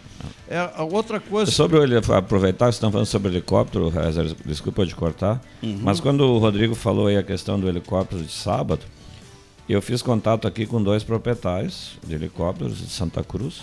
É 0.49 0.59
a 0.59 0.83
outra 0.83 1.19
coisa. 1.21 1.51
Sobre 1.51 1.79
o 1.79 1.83
ele- 1.83 1.97
aproveitar 1.97 2.67
que 2.67 2.75
estão 2.75 2.91
falando 2.91 3.07
sobre 3.07 3.29
helicóptero, 3.31 3.93
desculpa 4.45 4.85
de 4.87 4.95
cortar, 4.95 5.41
mas 5.81 6.01
quando 6.01 6.21
o 6.23 6.39
Rodrigo 6.39 6.75
falou 6.75 7.07
aí 7.07 7.17
a 7.17 7.23
questão 7.23 7.59
do 7.59 7.69
helicóptero 7.69 8.23
de 8.23 8.33
sábado, 8.33 8.83
eu 9.69 9.81
fiz 9.81 10.03
contato 10.03 10.47
aqui 10.47 10.67
com 10.67 10.83
dois 10.83 11.03
proprietários 11.03 11.93
de 12.07 12.15
helicópteros 12.15 12.79
de 12.79 12.87
Santa 12.91 13.25
Cruz 13.25 13.63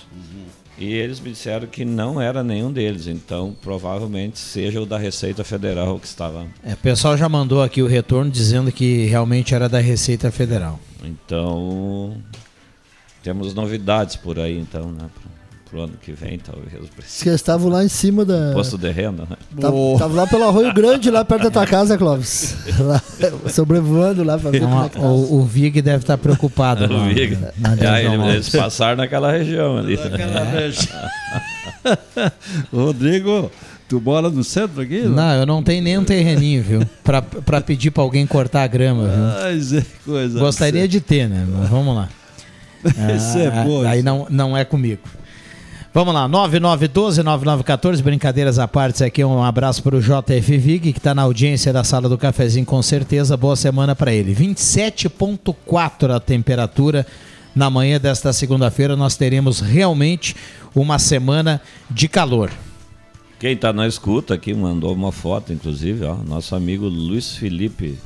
e 0.78 0.92
eles 0.94 1.20
me 1.20 1.30
disseram 1.30 1.68
que 1.68 1.86
não 1.86 2.20
era 2.20 2.42
nenhum 2.44 2.72
deles, 2.72 3.06
então 3.06 3.56
provavelmente 3.62 4.40
seja 4.40 4.82
o 4.82 4.86
da 4.86 4.98
Receita 4.98 5.44
Federal 5.44 6.00
que 6.00 6.08
estava. 6.08 6.48
É, 6.64 6.74
o 6.74 6.78
pessoal 6.78 7.16
já 7.16 7.30
mandou 7.30 7.62
aqui 7.62 7.84
o 7.84 7.88
retorno 7.88 8.32
dizendo 8.32 8.72
que 8.72 9.06
realmente 9.06 9.54
era 9.54 9.70
da 9.70 9.80
Receita 9.80 10.32
Federal. 10.32 10.80
Então 11.04 12.18
temos 13.22 13.54
novidades 13.54 14.16
por 14.16 14.40
aí, 14.40 14.58
então, 14.58 14.92
né? 14.92 15.08
Pro, 15.72 15.84
ano 15.84 15.94
que 16.02 16.12
vem, 16.12 16.38
talvez. 16.38 16.70
Diz 16.70 16.90
Precisa. 16.90 17.24
que 17.24 17.30
eles 17.30 17.40
estavam 17.42 17.70
lá 17.70 17.82
em 17.84 17.88
cima 17.88 18.26
da. 18.26 18.50
Imposto 18.52 18.78
de 18.78 18.92
renda, 18.92 19.24
né? 19.30 19.38
Tava, 19.60 19.76
tava 19.98 20.14
lá 20.16 20.28
pelo 20.28 20.44
Arroio 20.44 20.74
Grande, 20.74 21.10
lá 21.10 21.24
perto 21.24 21.44
da 21.44 21.50
tua 21.52 21.66
casa, 21.66 21.98
Clóvis. 21.98 22.56
Lá, 22.78 23.02
sobrevoando 23.50 24.24
lá 24.24 24.38
pra 24.38 24.52
ver 24.52 24.60
como 24.60 24.84
é 24.84 24.90
tá. 24.90 25.00
o, 25.00 25.40
o 25.40 25.46
Vig 25.46 25.82
deve 25.82 26.04
estar 26.04 26.18
preocupado. 26.18 26.92
lá, 26.92 27.04
O 27.08 27.14
Vig. 27.14 27.38
na 27.58 27.72
É, 27.72 27.76
Deus 28.04 28.18
não 28.18 28.26
ele- 28.28 28.34
eles 28.36 28.50
passaram 28.50 28.98
naquela 28.98 29.32
região 29.32 29.78
ali. 29.78 29.96
Daquela 29.96 30.44
região. 30.44 31.00
Rodrigo, 32.72 33.52
tu 33.88 34.02
mora 34.02 34.30
no 34.30 34.44
centro 34.44 34.82
aqui? 34.82 35.02
Não, 35.02 35.34
eu 35.34 35.46
não 35.46 35.64
tenho 35.64 35.84
nem 35.84 35.98
um 35.98 36.04
terreninho, 36.04 36.64
viu? 36.64 36.82
Pra, 37.04 37.22
pra 37.22 37.62
pedir 37.62 37.92
pra 37.92 38.04
alguém 38.04 38.26
cortar 38.28 38.64
a 38.64 38.68
grama, 38.68 39.08
viu? 39.08 39.24
Mas 39.44 39.74
é 39.74 39.86
coisa. 40.06 40.40
Gostaria 40.40 40.88
de 40.88 41.00
ter, 41.00 41.28
né? 41.30 41.46
Mas 41.50 41.70
vamos 41.70 41.96
lá. 41.96 42.10
Esse 43.16 43.40
é 43.40 43.48
Ah, 43.48 43.64
bom. 43.64 43.88
Aí 43.88 44.02
não, 44.02 44.26
não 44.30 44.58
é 44.58 44.66
comigo. 44.66 45.02
Vamos 45.94 46.14
lá, 46.14 46.30
9912-9914, 46.30 48.02
brincadeiras 48.02 48.58
à 48.58 48.66
parte, 48.66 49.04
aqui 49.04 49.26
um 49.26 49.44
abraço 49.44 49.84
para 49.84 49.98
o 49.98 50.00
JF 50.00 50.58
Vig, 50.58 50.94
que 50.94 51.00
está 51.00 51.14
na 51.14 51.24
audiência 51.24 51.74
da 51.74 51.84
sala 51.84 52.08
do 52.08 52.18
cafezinho, 52.18 52.66
com 52.66 52.82
certeza. 52.82 53.36
Boa 53.36 53.58
semana 53.58 53.94
para 53.94 54.14
ele. 54.14 54.34
27,4 54.34 56.16
a 56.16 56.20
temperatura 56.22 57.06
na 57.54 57.70
manhã 57.70 58.00
desta 58.00 58.32
segunda-feira. 58.32 58.96
Nós 58.96 59.18
teremos 59.18 59.60
realmente 59.60 60.34
uma 60.74 60.98
semana 60.98 61.60
de 61.90 62.08
calor. 62.08 62.50
Quem 63.38 63.58
tá 63.58 63.74
na 63.74 63.86
escuta 63.86 64.34
aqui 64.34 64.54
mandou 64.54 64.94
uma 64.94 65.12
foto, 65.12 65.52
inclusive, 65.52 66.06
ó, 66.06 66.16
nosso 66.16 66.56
amigo 66.56 66.88
Luiz 66.88 67.36
Felipe 67.36 67.98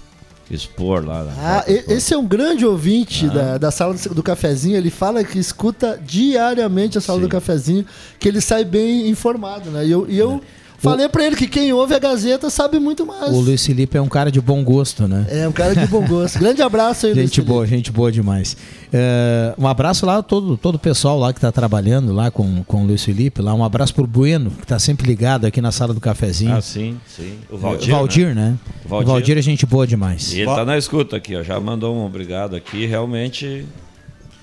Expor 0.49 1.03
lá. 1.03 1.25
Ah, 1.39 1.63
esse 1.67 2.13
é 2.13 2.17
um 2.17 2.25
grande 2.25 2.65
ouvinte 2.65 3.27
da, 3.27 3.57
da 3.57 3.71
sala 3.71 3.95
do 3.95 4.21
cafezinho. 4.21 4.77
Ele 4.77 4.91
fala 4.91 5.23
que 5.23 5.39
escuta 5.39 5.99
diariamente 6.05 6.97
a 6.97 7.01
sala 7.01 7.19
Sim. 7.19 7.25
do 7.25 7.29
cafezinho, 7.29 7.85
que 8.19 8.27
ele 8.27 8.39
sai 8.39 8.63
bem 8.63 9.09
informado, 9.09 9.71
né? 9.71 9.85
E 9.85 9.91
eu, 9.91 10.05
e 10.07 10.17
eu 10.17 10.41
Falei 10.85 11.09
pra 11.09 11.25
ele 11.25 11.35
que 11.35 11.47
quem 11.47 11.73
ouve 11.73 11.93
a 11.93 11.99
Gazeta 11.99 12.49
sabe 12.49 12.79
muito 12.79 13.05
mais. 13.05 13.31
O 13.31 13.39
Luiz 13.39 13.65
Felipe 13.65 13.97
é 13.97 14.01
um 14.01 14.07
cara 14.07 14.31
de 14.31 14.39
bom 14.39 14.63
gosto, 14.63 15.07
né? 15.07 15.25
É, 15.29 15.47
um 15.47 15.51
cara 15.51 15.75
de 15.75 15.85
bom 15.87 16.05
gosto. 16.05 16.37
Grande 16.39 16.61
abraço 16.61 17.05
aí, 17.05 17.13
Luiz 17.13 17.25
Gente 17.25 17.35
Felipe. 17.35 17.51
boa, 17.51 17.65
gente 17.67 17.91
boa 17.91 18.11
demais. 18.11 18.55
É, 18.93 19.53
um 19.57 19.67
abraço 19.67 20.05
lá 20.05 20.17
a 20.17 20.23
todo, 20.23 20.55
todo 20.57 20.75
o 20.75 20.79
pessoal 20.79 21.19
lá 21.19 21.33
que 21.33 21.39
está 21.39 21.51
trabalhando 21.51 22.13
lá 22.13 22.31
com, 22.31 22.63
com 22.63 22.83
o 22.83 22.87
Luiz 22.87 23.03
Felipe. 23.03 23.41
Lá, 23.41 23.53
um 23.53 23.63
abraço 23.63 23.93
pro 23.93 24.07
Bueno, 24.07 24.51
que 24.51 24.63
está 24.63 24.79
sempre 24.79 25.05
ligado 25.07 25.45
aqui 25.45 25.59
na 25.61 25.71
sala 25.71 25.93
do 25.93 25.99
cafezinho. 25.99 26.55
Ah, 26.55 26.61
sim, 26.61 26.97
sim. 27.07 27.39
O 27.49 27.57
Valdir, 27.57 27.91
Valdir. 27.91 28.35
né? 28.35 28.51
né? 28.51 28.57
O 28.83 28.87
O 28.87 28.89
Valdir. 28.89 29.07
Valdir 29.07 29.37
é 29.37 29.41
gente 29.41 29.65
boa 29.65 29.85
demais. 29.85 30.31
E 30.33 30.41
ele 30.41 30.53
tá 30.53 30.63
na 30.63 30.77
escuta 30.77 31.17
aqui, 31.17 31.35
ó. 31.35 31.43
Já 31.43 31.59
mandou 31.59 31.95
um 31.95 32.05
obrigado 32.05 32.55
aqui. 32.55 32.85
Realmente 32.85 33.65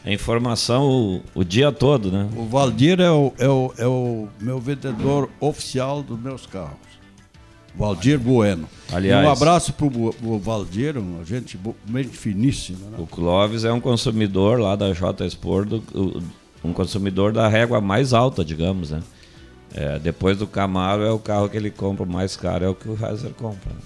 é 0.05 0.13
informação 0.13 0.89
o, 0.89 1.23
o 1.35 1.45
dia 1.45 1.71
todo, 1.73 2.11
né? 2.11 2.29
O 2.37 2.45
Valdir 2.47 3.01
é 3.01 3.11
o, 3.11 3.33
é, 3.39 3.49
o, 3.49 3.73
é 3.79 3.87
o 3.87 4.29
meu 4.41 4.59
vendedor 4.59 5.29
oficial 5.41 6.03
dos 6.03 6.19
meus 6.21 6.47
carros. 6.47 6.77
Valdir 7.75 8.19
Bueno. 8.19 8.69
Aliás- 8.93 9.25
E 9.25 9.27
um 9.27 9.31
abraço 9.33 9.73
Bu- 9.79 10.15
o 10.23 10.39
Valdir, 10.39 10.99
uma 10.99 11.25
gente 11.25 11.59
bem 11.87 12.05
finíssima. 12.05 12.91
Né? 12.91 12.97
O 12.99 13.07
Clóvis 13.07 13.65
é 13.65 13.73
um 13.73 13.81
consumidor 13.81 14.61
lá 14.61 14.77
da 14.77 14.93
J 14.93 15.25
Sport, 15.27 15.69
do- 15.69 16.23
um 16.63 16.73
consumidor 16.73 17.33
da 17.33 17.49
régua 17.49 17.81
mais 17.81 18.13
alta, 18.13 18.45
digamos, 18.45 18.91
né? 18.91 19.03
É, 19.75 19.99
depois 19.99 20.37
do 20.37 20.47
Camaro 20.47 21.03
é 21.03 21.11
o 21.11 21.19
carro 21.19 21.49
que 21.49 21.57
ele 21.57 21.71
compra 21.71 22.05
mais 22.05 22.37
caro, 22.37 22.65
é 22.65 22.69
o 22.69 22.75
que 22.75 22.89
o 22.89 22.95
Reiser 22.95 23.31
compra. 23.31 23.73
né? 23.73 23.81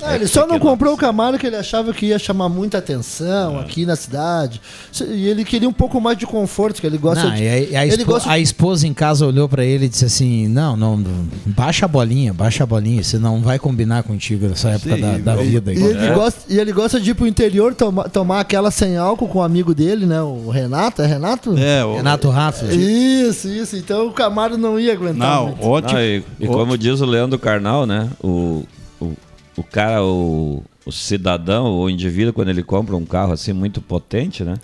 Ah, 0.00 0.14
ele 0.14 0.28
só 0.28 0.46
não 0.46 0.60
comprou 0.60 0.94
o 0.94 0.96
Camaro 0.96 1.36
que 1.38 1.46
ele 1.46 1.56
achava 1.56 1.92
que 1.92 2.06
ia 2.06 2.18
chamar 2.20 2.48
muita 2.48 2.78
atenção 2.78 3.58
aqui 3.58 3.84
na 3.84 3.96
cidade. 3.96 4.60
E 5.08 5.26
ele 5.26 5.44
queria 5.44 5.68
um 5.68 5.72
pouco 5.72 6.00
mais 6.00 6.16
de 6.16 6.24
conforto, 6.24 6.80
que 6.80 6.86
ele 6.86 6.96
gosta 6.98 7.24
Não, 7.28 7.34
de. 7.34 7.42
e 7.42 7.74
a, 7.76 7.80
a 7.80 7.84
ele 7.86 7.96
espo- 7.96 8.12
gosta 8.12 8.30
a 8.30 8.38
esposa 8.38 8.86
em 8.86 8.94
casa 8.94 9.26
olhou 9.26 9.48
pra 9.48 9.64
ele 9.64 9.86
e 9.86 9.88
disse 9.88 10.04
assim: 10.04 10.46
Não, 10.46 10.76
não, 10.76 11.02
baixa 11.46 11.84
a 11.84 11.88
bolinha, 11.88 12.32
baixa 12.32 12.62
a 12.62 12.66
bolinha, 12.66 13.02
você 13.02 13.18
não 13.18 13.40
vai 13.42 13.58
combinar 13.58 14.04
contigo 14.04 14.46
nessa 14.46 14.70
época 14.70 14.94
Sim, 14.94 15.00
da, 15.00 15.18
da 15.34 15.42
e- 15.42 15.48
vida. 15.48 15.72
E 15.74 15.76
aí." 15.82 15.82
ele, 15.90 16.14
gosta, 16.14 16.40
e 16.52 16.58
ele 16.60 16.72
gosta 16.72 17.00
de 17.00 17.10
ir 17.10 17.14
pro 17.14 17.26
interior 17.26 17.74
toma- 17.74 18.08
tomar 18.08 18.38
aquela 18.38 18.70
sem 18.70 18.96
álcool 18.96 19.26
com 19.26 19.40
um 19.40 19.42
amigo 19.42 19.74
dele, 19.74 20.06
né? 20.06 20.22
O 20.22 20.48
Renato. 20.48 21.02
É 21.02 21.06
Renato? 21.06 21.58
É, 21.58 21.84
o, 21.84 21.96
Renato 21.96 22.30
Raffler. 22.30 22.72
Isso, 22.78 23.48
isso. 23.48 23.76
Então 23.76 24.06
o 24.06 24.12
Camaro 24.12 24.56
não 24.56 24.78
ia 24.78 24.92
aguentar. 24.92 25.16
não, 25.40 25.46
muito. 25.48 25.66
ontem, 25.66 25.96
Ah, 25.96 26.04
e, 26.04 26.22
e 26.38 26.46
como 26.46 26.78
diz 26.78 27.00
o 27.00 27.04
Leandro 27.04 27.36
Carnal, 27.38 27.84
né? 27.84 28.08
O, 28.22 28.64
o, 29.00 29.12
o 29.58 29.64
cara, 29.64 30.04
o, 30.04 30.62
o 30.86 30.92
cidadão, 30.92 31.78
o 31.78 31.90
indivíduo, 31.90 32.32
quando 32.32 32.48
ele 32.48 32.62
compra 32.62 32.96
um 32.96 33.04
carro 33.04 33.32
assim 33.32 33.52
muito 33.52 33.82
potente, 33.82 34.44
né? 34.44 34.54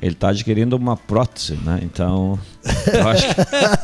Ele 0.00 0.14
tá 0.14 0.28
adquirindo 0.28 0.76
uma 0.76 0.96
prótese, 0.96 1.58
né? 1.64 1.80
Então, 1.82 2.38
eu 2.92 3.08
acho 3.08 3.26
que 3.28 3.34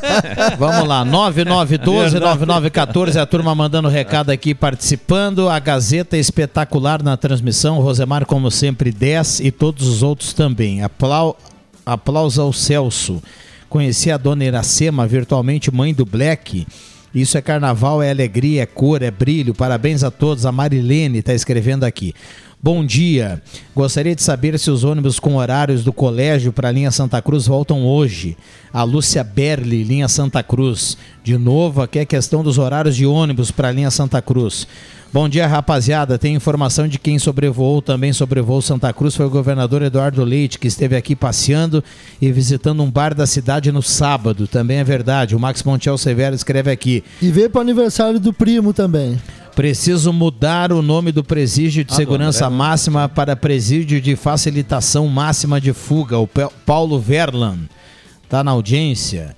Vamos 0.59 0.87
lá, 0.87 1.03
9912-9914, 1.05 3.15
a 3.15 3.25
turma 3.25 3.55
mandando 3.55 3.87
recado 3.87 4.29
aqui, 4.29 4.53
participando. 4.53 5.49
A 5.49 5.57
Gazeta 5.59 6.15
é 6.17 6.19
espetacular 6.19 7.01
na 7.01 7.17
transmissão. 7.17 7.79
Rosemar, 7.79 8.25
como 8.25 8.51
sempre, 8.51 8.91
10 8.91 9.39
e 9.39 9.49
todos 9.49 9.87
os 9.87 10.03
outros 10.03 10.33
também. 10.33 10.83
Aplau... 10.83 11.35
Aplauso 11.85 12.41
ao 12.41 12.51
Celso. 12.53 13.21
Conheci 13.67 14.11
a 14.11 14.17
dona 14.17 14.45
Iracema, 14.45 15.07
virtualmente 15.07 15.73
mãe 15.73 15.93
do 15.93 16.05
Black. 16.05 16.67
Isso 17.13 17.37
é 17.37 17.41
carnaval, 17.41 18.01
é 18.01 18.11
alegria, 18.11 18.63
é 18.63 18.65
cor, 18.65 19.01
é 19.01 19.09
brilho. 19.09 19.53
Parabéns 19.53 20.03
a 20.03 20.11
todos. 20.11 20.45
A 20.45 20.51
Marilene 20.51 21.19
está 21.19 21.33
escrevendo 21.33 21.83
aqui. 21.83 22.13
Bom 22.61 22.85
dia. 22.85 23.41
Gostaria 23.73 24.13
de 24.13 24.21
saber 24.21 24.59
se 24.59 24.69
os 24.69 24.83
ônibus 24.83 25.17
com 25.17 25.37
horários 25.37 25.81
do 25.81 25.93
colégio 25.93 26.51
para 26.51 26.67
a 26.67 26.71
linha 26.71 26.91
Santa 26.91 27.21
Cruz 27.21 27.47
voltam 27.47 27.85
hoje. 27.85 28.35
A 28.73 28.83
Lúcia 28.83 29.23
Berli, 29.23 29.81
linha 29.81 30.09
Santa 30.09 30.43
Cruz. 30.43 30.97
De 31.23 31.37
novo, 31.37 31.81
aqui 31.81 31.99
é 31.99 32.05
questão 32.05 32.43
dos 32.43 32.57
horários 32.57 32.97
de 32.97 33.05
ônibus 33.05 33.49
para 33.49 33.69
a 33.69 33.71
linha 33.71 33.89
Santa 33.89 34.21
Cruz. 34.21 34.67
Bom 35.13 35.29
dia, 35.29 35.47
rapaziada. 35.47 36.19
Tem 36.19 36.35
informação 36.35 36.85
de 36.85 36.99
quem 36.99 37.17
sobrevoou, 37.17 37.81
também 37.81 38.11
sobrevoou 38.11 38.61
Santa 38.61 38.91
Cruz, 38.91 39.15
foi 39.15 39.25
o 39.25 39.29
governador 39.29 39.81
Eduardo 39.81 40.21
Leite, 40.25 40.59
que 40.59 40.67
esteve 40.67 40.97
aqui 40.97 41.15
passeando 41.15 41.81
e 42.21 42.29
visitando 42.29 42.83
um 42.83 42.91
bar 42.91 43.15
da 43.15 43.25
cidade 43.25 43.71
no 43.71 43.81
sábado. 43.81 44.47
Também 44.47 44.79
é 44.79 44.83
verdade. 44.83 45.33
O 45.33 45.39
Max 45.39 45.63
Montiel 45.63 45.97
Severo 45.97 46.35
escreve 46.35 46.69
aqui. 46.69 47.05
E 47.21 47.31
veio 47.31 47.49
pro 47.49 47.61
aniversário 47.61 48.19
do 48.19 48.33
primo 48.33 48.73
também. 48.73 49.17
Preciso 49.59 50.13
mudar 50.13 50.71
o 50.71 50.81
nome 50.81 51.11
do 51.11 51.21
presídio 51.21 51.83
de 51.83 51.91
Ah, 51.91 51.95
segurança 51.97 52.49
né? 52.49 52.55
máxima 52.55 53.09
para 53.09 53.35
presídio 53.35 53.99
de 53.99 54.15
facilitação 54.15 55.05
máxima 55.07 55.59
de 55.59 55.73
fuga. 55.73 56.17
O 56.17 56.25
Paulo 56.65 56.97
Verlan 56.97 57.67
está 58.23 58.41
na 58.41 58.51
audiência. 58.51 59.35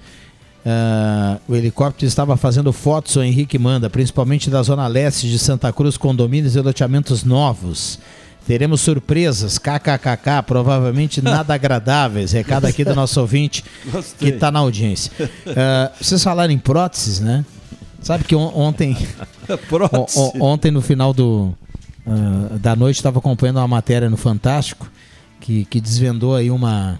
Ah, 0.64 1.40
o 1.48 1.56
helicóptero 1.56 2.08
estava 2.08 2.38
fazendo 2.38 2.72
fotos, 2.72 3.16
o 3.16 3.24
Henrique 3.24 3.58
manda, 3.58 3.90
principalmente 3.90 4.48
da 4.48 4.62
zona 4.62 4.86
leste 4.86 5.28
de 5.28 5.40
Santa 5.40 5.74
Cruz, 5.74 5.98
condomínios 5.98 6.56
e 6.56 6.62
loteamentos 6.62 7.24
novos. 7.24 7.98
Teremos 8.46 8.82
surpresas, 8.82 9.58
kkkk, 9.58 10.44
provavelmente 10.46 11.20
nada 11.26 11.56
agradáveis. 11.56 12.32
Recado 12.32 12.66
aqui 12.66 12.86
do 12.86 12.94
nosso 12.94 13.20
ouvinte 13.20 13.64
que 14.20 14.28
está 14.28 14.52
na 14.52 14.60
audiência. 14.60 15.12
Ah, 15.48 15.92
vocês 16.00 16.24
falaram 16.24 16.54
em 16.54 16.60
próteses, 16.60 17.20
né? 17.20 17.44
Sabe 18.02 18.24
que 18.24 18.36
on- 18.36 18.52
ontem. 18.56 18.98
ontem, 20.40 20.72
no 20.72 20.82
final 20.82 21.14
do, 21.14 21.54
ah, 22.06 22.58
da 22.60 22.76
noite, 22.76 22.98
estava 22.98 23.20
acompanhando 23.20 23.58
uma 23.58 23.68
matéria 23.68 24.10
no 24.10 24.18
Fantástico 24.18 24.90
que, 25.40 25.66
que 25.66 25.80
desvendou 25.82 26.36
aí 26.36 26.50
uma, 26.52 27.00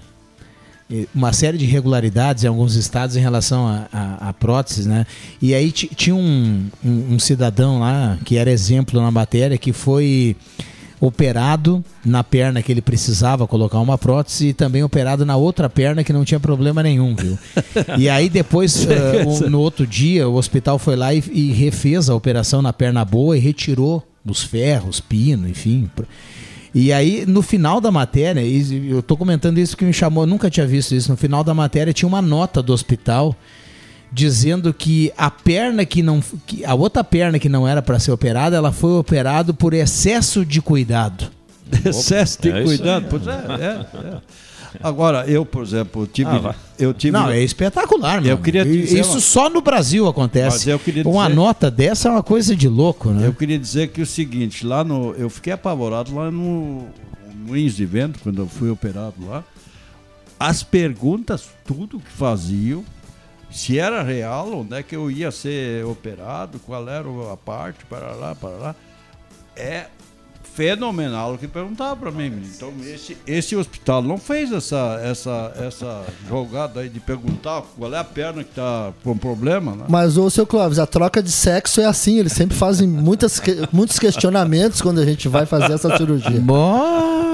uma 1.14 1.32
série 1.32 1.58
de 1.58 1.66
irregularidades 1.66 2.44
em 2.44 2.48
alguns 2.48 2.76
estados 2.76 3.16
em 3.16 3.20
relação 3.20 3.68
a, 3.68 3.88
a, 3.94 4.30
a 4.30 4.34
próteses, 4.34 4.86
né? 4.86 5.06
E 5.42 5.54
aí 5.54 5.72
ti- 5.72 5.90
tinha 5.96 6.16
um, 6.16 6.68
um, 6.84 7.14
um 7.16 7.20
cidadão 7.20 7.80
lá 7.80 8.18
que 8.26 8.38
era 8.38 8.52
exemplo 8.52 9.00
na 9.02 9.12
matéria 9.12 9.58
que 9.58 9.72
foi 9.72 10.36
operado 11.02 11.84
na 12.06 12.24
perna 12.24 12.62
que 12.62 12.72
ele 12.72 12.82
precisava 12.82 13.48
colocar 13.48 13.80
uma 13.80 13.98
prótese 13.98 14.50
e 14.50 14.54
também 14.54 14.84
operado 14.84 15.26
na 15.26 15.36
outra 15.36 15.68
perna 15.68 16.04
que 16.04 16.14
não 16.14 16.24
tinha 16.24 16.40
problema 16.40 16.84
nenhum, 16.84 17.16
viu? 17.16 17.38
E 17.98 18.08
aí 18.08 18.30
depois, 18.30 18.86
eh, 18.88 19.26
o- 19.26 19.50
no 19.50 19.60
outro 19.60 19.88
dia, 19.88 20.30
o 20.30 20.36
hospital 20.36 20.78
foi 20.78 20.96
lá 20.96 21.12
e, 21.12 21.24
e 21.34 21.52
refez 21.52 22.08
a 22.08 22.14
operação 22.16 22.62
na 22.62 22.72
perna 22.72 23.04
boa 23.04 23.36
e 23.36 23.40
retirou 23.40 24.08
os 24.24 24.44
ferros, 24.44 25.00
pino, 25.00 25.50
enfim. 25.50 25.90
E 26.74 26.94
aí, 26.94 27.26
no 27.28 27.42
final 27.42 27.82
da 27.82 27.92
matéria, 27.92 28.40
e 28.42 28.88
eu 28.90 29.02
tô 29.02 29.18
comentando 29.18 29.58
isso 29.58 29.76
que 29.76 29.84
me 29.84 29.92
chamou, 29.92 30.24
eu 30.24 30.28
nunca 30.28 30.50
tinha 30.50 30.66
visto 30.68 30.94
isso. 30.94 31.10
No 31.12 31.18
final 31.18 31.44
da 31.44 31.54
matéria 31.54 31.92
tinha 31.92 32.08
uma 32.08 32.22
nota 32.22 32.62
do 32.62 32.72
hospital 32.72 33.36
dizendo 34.12 34.74
que 34.74 35.12
a 35.18 35.30
perna 35.32 35.86
que 35.86 36.02
não. 36.04 36.22
Que 36.46 36.66
a 36.66 36.74
outra 36.74 37.04
perna 37.04 37.40
que 37.40 37.48
não 37.50 37.68
era 37.68 37.82
para 37.82 38.00
ser 38.00 38.12
operada, 38.12 38.56
ela 38.58 38.72
foi 38.72 38.92
operada 38.94 39.54
por 39.54 39.74
excesso 39.74 40.46
de 40.46 40.62
cuidado. 40.62 41.30
Excesso 41.86 42.42
de 42.42 42.50
é 42.52 42.64
cuidado. 42.64 43.06
Pois 43.10 43.26
é, 43.26 43.32
é, 43.32 44.08
é. 44.08 44.18
Agora, 44.84 45.26
eu, 45.26 45.46
por 45.46 45.64
exemplo, 45.64 46.06
tive. 46.08 46.30
Ah, 46.30 46.56
eu 46.80 46.94
tive. 46.94 47.12
Não, 47.12 47.30
é 47.30 47.42
espetacular, 47.42 48.22
meu. 48.22 48.32
Eu 48.32 48.38
queria 48.38 48.64
Isso 48.66 49.12
uma- 49.14 49.20
só 49.20 49.50
no 49.50 49.62
Brasil 49.62 50.04
Mas 50.06 50.12
acontece. 50.12 50.70
eu 50.70 50.80
queria 50.80 51.04
Uma 51.08 51.24
dizer- 51.26 51.36
nota 51.36 51.70
dessa 51.72 52.08
é 52.08 52.12
uma 52.12 52.24
coisa 52.24 52.56
de 52.56 52.68
louco, 52.68 53.10
né? 53.10 53.28
Eu 53.28 53.34
queria 53.34 53.58
dizer 53.60 53.90
que 53.90 54.02
o 54.02 54.06
seguinte, 54.06 54.66
lá 54.66 54.84
no. 54.84 55.14
Eu 55.16 55.30
fiquei 55.30 55.52
apavorado 55.54 56.14
lá 56.16 56.30
no 56.32 56.86
Moinhos 57.46 57.76
de 57.76 57.86
Vento, 57.86 58.20
quando 58.24 58.42
eu 58.42 58.48
fui 58.48 58.70
operado 58.70 59.16
lá. 59.28 59.44
As 60.40 60.64
perguntas, 60.64 61.50
tudo 61.66 62.00
que 62.00 62.12
faziam, 62.12 62.84
se 63.52 63.78
era 63.78 64.02
real, 64.02 64.60
onde 64.60 64.76
é 64.76 64.84
que 64.84 64.96
eu 64.96 65.12
ia 65.12 65.32
ser 65.32 65.86
operado, 65.86 66.60
qual 66.60 66.88
era 66.88 67.08
a 67.32 67.38
parte, 67.38 67.86
para 67.86 68.12
lá, 68.14 68.34
para 68.34 68.50
lá. 68.50 68.76
É 69.56 69.88
fenomenal 70.54 71.34
o 71.34 71.38
que 71.38 71.48
perguntava 71.48 71.96
para 71.96 72.12
mim. 72.12 72.30
menino. 72.30 72.52
Então, 72.56 72.74
esse, 72.86 73.18
esse 73.26 73.56
hospital 73.56 74.02
não 74.02 74.18
fez 74.18 74.52
essa, 74.52 75.00
essa, 75.04 75.54
essa 75.58 76.04
jogada 76.28 76.82
aí 76.82 76.90
de 76.90 77.00
perguntar 77.00 77.64
qual 77.78 77.94
é 77.94 77.98
a 77.98 78.04
perna 78.04 78.44
que 78.44 78.50
está 78.50 78.92
com 79.04 79.18
problema, 79.18 79.76
né? 79.76 79.86
Mas, 79.88 80.18
ô, 80.18 80.30
seu 80.30 80.46
Clóvis, 80.46 80.80
a 80.80 80.86
troca 80.86 81.22
de 81.22 81.32
sexo 81.32 81.82
é 81.82 81.86
assim. 81.86 82.20
Eles 82.20 82.34
sempre 82.34 82.56
fazem 82.56 82.88
muitas, 82.88 83.42
muitos 83.72 83.98
questionamentos 83.98 84.82
quando 84.82 85.00
a 85.00 85.06
gente 85.06 85.28
vai 85.28 85.46
fazer 85.46 85.74
essa 85.74 85.96
cirurgia. 85.98 86.40
Bom, 86.40 87.31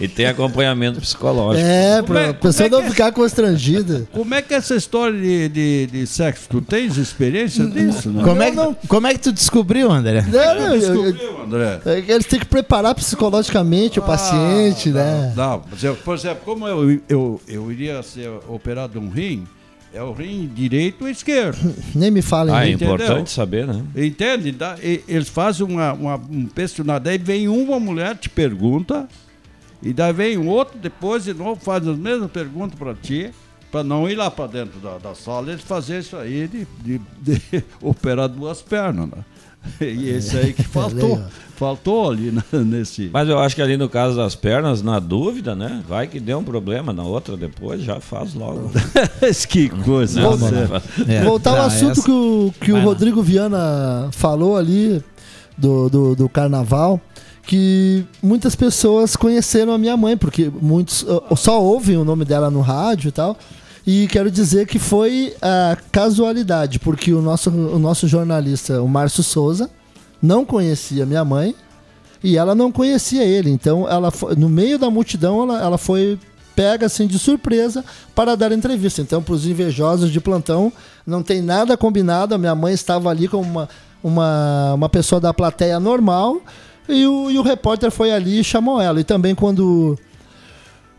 E 0.00 0.06
tem 0.06 0.26
acompanhamento 0.26 1.00
psicológico. 1.00 1.66
É, 1.66 2.02
Como 2.02 2.18
é- 2.18 2.24
pra 2.32 2.34
pessoa 2.34 2.66
é 2.66 2.70
não 2.70 2.82
que- 2.82 2.90
ficar 2.90 3.10
constrangida. 3.12 4.06
Como 4.12 4.32
é 4.34 4.40
que 4.40 4.54
é 4.54 4.56
essa 4.58 4.76
história 4.76 5.18
de, 5.20 5.48
de, 5.48 5.86
de 5.90 6.06
sexo? 6.06 6.46
Tu 6.48 6.60
tens 6.60 6.96
experiência 6.96 7.66
disso? 7.66 8.08
Né? 8.10 8.22
como 8.22 8.40
é, 8.42 8.50
que, 8.52 8.86
como 8.86 9.06
é 9.08 9.12
que 9.14 9.18
tu 9.20 9.32
descobriu, 9.32 9.90
André? 9.90 10.22
Não, 10.22 10.54
não, 10.68 10.78
Descobriu, 10.78 11.42
André? 11.42 11.80
é 11.84 12.00
que 12.02 12.12
eles 12.12 12.26
têm 12.26 12.38
que 12.38 12.46
preparar 12.46 12.94
psicologicamente 12.94 13.98
o 13.98 14.02
paciente, 14.02 14.90
Ah, 14.90 14.92
né? 14.92 15.32
Não, 15.36 15.62
não. 15.82 15.94
Por 15.96 16.14
exemplo, 16.14 16.42
como 16.44 16.66
eu, 16.68 17.00
eu, 17.08 17.40
eu 17.48 17.72
iria 17.72 18.02
ser 18.02 18.30
operado 18.48 19.00
um 19.00 19.08
rim, 19.10 19.46
é 19.92 20.02
o 20.02 20.12
rim 20.12 20.48
direito 20.54 21.02
ou 21.02 21.08
esquerdo. 21.10 21.58
Nem 21.94 22.10
me 22.10 22.22
falem. 22.22 22.54
Ah, 22.54 22.64
é. 22.66 22.70
Entendeu? 22.70 22.94
importante 22.94 23.30
saber, 23.30 23.66
né? 23.66 23.82
Entende? 23.96 24.54
E- 24.82 25.02
Eles 25.08 25.28
fazem 25.28 25.66
uma, 25.66 25.92
uma, 25.92 26.16
um 26.30 26.46
questionário, 26.46 27.02
daí 27.04 27.18
vem 27.18 27.48
uma 27.48 27.80
mulher, 27.80 28.16
te 28.16 28.28
pergunta, 28.28 29.08
e 29.82 29.92
daí 29.92 30.12
vem 30.12 30.38
um 30.38 30.48
outro 30.48 30.78
depois 30.78 31.24
de 31.24 31.34
novo, 31.34 31.60
faz 31.60 31.86
as 31.86 31.96
mesmas 31.96 32.30
perguntas 32.30 32.78
para 32.78 32.94
ti. 32.94 33.30
para 33.70 33.84
não 33.84 34.08
ir 34.08 34.16
lá 34.16 34.30
para 34.30 34.46
dentro 34.46 34.80
da, 34.80 34.98
da, 34.98 35.14
sala, 35.14 35.50
eles 35.50 35.62
faziam 35.62 35.98
isso 36.00 36.16
aí 36.16 36.48
de, 36.48 36.66
de, 36.82 37.00
de 37.20 37.64
operar 37.82 38.28
duas 38.28 38.62
pernas, 38.62 39.08
né? 39.08 39.24
E 39.80 40.08
esse 40.08 40.36
aí 40.36 40.52
que 40.52 40.62
faltou. 40.62 41.20
faltou 41.56 42.10
ali 42.10 42.32
nesse. 42.52 43.10
Mas 43.12 43.28
eu 43.28 43.38
acho 43.38 43.54
que 43.54 43.62
ali 43.62 43.76
no 43.76 43.88
caso 43.88 44.16
das 44.16 44.34
pernas, 44.34 44.82
na 44.82 44.98
dúvida, 44.98 45.54
né? 45.54 45.82
Vai 45.86 46.06
que 46.06 46.18
deu 46.20 46.38
um 46.38 46.44
problema, 46.44 46.92
na 46.92 47.02
outra 47.02 47.36
depois 47.36 47.82
já 47.82 48.00
faz 48.00 48.34
logo. 48.34 48.70
que 49.48 49.68
coisa. 49.68 50.22
Volta, 50.22 50.82
é. 51.08 51.22
Voltar 51.22 51.58
ao 51.58 51.66
assunto 51.66 51.92
essa... 51.92 52.02
que 52.02 52.10
o, 52.10 52.54
que 52.60 52.72
o 52.72 52.80
Rodrigo 52.80 53.22
Viana 53.22 54.08
falou 54.12 54.56
ali 54.56 55.02
do, 55.56 55.88
do, 55.88 56.16
do 56.16 56.28
carnaval 56.28 57.00
que 57.48 58.04
muitas 58.22 58.54
pessoas 58.54 59.16
conheceram 59.16 59.72
a 59.72 59.78
minha 59.78 59.96
mãe, 59.96 60.18
porque 60.18 60.52
muitos 60.60 61.06
só 61.34 61.62
ouvem 61.62 61.96
o 61.96 62.04
nome 62.04 62.26
dela 62.26 62.50
no 62.50 62.60
rádio 62.60 63.08
e 63.08 63.12
tal. 63.12 63.38
E 63.86 64.06
quero 64.08 64.30
dizer 64.30 64.66
que 64.66 64.78
foi 64.78 65.34
a 65.40 65.74
casualidade, 65.90 66.78
porque 66.78 67.10
o 67.10 67.22
nosso, 67.22 67.48
o 67.48 67.78
nosso 67.78 68.06
jornalista, 68.06 68.82
o 68.82 68.86
Márcio 68.86 69.22
Souza, 69.22 69.70
não 70.20 70.44
conhecia 70.44 71.06
minha 71.06 71.24
mãe 71.24 71.54
e 72.22 72.36
ela 72.36 72.54
não 72.54 72.70
conhecia 72.70 73.24
ele. 73.24 73.48
Então, 73.48 73.88
ela 73.88 74.12
no 74.36 74.50
meio 74.50 74.78
da 74.78 74.90
multidão, 74.90 75.42
ela, 75.44 75.62
ela 75.62 75.78
foi 75.78 76.18
pega 76.54 76.84
assim 76.84 77.06
de 77.06 77.18
surpresa 77.18 77.82
para 78.14 78.36
dar 78.36 78.52
entrevista. 78.52 79.00
Então, 79.00 79.22
para 79.22 79.32
os 79.32 79.46
invejosos 79.46 80.10
de 80.10 80.20
plantão, 80.20 80.70
não 81.06 81.22
tem 81.22 81.40
nada 81.40 81.78
combinado. 81.78 82.34
A 82.34 82.38
minha 82.38 82.54
mãe 82.54 82.74
estava 82.74 83.08
ali 83.08 83.26
como 83.26 83.48
uma, 83.48 83.68
uma, 84.04 84.74
uma 84.74 84.88
pessoa 84.90 85.18
da 85.18 85.32
plateia 85.32 85.80
normal 85.80 86.42
e 86.88 87.06
o, 87.06 87.30
e 87.30 87.38
o 87.38 87.42
repórter 87.42 87.90
foi 87.90 88.10
ali 88.10 88.40
e 88.40 88.44
chamou 88.44 88.80
ela. 88.80 89.00
E 89.00 89.04
também 89.04 89.34
quando 89.34 89.98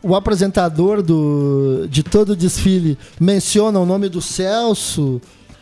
o 0.02 0.16
apresentador 0.16 1.02
do, 1.02 1.88
de 1.90 2.04
todo 2.04 2.32
o 2.32 2.36
desfile 2.36 2.98
menciona 3.20 3.80
o 3.80 3.86
nome 3.86 4.08
do 4.08 4.22
Celso, 4.22 5.22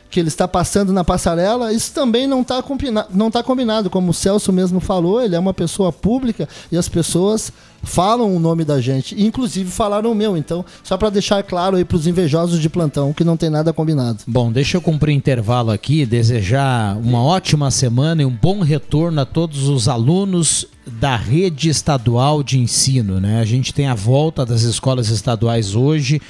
que 0.10 0.20
ele 0.20 0.30
está 0.30 0.48
passando 0.48 0.94
na 0.94 1.04
passarela, 1.04 1.74
isso 1.74 1.94
também 1.94 2.28
não 2.28 2.42
está 2.42 2.62
combinado, 2.62 3.10
não 3.14 3.30
tá 3.30 3.44
combinado. 3.44 3.90
Como 3.90 4.12
o 4.12 4.14
Celso 4.14 4.54
mesmo 4.54 4.80
falou, 4.80 5.22
ele 5.22 5.36
é 5.36 5.40
uma 5.40 5.54
pessoa 5.54 5.92
pública 5.92 6.48
e 6.72 6.78
as 6.78 6.88
pessoas 6.88 7.52
falam 7.84 8.36
o 8.36 8.40
nome 8.40 8.64
da 8.64 8.80
gente. 8.80 9.22
Inclusive 9.22 9.70
falaram 9.70 10.12
o 10.12 10.16
meu. 10.16 10.38
Então, 10.38 10.64
só 10.84 10.98
para 10.98 11.10
deixar 11.10 11.44
claro 11.44 11.78
aí 11.78 11.86
para 11.86 11.98
os 11.98 12.08
invejosos 12.08 12.60
de 12.60 12.70
plantão 12.70 13.14
que 13.14 13.24
não 13.24 13.38
tem 13.38 13.50
nada 13.50 13.74
combinado. 13.74 14.20
Bom, 14.28 14.52
deixa 14.52 14.78
eu 14.78 14.82
cumprir 14.82 15.14
intervalo 15.14 15.72
aqui, 15.72 16.06
desejar 16.06 16.98
uma 16.98 17.22
ótima 17.22 17.70
semana 17.72 18.22
e 18.22 18.26
um 18.26 18.32
bom 18.32 18.62
retorno 18.62 19.22
a 19.22 19.26
todos 19.26 19.68
os 19.68 19.88
alunos 19.88 20.66
da 20.86 21.16
rede 21.16 21.70
estadual 21.70 22.42
de 22.42 22.60
ensino. 22.60 23.20
Né? 23.20 23.40
A 23.40 23.46
gente 23.46 23.74
tem 23.74 23.88
a 23.88 23.96
volta 23.96 24.46
das 24.46 24.62
escolas 24.62 25.10
estaduais 25.10 25.76
hoje. 25.76 26.22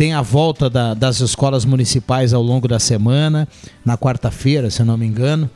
Tem 0.00 0.14
a 0.14 0.22
volta 0.22 0.70
da, 0.70 0.94
das 0.94 1.20
escolas 1.20 1.66
municipais 1.66 2.32
ao 2.32 2.40
longo 2.40 2.66
da 2.66 2.78
semana, 2.78 3.46
na 3.84 3.98
quarta-feira, 3.98 4.70
se 4.70 4.82
não 4.82 4.96
me 4.96 5.04
engano. 5.04 5.50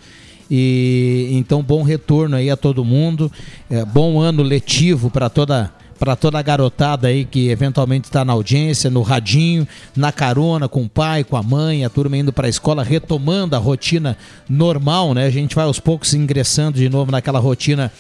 E 0.51 1.31
então 1.33 1.63
bom 1.63 1.83
retorno 1.83 2.37
aí 2.37 2.51
a 2.51 2.57
todo 2.57 2.85
mundo, 2.85 3.33
é, 3.71 3.83
bom 3.87 4.21
ano 4.21 4.43
letivo 4.43 5.09
para 5.09 5.31
toda 5.31 5.73
para 5.99 6.15
toda 6.15 6.39
a 6.39 6.43
garotada 6.43 7.09
aí 7.09 7.25
que 7.25 7.49
eventualmente 7.49 8.05
está 8.05 8.23
na 8.23 8.35
audiência, 8.35 8.91
no 8.91 9.01
radinho, 9.01 9.67
na 9.97 10.13
carona 10.13 10.69
com 10.69 10.83
o 10.83 10.89
pai, 10.91 11.25
com 11.25 11.39
a 11.39 11.43
mãe, 11.43 11.83
a 11.83 11.89
turma 11.89 12.19
indo 12.19 12.31
para 12.31 12.47
a 12.47 12.51
escola, 12.51 12.83
retomando 12.83 13.57
a 13.57 13.59
rotina 13.59 14.15
normal, 14.47 15.15
né? 15.15 15.25
A 15.25 15.31
gente 15.31 15.55
vai 15.55 15.65
aos 15.65 15.81
poucos 15.81 16.13
ingressando 16.13 16.77
de 16.77 16.91
novo 16.91 17.11
naquela 17.11 17.39
rotina 17.39 17.91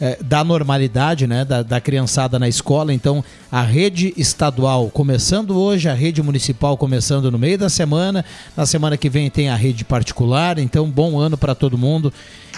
é, 0.00 0.18
da 0.22 0.42
normalidade, 0.42 1.26
né, 1.26 1.44
da, 1.44 1.62
da 1.62 1.80
criançada 1.80 2.38
na 2.38 2.48
escola. 2.48 2.92
Então, 2.92 3.22
a 3.52 3.62
rede 3.62 4.14
estadual 4.16 4.88
começando 4.88 5.58
hoje, 5.58 5.88
a 5.88 5.94
rede 5.94 6.22
municipal 6.22 6.76
começando 6.76 7.30
no 7.30 7.38
meio 7.38 7.58
da 7.58 7.68
semana. 7.68 8.24
Na 8.56 8.64
semana 8.64 8.96
que 8.96 9.10
vem 9.10 9.28
tem 9.28 9.50
a 9.50 9.56
rede 9.56 9.84
particular. 9.84 10.58
Então, 10.58 10.88
bom 10.88 11.18
ano 11.18 11.36
para 11.36 11.54
todo 11.54 11.76
mundo. 11.76 12.12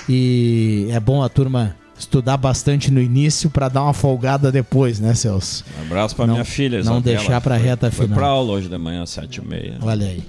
E 0.09 0.88
é 0.90 1.01
bom 1.01 1.22
a 1.22 1.28
turma 1.28 1.76
estudar 1.99 2.36
bastante 2.36 2.90
no 2.90 3.01
início 3.01 3.49
para 3.49 3.68
dar 3.68 3.82
uma 3.82 3.93
folgada 3.93 4.51
depois, 4.51 4.99
né, 4.99 5.14
Celso? 5.14 5.64
Um 5.78 5.82
abraço 5.82 6.16
para 6.16 6.26
minha 6.26 6.45
filha. 6.45 6.82
Não 6.82 7.01
deixar 7.01 7.40
para 7.40 7.55
a 7.55 7.59
reta 7.59 7.90
foi, 7.90 8.07
final. 8.07 8.18
Foi 8.18 8.24
para 8.24 8.26
aula 8.26 8.53
hoje 8.53 8.68
da 8.68 8.78
manhã, 8.78 9.03
às 9.03 9.11
sete 9.11 9.40
e 9.40 9.47
meia. 9.47 9.78
Olha 9.80 10.07
aí. 10.07 10.22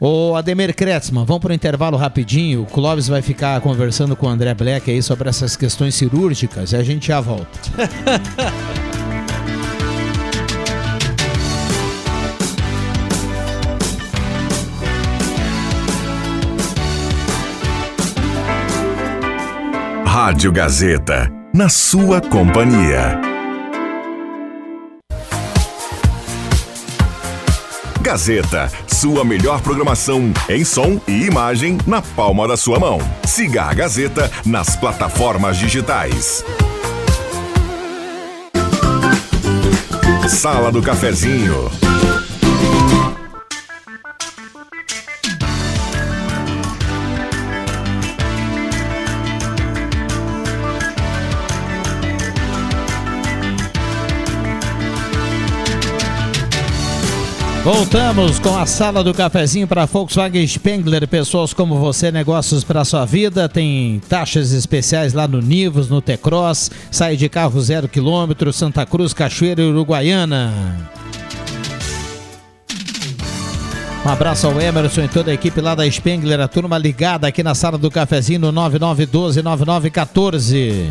Ô 0.00 0.36
Ademir 0.36 0.74
Kretzmann, 0.74 1.24
vamos 1.24 1.42
para 1.42 1.50
o 1.50 1.54
intervalo 1.54 1.96
rapidinho. 1.96 2.62
O 2.62 2.66
Clóvis 2.66 3.08
vai 3.08 3.20
ficar 3.20 3.60
conversando 3.60 4.14
com 4.14 4.26
o 4.26 4.28
André 4.28 4.54
Black 4.54 4.88
aí 4.90 5.02
sobre 5.02 5.28
essas 5.28 5.56
questões 5.56 5.94
cirúrgicas 5.94 6.72
e 6.72 6.76
a 6.76 6.82
gente 6.82 7.08
já 7.08 7.20
volta. 7.20 7.58
Rádio 20.04 20.50
Gazeta, 20.50 21.30
na 21.54 21.68
sua 21.68 22.20
companhia. 22.20 23.27
Gazeta, 28.00 28.70
sua 28.86 29.24
melhor 29.24 29.60
programação 29.60 30.32
em 30.48 30.64
som 30.64 31.00
e 31.06 31.24
imagem 31.24 31.78
na 31.86 32.00
palma 32.00 32.46
da 32.46 32.56
sua 32.56 32.78
mão. 32.78 32.98
Siga 33.26 33.64
a 33.64 33.74
Gazeta 33.74 34.30
nas 34.46 34.76
plataformas 34.76 35.56
digitais. 35.56 36.44
Sala 40.28 40.70
do 40.70 40.80
Cafezinho. 40.80 41.70
Voltamos 57.64 58.38
com 58.38 58.56
a 58.56 58.64
sala 58.64 59.04
do 59.04 59.12
cafezinho 59.12 59.66
para 59.66 59.84
Volkswagen 59.84 60.46
Spengler. 60.46 61.06
Pessoas 61.06 61.52
como 61.52 61.76
você, 61.76 62.10
negócios 62.10 62.64
para 62.64 62.82
sua 62.84 63.04
vida. 63.04 63.46
Tem 63.48 64.00
taxas 64.08 64.52
especiais 64.52 65.12
lá 65.12 65.28
no 65.28 65.40
Nivos, 65.40 65.90
no 65.90 66.00
T-Cross. 66.00 66.70
Sai 66.90 67.16
de 67.16 67.28
carro 67.28 67.60
zero 67.60 67.88
quilômetro, 67.88 68.52
Santa 68.52 68.86
Cruz, 68.86 69.12
Cachoeira 69.12 69.60
e 69.60 69.64
Uruguaiana. 69.64 70.52
Um 74.06 74.08
abraço 74.08 74.46
ao 74.46 74.58
Emerson 74.60 75.02
e 75.02 75.08
toda 75.08 75.30
a 75.30 75.34
equipe 75.34 75.60
lá 75.60 75.74
da 75.74 75.90
Spengler, 75.90 76.40
a 76.40 76.48
turma 76.48 76.78
ligada 76.78 77.26
aqui 77.26 77.42
na 77.42 77.54
sala 77.54 77.76
do 77.76 77.90
cafezinho 77.90 78.40
no 78.40 78.52
9912-9914. 78.52 80.86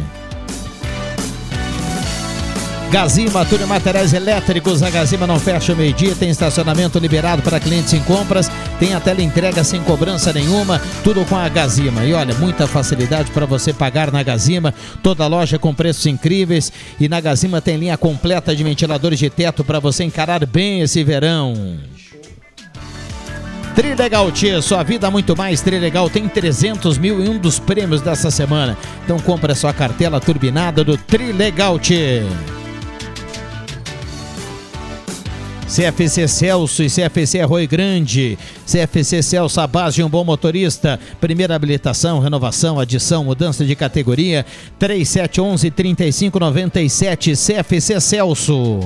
Gazima, 2.90 3.46
tudo 3.46 3.66
em 3.66 3.68
materiais 3.68 4.14
elétricos. 4.14 4.82
A 4.82 4.90
Gazima 4.90 5.28
não 5.28 5.38
fecha 5.40 5.74
o 5.74 5.76
meio-dia, 5.76 6.16
tem 6.16 6.30
estacionamento 6.30 6.98
liberado 7.00 7.42
para 7.42 7.60
clientes 7.60 7.94
em 7.94 8.00
compras, 8.00 8.50
tem 8.80 8.94
a 8.94 9.00
tela 9.00 9.22
entrega 9.22 9.62
sem 9.62 9.84
cobrança 9.84 10.32
nenhuma, 10.32 10.82
tudo 11.04 11.26
com 11.26 11.36
a 11.36 11.50
Gazima. 11.50 12.06
E 12.06 12.14
olha, 12.14 12.34
muita 12.36 12.66
facilidade 12.66 13.30
para 13.32 13.46
você 13.46 13.74
pagar 13.74 14.10
na 14.10 14.24
Gazima, 14.24 14.74
toda 15.04 15.28
loja 15.28 15.60
com 15.60 15.76
preços 15.76 16.06
incríveis. 16.06 16.72
E 16.98 17.10
na 17.10 17.20
Gazima 17.20 17.60
tem 17.60 17.76
linha 17.76 17.98
completa 17.98 18.56
de 18.56 18.64
ventiladores 18.64 19.20
de 19.20 19.30
teto 19.30 19.66
para 19.66 19.80
você 19.80 20.06
encarar 20.06 20.46
bem 20.46 20.80
esse 20.80 21.04
verão. 21.04 21.54
Trilegal 23.76 24.32
Tia, 24.32 24.62
sua 24.62 24.82
vida 24.82 25.12
muito 25.12 25.36
mais. 25.38 25.62
Trilegal 25.62 26.10
tem 26.10 26.28
300 26.28 26.98
mil 26.98 27.22
em 27.22 27.30
um 27.30 27.38
dos 27.38 27.60
prêmios 27.60 28.02
dessa 28.02 28.32
semana. 28.32 28.78
Então 29.04 29.20
compra 29.20 29.54
sua 29.54 29.74
cartela 29.74 30.20
turbinada 30.22 30.84
do 30.84 30.98
Trilegal 30.98 31.78
Tia. 31.78 32.26
CFC 35.68 36.30
Celso 36.30 36.82
e 36.82 36.90
CFC 36.90 37.42
Arroio 37.42 37.68
Grande. 37.68 38.40
CFC 38.66 39.22
Celso, 39.22 39.60
a 39.60 39.68
base 39.68 39.98
de 39.98 40.04
um 40.04 40.10
bom 40.10 40.24
motorista. 40.24 40.98
Primeira 41.20 41.54
habilitação, 41.56 42.20
renovação, 42.20 42.80
adição, 42.80 43.26
mudança 43.26 43.66
de 43.66 43.76
categoria. 43.76 44.46
3711-3597. 44.80 47.36
CFC 47.36 48.00
Celso. 48.00 48.80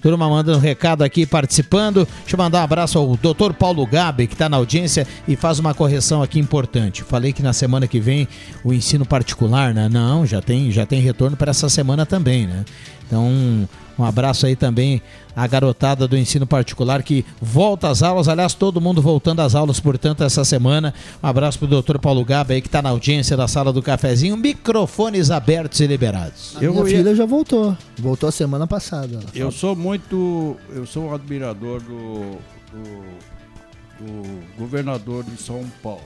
Turma 0.00 0.28
mandando 0.28 0.58
um 0.58 0.60
recado 0.60 1.02
aqui, 1.02 1.26
participando. 1.26 2.06
Deixa 2.20 2.34
eu 2.34 2.38
mandar 2.38 2.60
um 2.60 2.64
abraço 2.64 2.98
ao 2.98 3.16
doutor 3.16 3.54
Paulo 3.54 3.86
Gabi, 3.86 4.26
que 4.26 4.34
está 4.34 4.48
na 4.48 4.56
audiência 4.56 5.06
e 5.28 5.36
faz 5.36 5.60
uma 5.60 5.74
correção 5.74 6.22
aqui 6.22 6.40
importante. 6.40 7.04
Falei 7.04 7.32
que 7.32 7.42
na 7.42 7.52
semana 7.52 7.86
que 7.86 8.00
vem 8.00 8.26
o 8.64 8.72
ensino 8.72 9.06
particular, 9.06 9.72
né? 9.72 9.88
Não, 9.88 10.26
já 10.26 10.40
tem, 10.40 10.72
já 10.72 10.84
tem 10.86 11.00
retorno 11.00 11.36
para 11.36 11.50
essa 11.50 11.68
semana 11.68 12.04
também, 12.04 12.48
né? 12.48 12.64
Então, 13.06 13.68
Um 13.98 14.04
abraço 14.04 14.46
aí 14.46 14.56
também 14.56 15.02
à 15.34 15.46
garotada 15.46 16.06
do 16.06 16.16
ensino 16.16 16.46
particular 16.46 17.02
que 17.02 17.24
volta 17.40 17.88
às 17.88 18.02
aulas. 18.02 18.28
Aliás, 18.28 18.54
todo 18.54 18.80
mundo 18.80 19.00
voltando 19.00 19.40
às 19.40 19.54
aulas, 19.54 19.80
portanto, 19.80 20.22
essa 20.24 20.44
semana. 20.44 20.94
Um 21.22 21.26
abraço 21.26 21.58
pro 21.58 21.68
doutor 21.68 21.98
Paulo 21.98 22.24
Gaba 22.24 22.52
aí 22.52 22.60
que 22.60 22.68
está 22.68 22.82
na 22.82 22.90
audiência 22.90 23.36
da 23.36 23.48
sala 23.48 23.72
do 23.72 23.82
cafezinho. 23.82 24.36
Microfones 24.36 25.30
abertos 25.30 25.80
e 25.80 25.86
liberados. 25.86 26.56
A 26.56 26.60
minha 26.60 26.84
filha 26.84 27.14
já 27.14 27.26
voltou. 27.26 27.76
Voltou 27.98 28.28
a 28.28 28.32
semana 28.32 28.66
passada. 28.66 29.20
Eu 29.34 29.50
sou 29.50 29.76
muito. 29.76 30.56
Eu 30.70 30.86
sou 30.86 31.06
um 31.08 31.14
admirador 31.14 31.80
do, 31.82 32.38
do, 32.72 34.04
do 34.04 34.58
governador 34.58 35.24
de 35.24 35.40
São 35.40 35.64
Paulo. 35.82 36.02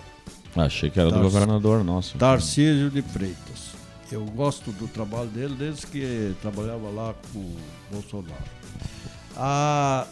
Achei 0.54 0.88
que 0.88 0.98
era 0.98 1.10
do 1.10 1.20
governador 1.20 1.84
nosso. 1.84 2.16
Tarcísio 2.16 2.90
de 2.90 3.02
Freitas. 3.02 3.76
Eu 4.10 4.24
gosto 4.24 4.70
do 4.70 4.86
trabalho 4.86 5.28
dele 5.28 5.54
desde 5.58 5.86
que 5.86 6.34
trabalhava 6.40 6.88
lá 6.90 7.14
com 7.32 7.40
o 7.40 7.56
Bolsonaro. 7.90 8.42
Ah, 9.36 10.06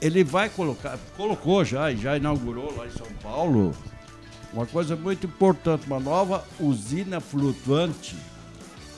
ele 0.00 0.24
vai 0.24 0.48
colocar, 0.48 0.98
colocou 1.16 1.64
já 1.64 1.90
e 1.90 1.96
já 1.96 2.16
inaugurou 2.16 2.76
lá 2.76 2.86
em 2.86 2.90
São 2.90 3.06
Paulo 3.22 3.72
uma 4.52 4.66
coisa 4.66 4.94
muito 4.94 5.26
importante, 5.26 5.86
uma 5.86 6.00
nova 6.00 6.44
usina 6.60 7.20
flutuante. 7.20 8.16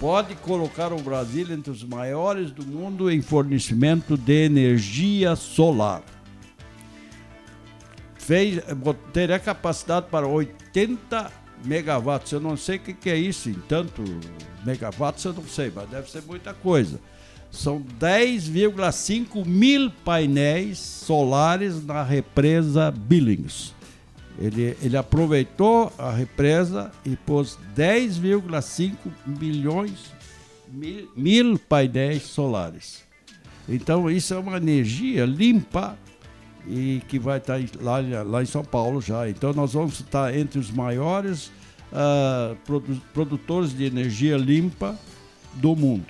Pode 0.01 0.35
colocar 0.37 0.93
o 0.93 1.01
Brasil 1.01 1.53
entre 1.53 1.70
os 1.70 1.85
maiores 1.85 2.51
do 2.51 2.66
mundo 2.66 3.11
em 3.11 3.22
fornecimento 3.22 4.16
de 4.16 4.45
energia 4.45 5.37
solar 5.37 6.03
fez, 8.25 8.59
teria 9.12 9.39
capacidade 9.39 10.07
para 10.11 10.27
80 10.27 11.31
megawatts. 11.64 12.33
Eu 12.33 12.41
não 12.41 12.57
sei 12.57 12.77
o 12.77 12.81
que, 12.81 12.95
que 12.95 13.11
é 13.11 13.16
isso 13.16 13.51
em 13.51 13.55
tanto 13.68 14.03
megawatts, 14.65 15.25
eu 15.25 15.33
não 15.33 15.47
sei, 15.47 15.73
mas 15.75 15.89
deve 15.89 16.11
ser 16.11 16.23
muita 16.23 16.53
coisa. 16.55 17.01
São 17.51 17.81
10,5 18.01 19.47
mil 19.47 19.91
painéis 20.05 20.79
solares 20.79 21.85
na 21.85 22.03
represa 22.03 22.91
Billings. 22.91 23.73
Ele, 24.39 24.77
ele 24.83 24.97
aproveitou 24.97 25.93
a 25.97 26.11
represa 26.11 26.91
e 27.05 27.15
pôs 27.15 27.57
10,5 27.77 28.95
milhões 29.25 30.12
mil, 30.69 31.09
mil 31.17 31.59
painéis 31.59 32.25
solares. 32.25 33.05
Então 33.69 34.11
isso 34.11 34.35
é 34.35 34.39
uma 34.39 34.57
energia 34.57 35.25
limpa 35.25 35.97
e 36.67 37.03
que 37.09 37.19
vai 37.19 37.39
estar 37.39 37.61
lá, 37.81 37.99
lá 38.25 38.43
em 38.43 38.47
São 38.47 38.65
Paulo 38.65 39.01
já. 39.01 39.29
Então 39.29 39.53
nós 39.53 39.73
vamos 39.75 40.01
estar 40.01 40.37
entre 40.37 40.59
os 40.59 40.71
maiores 40.71 41.51
ah, 41.93 42.55
produ- 42.64 43.01
produtores 43.12 43.76
de 43.76 43.85
energia 43.85 44.37
limpa 44.37 44.99
do 45.55 45.74
mundo. 45.76 46.07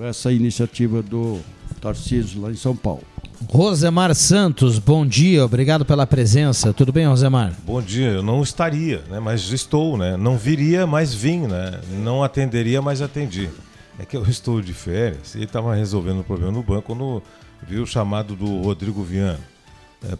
Essa 0.00 0.32
iniciativa 0.32 1.02
do 1.02 1.40
Tarcísio 1.80 2.40
lá 2.40 2.50
em 2.50 2.56
São 2.56 2.74
Paulo. 2.74 3.02
Rosemar 3.50 4.14
Santos, 4.14 4.78
bom 4.78 5.04
dia, 5.04 5.44
obrigado 5.44 5.84
pela 5.84 6.06
presença. 6.06 6.72
Tudo 6.72 6.92
bem, 6.92 7.06
Rosemar? 7.06 7.52
Bom 7.66 7.82
dia, 7.82 8.08
eu 8.08 8.22
não 8.22 8.42
estaria, 8.42 9.02
né? 9.10 9.18
Mas 9.20 9.50
estou, 9.50 9.98
né? 9.98 10.16
Não 10.16 10.36
viria, 10.38 10.86
mas 10.86 11.12
vim, 11.12 11.40
né? 11.40 11.80
Não 12.02 12.22
atenderia, 12.22 12.80
mas 12.80 13.02
atendi. 13.02 13.50
É 13.98 14.06
que 14.06 14.16
eu 14.16 14.22
estou 14.24 14.62
de 14.62 14.72
férias 14.72 15.34
e 15.34 15.42
estava 15.42 15.74
resolvendo 15.74 16.20
um 16.20 16.22
problema 16.22 16.52
no 16.52 16.62
banco 16.62 16.82
quando 16.82 17.22
vi 17.68 17.78
o 17.78 17.86
chamado 17.86 18.34
do 18.34 18.62
Rodrigo 18.62 19.02
Viana 19.02 19.38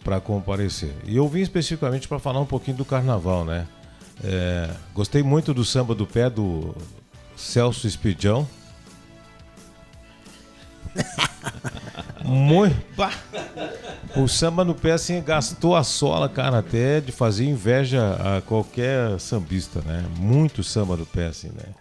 para 0.03 0.19
comparecer. 0.19 0.93
E 1.05 1.15
eu 1.15 1.27
vim 1.27 1.41
especificamente 1.41 2.07
para 2.07 2.19
falar 2.19 2.39
um 2.39 2.45
pouquinho 2.45 2.77
do 2.77 2.85
carnaval, 2.85 3.43
né? 3.45 3.67
É, 4.23 4.69
gostei 4.93 5.23
muito 5.23 5.53
do 5.53 5.65
samba 5.65 5.95
do 5.95 6.05
pé 6.05 6.29
do 6.29 6.75
Celso 7.35 7.87
Espidião. 7.87 8.47
Muito. 12.23 12.75
O 14.15 14.27
samba 14.27 14.63
no 14.63 14.73
pé, 14.73 14.91
assim, 14.91 15.21
gastou 15.21 15.75
a 15.75 15.83
sola, 15.83 16.29
cara, 16.29 16.59
até 16.59 17.01
de 17.01 17.11
fazer 17.11 17.45
inveja 17.45 18.37
a 18.37 18.41
qualquer 18.41 19.19
sambista, 19.19 19.81
né? 19.81 20.05
Muito 20.17 20.63
samba 20.63 20.95
no 20.95 21.05
pé, 21.05 21.27
assim, 21.27 21.49
né? 21.49 21.73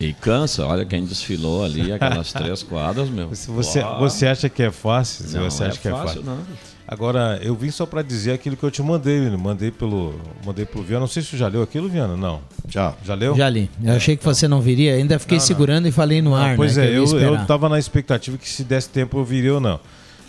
E 0.00 0.12
cansa, 0.12 0.66
olha 0.66 0.84
quem 0.84 1.04
desfilou 1.04 1.64
ali, 1.64 1.92
aquelas 1.92 2.32
três 2.32 2.62
quadras, 2.62 3.08
meu. 3.08 3.34
Se 3.34 3.50
você, 3.50 3.82
você 3.98 4.26
acha 4.26 4.48
que 4.48 4.62
é 4.62 4.70
fácil, 4.70 5.26
se 5.26 5.36
não 5.36 5.48
você 5.48 5.64
acha 5.64 5.78
é 5.78 5.80
que 5.80 5.88
é 5.88 5.90
fácil, 5.90 6.22
fácil. 6.22 6.22
não. 6.24 6.38
Agora, 6.86 7.40
eu 7.42 7.54
vim 7.54 7.70
só 7.70 7.86
para 7.86 8.02
dizer 8.02 8.32
aquilo 8.32 8.56
que 8.56 8.62
eu 8.62 8.70
te 8.70 8.82
mandei, 8.82 9.30
mandei 9.30 9.70
pelo, 9.70 10.20
mandei 10.44 10.66
pro 10.66 10.82
Viana. 10.82 11.00
Não 11.00 11.06
sei 11.06 11.22
se 11.22 11.30
tu 11.30 11.36
já 11.36 11.48
leu 11.48 11.62
aquilo, 11.62 11.88
Viana, 11.88 12.16
não. 12.16 12.40
Já. 12.68 12.92
Já 13.02 13.14
leu? 13.14 13.34
Já 13.34 13.48
li. 13.48 13.70
Eu 13.82 13.94
achei 13.94 14.16
que 14.16 14.22
você 14.22 14.46
não 14.46 14.60
viria, 14.60 14.94
ainda 14.94 15.18
fiquei 15.18 15.40
segurando 15.40 15.88
e 15.88 15.92
falei 15.92 16.20
no 16.20 16.34
ar. 16.34 16.54
Pois 16.56 16.76
né, 16.76 16.86
é, 16.86 16.98
eu, 16.98 17.06
eu 17.18 17.46
tava 17.46 17.68
na 17.68 17.78
expectativa 17.78 18.36
que 18.36 18.48
se 18.48 18.62
desse 18.64 18.90
tempo 18.90 19.18
eu 19.18 19.24
viria 19.24 19.54
ou 19.54 19.60
não. 19.60 19.80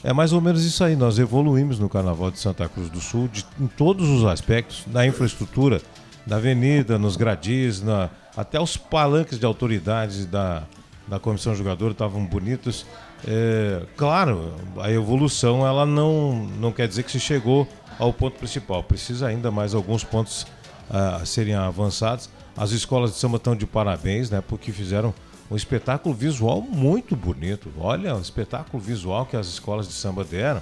É 0.03 0.13
mais 0.13 0.31
ou 0.31 0.39
menos 0.39 0.63
isso 0.63 0.83
aí. 0.83 0.95
Nós 0.95 1.19
evoluímos 1.19 1.79
no 1.79 1.89
Carnaval 1.89 2.31
de 2.31 2.39
Santa 2.39 2.69
Cruz 2.69 2.89
do 2.89 3.01
Sul 3.01 3.27
de, 3.27 3.45
em 3.59 3.67
todos 3.67 4.07
os 4.07 4.23
aspectos, 4.23 4.83
na 4.87 5.05
infraestrutura, 5.05 5.81
na 6.25 6.37
avenida, 6.37 6.97
nos 6.97 7.17
gradis, 7.17 7.81
na, 7.81 8.09
até 8.35 8.59
os 8.59 8.77
palanques 8.77 9.39
de 9.39 9.45
autoridades 9.45 10.25
da, 10.25 10.63
da 11.07 11.19
comissão 11.19 11.55
jogadora 11.55 11.91
estavam 11.91 12.25
bonitos. 12.25 12.85
É, 13.25 13.83
claro, 13.95 14.53
a 14.79 14.91
evolução 14.91 15.65
ela 15.65 15.85
não, 15.85 16.45
não 16.59 16.71
quer 16.71 16.87
dizer 16.87 17.03
que 17.03 17.11
se 17.11 17.19
chegou 17.19 17.67
ao 17.99 18.11
ponto 18.11 18.37
principal. 18.37 18.83
Precisa 18.83 19.27
ainda 19.27 19.51
mais 19.51 19.73
alguns 19.73 20.03
pontos 20.03 20.45
a 20.89 21.25
serem 21.25 21.55
avançados. 21.55 22.29
As 22.55 22.71
escolas 22.71 23.11
de 23.11 23.17
samba 23.17 23.37
estão 23.37 23.55
de 23.55 23.65
parabéns, 23.65 24.29
né? 24.29 24.41
Porque 24.41 24.71
fizeram 24.71 25.13
um 25.49 25.55
espetáculo 25.55 26.13
visual 26.13 26.61
muito 26.61 27.15
bonito. 27.15 27.71
Olha, 27.79 28.15
o 28.15 28.21
espetáculo 28.21 28.81
visual 28.81 29.25
que 29.25 29.35
as 29.35 29.47
escolas 29.47 29.87
de 29.87 29.93
samba 29.93 30.23
deram. 30.23 30.61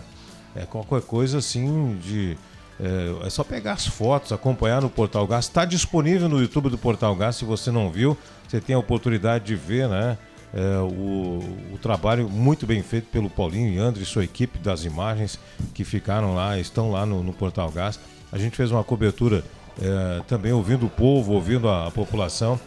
É 0.55 0.65
qualquer 0.65 1.01
coisa 1.01 1.37
assim 1.37 1.97
de. 1.97 2.37
É, 2.81 3.27
é 3.27 3.29
só 3.29 3.43
pegar 3.43 3.73
as 3.73 3.85
fotos, 3.85 4.31
acompanhar 4.31 4.81
no 4.81 4.89
Portal 4.89 5.27
Gás. 5.27 5.45
Está 5.45 5.65
disponível 5.65 6.27
no 6.27 6.41
YouTube 6.41 6.69
do 6.69 6.77
Portal 6.79 7.15
Gás. 7.15 7.35
Se 7.35 7.45
você 7.45 7.69
não 7.69 7.91
viu, 7.91 8.17
você 8.47 8.59
tem 8.59 8.75
a 8.75 8.79
oportunidade 8.79 9.45
de 9.45 9.55
ver, 9.55 9.87
né? 9.87 10.17
É, 10.53 10.79
o, 10.79 11.39
o 11.73 11.77
trabalho 11.81 12.27
muito 12.27 12.65
bem 12.65 12.81
feito 12.81 13.07
pelo 13.09 13.29
Paulinho 13.29 13.71
e 13.71 13.77
André 13.77 14.01
e 14.01 14.05
sua 14.05 14.23
equipe 14.23 14.59
das 14.59 14.83
imagens 14.83 15.39
que 15.73 15.85
ficaram 15.85 16.35
lá, 16.35 16.59
estão 16.59 16.91
lá 16.91 17.05
no, 17.05 17.23
no 17.23 17.31
Portal 17.31 17.69
Gás. 17.71 17.99
A 18.31 18.37
gente 18.37 18.57
fez 18.57 18.71
uma 18.71 18.83
cobertura 18.83 19.43
é, 19.81 20.21
também 20.27 20.51
ouvindo 20.51 20.87
o 20.87 20.89
povo, 20.89 21.33
ouvindo 21.33 21.69
a, 21.69 21.87
a 21.87 21.91
população. 21.91 22.59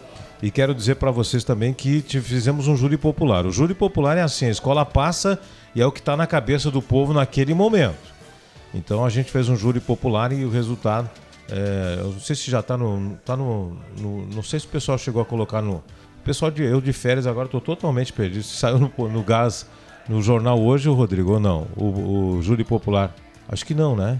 E 0.43 0.51
quero 0.51 0.75
dizer 0.75 0.97
para 0.97 1.11
vocês 1.11 1.43
também 1.43 1.73
que 1.75 2.01
fizemos 2.03 2.69
um 2.69 2.77
júri 2.77 2.97
popular. 2.97 3.47
O 3.47 3.53
júri 3.53 3.75
popular 3.75 4.17
é 4.17 4.23
assim: 4.23 4.47
a 4.47 4.51
escola 4.51 4.85
passa 4.85 5.39
e 5.75 5.81
é 5.81 5.87
o 5.87 5.93
que 5.93 6.01
está 6.01 6.17
na 6.17 6.27
cabeça 6.27 6.71
do 6.71 6.81
povo 6.81 7.13
naquele 7.13 7.53
momento. 7.55 8.14
Então 8.75 9.05
a 9.05 9.09
gente 9.09 9.31
fez 9.31 9.49
um 9.49 9.57
júri 9.57 9.81
popular 9.81 10.33
e 10.33 10.45
o 10.45 10.51
resultado. 10.51 11.09
é, 11.49 11.97
eu 12.01 12.13
não 12.13 12.21
sei 12.21 12.35
se 12.37 12.51
já 12.51 12.61
está 12.61 12.77
no, 12.77 13.17
tá 13.25 13.37
no, 13.37 13.77
no- 13.99 14.27
Não 14.35 14.43
sei 14.43 14.59
se 14.61 14.67
o 14.67 14.69
pessoal 14.69 14.99
chegou 14.99 15.23
a 15.23 15.25
colocar 15.25 15.63
no. 15.63 15.83
Pessoal 16.25 16.51
de 16.51 16.63
eu 16.63 16.81
de 16.81 16.93
férias 16.93 17.27
agora 17.27 17.47
estou 17.47 17.61
totalmente 17.61 18.13
perdido. 18.13 18.43
Saiu 18.43 18.79
no, 18.79 19.09
no 19.09 19.23
gás 19.23 19.67
no 20.09 20.21
jornal 20.23 20.61
hoje, 20.61 20.89
o 20.89 20.95
Rodrigo, 20.95 21.33
ou 21.33 21.41
não? 21.41 21.67
O, 21.77 22.37
o 22.37 22.43
júri 22.43 22.65
popular. 22.65 23.15
Acho 23.49 23.65
que 23.65 23.75
não, 23.75 23.95
né? 23.95 24.19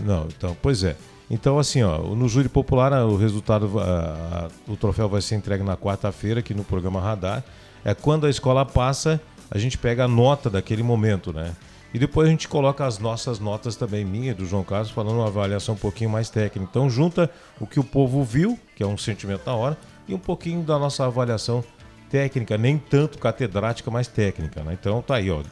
Não, 0.00 0.26
então, 0.26 0.56
pois 0.62 0.82
é. 0.82 0.96
Então, 1.30 1.58
assim, 1.58 1.82
ó, 1.82 1.98
no 1.98 2.28
júri 2.28 2.48
popular, 2.48 2.92
o 3.06 3.16
resultado, 3.16 3.78
ah, 3.78 4.48
ah, 4.48 4.48
o 4.66 4.76
troféu 4.76 5.08
vai 5.08 5.20
ser 5.22 5.34
entregue 5.36 5.62
na 5.62 5.76
quarta-feira 5.76 6.40
aqui 6.40 6.52
no 6.54 6.64
programa 6.64 7.00
Radar. 7.00 7.42
É 7.84 7.94
quando 7.94 8.26
a 8.26 8.30
escola 8.30 8.64
passa, 8.66 9.20
a 9.50 9.58
gente 9.58 9.76
pega 9.78 10.04
a 10.04 10.08
nota 10.08 10.48
daquele 10.50 10.82
momento, 10.82 11.32
né? 11.32 11.52
E 11.94 11.98
depois 11.98 12.26
a 12.26 12.30
gente 12.30 12.48
coloca 12.48 12.86
as 12.86 12.98
nossas 12.98 13.38
notas 13.38 13.76
também, 13.76 14.04
minha 14.04 14.30
e 14.30 14.34
do 14.34 14.46
João 14.46 14.64
Carlos, 14.64 14.90
falando 14.90 15.16
uma 15.18 15.26
avaliação 15.26 15.74
um 15.74 15.78
pouquinho 15.78 16.08
mais 16.08 16.30
técnica. 16.30 16.66
Então, 16.70 16.88
junta 16.88 17.30
o 17.60 17.66
que 17.66 17.78
o 17.78 17.84
povo 17.84 18.24
viu, 18.24 18.58
que 18.74 18.82
é 18.82 18.86
um 18.86 18.96
sentimento 18.96 19.44
da 19.44 19.52
hora, 19.54 19.76
e 20.08 20.14
um 20.14 20.18
pouquinho 20.18 20.62
da 20.62 20.78
nossa 20.78 21.04
avaliação 21.04 21.62
técnica, 22.08 22.56
nem 22.56 22.78
tanto 22.78 23.18
catedrática, 23.18 23.90
mas 23.90 24.08
técnica, 24.08 24.62
né? 24.62 24.72
Então, 24.78 25.02
tá 25.02 25.16
aí, 25.16 25.30
ó. 25.30 25.42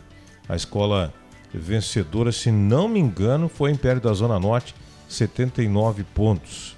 A 0.49 0.57
escola 0.57 1.13
vencedora, 1.53 2.33
se 2.33 2.51
não 2.51 2.89
me 2.89 2.99
engano, 3.01 3.49
foi 3.49 3.71
Império 3.71 4.01
da 4.01 4.13
Zona 4.15 4.39
Norte, 4.39 4.75
79 5.09 6.05
pontos. 6.05 6.77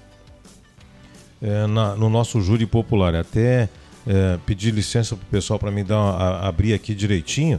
É, 1.41 1.67
na- 1.67 1.95
no 1.95 2.09
nosso 2.09 2.41
júri 2.41 2.65
popular. 2.65 3.15
Até 3.15 3.69
é, 4.05 4.37
pedir 4.45 4.71
licença 4.71 5.15
para 5.15 5.23
o 5.23 5.27
pessoal 5.27 5.57
para 5.57 5.71
me 5.71 5.81
dar 5.83 5.97
uma- 5.97 6.11
a- 6.17 6.47
abrir 6.49 6.73
aqui 6.73 6.93
direitinho 6.93 7.57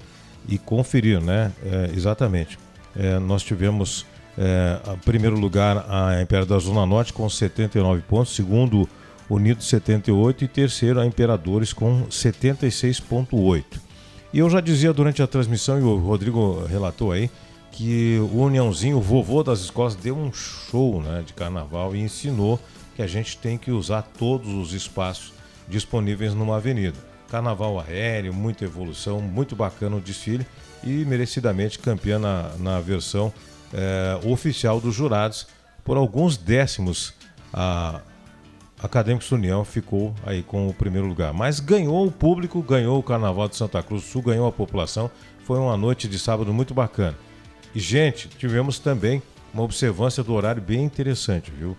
e 0.48 0.58
conferir, 0.58 1.20
né? 1.20 1.52
É, 1.64 1.90
exatamente. 1.94 2.58
É, 2.96 3.18
nós 3.18 3.42
tivemos, 3.42 4.06
é, 4.38 4.78
em 4.94 4.98
primeiro 4.98 5.38
lugar, 5.38 5.84
a 5.88 6.20
Império 6.22 6.46
da 6.46 6.58
Zona 6.58 6.86
Norte 6.86 7.12
com 7.12 7.28
79 7.28 8.02
pontos, 8.02 8.34
segundo, 8.34 8.88
Unido 9.28 9.62
78 9.62 10.44
e 10.44 10.48
terceiro, 10.48 11.00
a 11.00 11.06
Imperadores 11.06 11.72
com 11.72 12.06
76,8. 12.06 13.64
E 14.32 14.38
eu 14.38 14.50
já 14.50 14.60
dizia 14.60 14.92
durante 14.92 15.22
a 15.22 15.26
transmissão, 15.26 15.78
e 15.78 15.82
o 15.82 15.96
Rodrigo 15.96 16.64
relatou 16.66 17.12
aí, 17.12 17.30
que 17.70 18.18
o 18.32 18.42
Uniãozinho, 18.42 18.98
o 18.98 19.00
vovô 19.00 19.42
das 19.42 19.60
escolas, 19.60 19.96
deu 19.96 20.16
um 20.16 20.32
show 20.32 21.02
né, 21.02 21.22
de 21.26 21.32
carnaval 21.32 21.94
e 21.94 22.00
ensinou 22.00 22.60
que 22.94 23.02
a 23.02 23.06
gente 23.06 23.36
tem 23.38 23.58
que 23.58 23.70
usar 23.70 24.02
todos 24.02 24.48
os 24.52 24.72
espaços 24.72 25.32
disponíveis 25.68 26.34
numa 26.34 26.56
avenida. 26.56 27.13
Carnaval 27.34 27.80
aéreo, 27.80 28.32
muita 28.32 28.64
evolução, 28.64 29.20
muito 29.20 29.56
bacana 29.56 29.96
o 29.96 30.00
desfile 30.00 30.46
e 30.84 31.04
merecidamente 31.04 31.80
campeã 31.80 32.16
na, 32.16 32.50
na 32.60 32.80
versão 32.80 33.32
é, 33.72 34.20
oficial 34.24 34.80
dos 34.80 34.94
jurados. 34.94 35.48
Por 35.82 35.96
alguns 35.96 36.36
décimos, 36.36 37.12
a 37.52 38.00
Acadêmicos 38.80 39.32
União 39.32 39.64
ficou 39.64 40.14
aí 40.24 40.44
com 40.44 40.68
o 40.68 40.74
primeiro 40.74 41.08
lugar. 41.08 41.32
Mas 41.32 41.58
ganhou 41.58 42.06
o 42.06 42.12
público, 42.12 42.62
ganhou 42.62 43.00
o 43.00 43.02
Carnaval 43.02 43.48
de 43.48 43.56
Santa 43.56 43.82
Cruz 43.82 44.02
do 44.02 44.08
Sul, 44.08 44.22
ganhou 44.22 44.46
a 44.46 44.52
população. 44.52 45.10
Foi 45.44 45.58
uma 45.58 45.76
noite 45.76 46.06
de 46.06 46.20
sábado 46.20 46.54
muito 46.54 46.72
bacana. 46.72 47.16
E, 47.74 47.80
gente, 47.80 48.28
tivemos 48.28 48.78
também 48.78 49.20
uma 49.52 49.64
observância 49.64 50.22
do 50.22 50.32
horário 50.32 50.62
bem 50.62 50.84
interessante, 50.84 51.50
viu? 51.50 51.76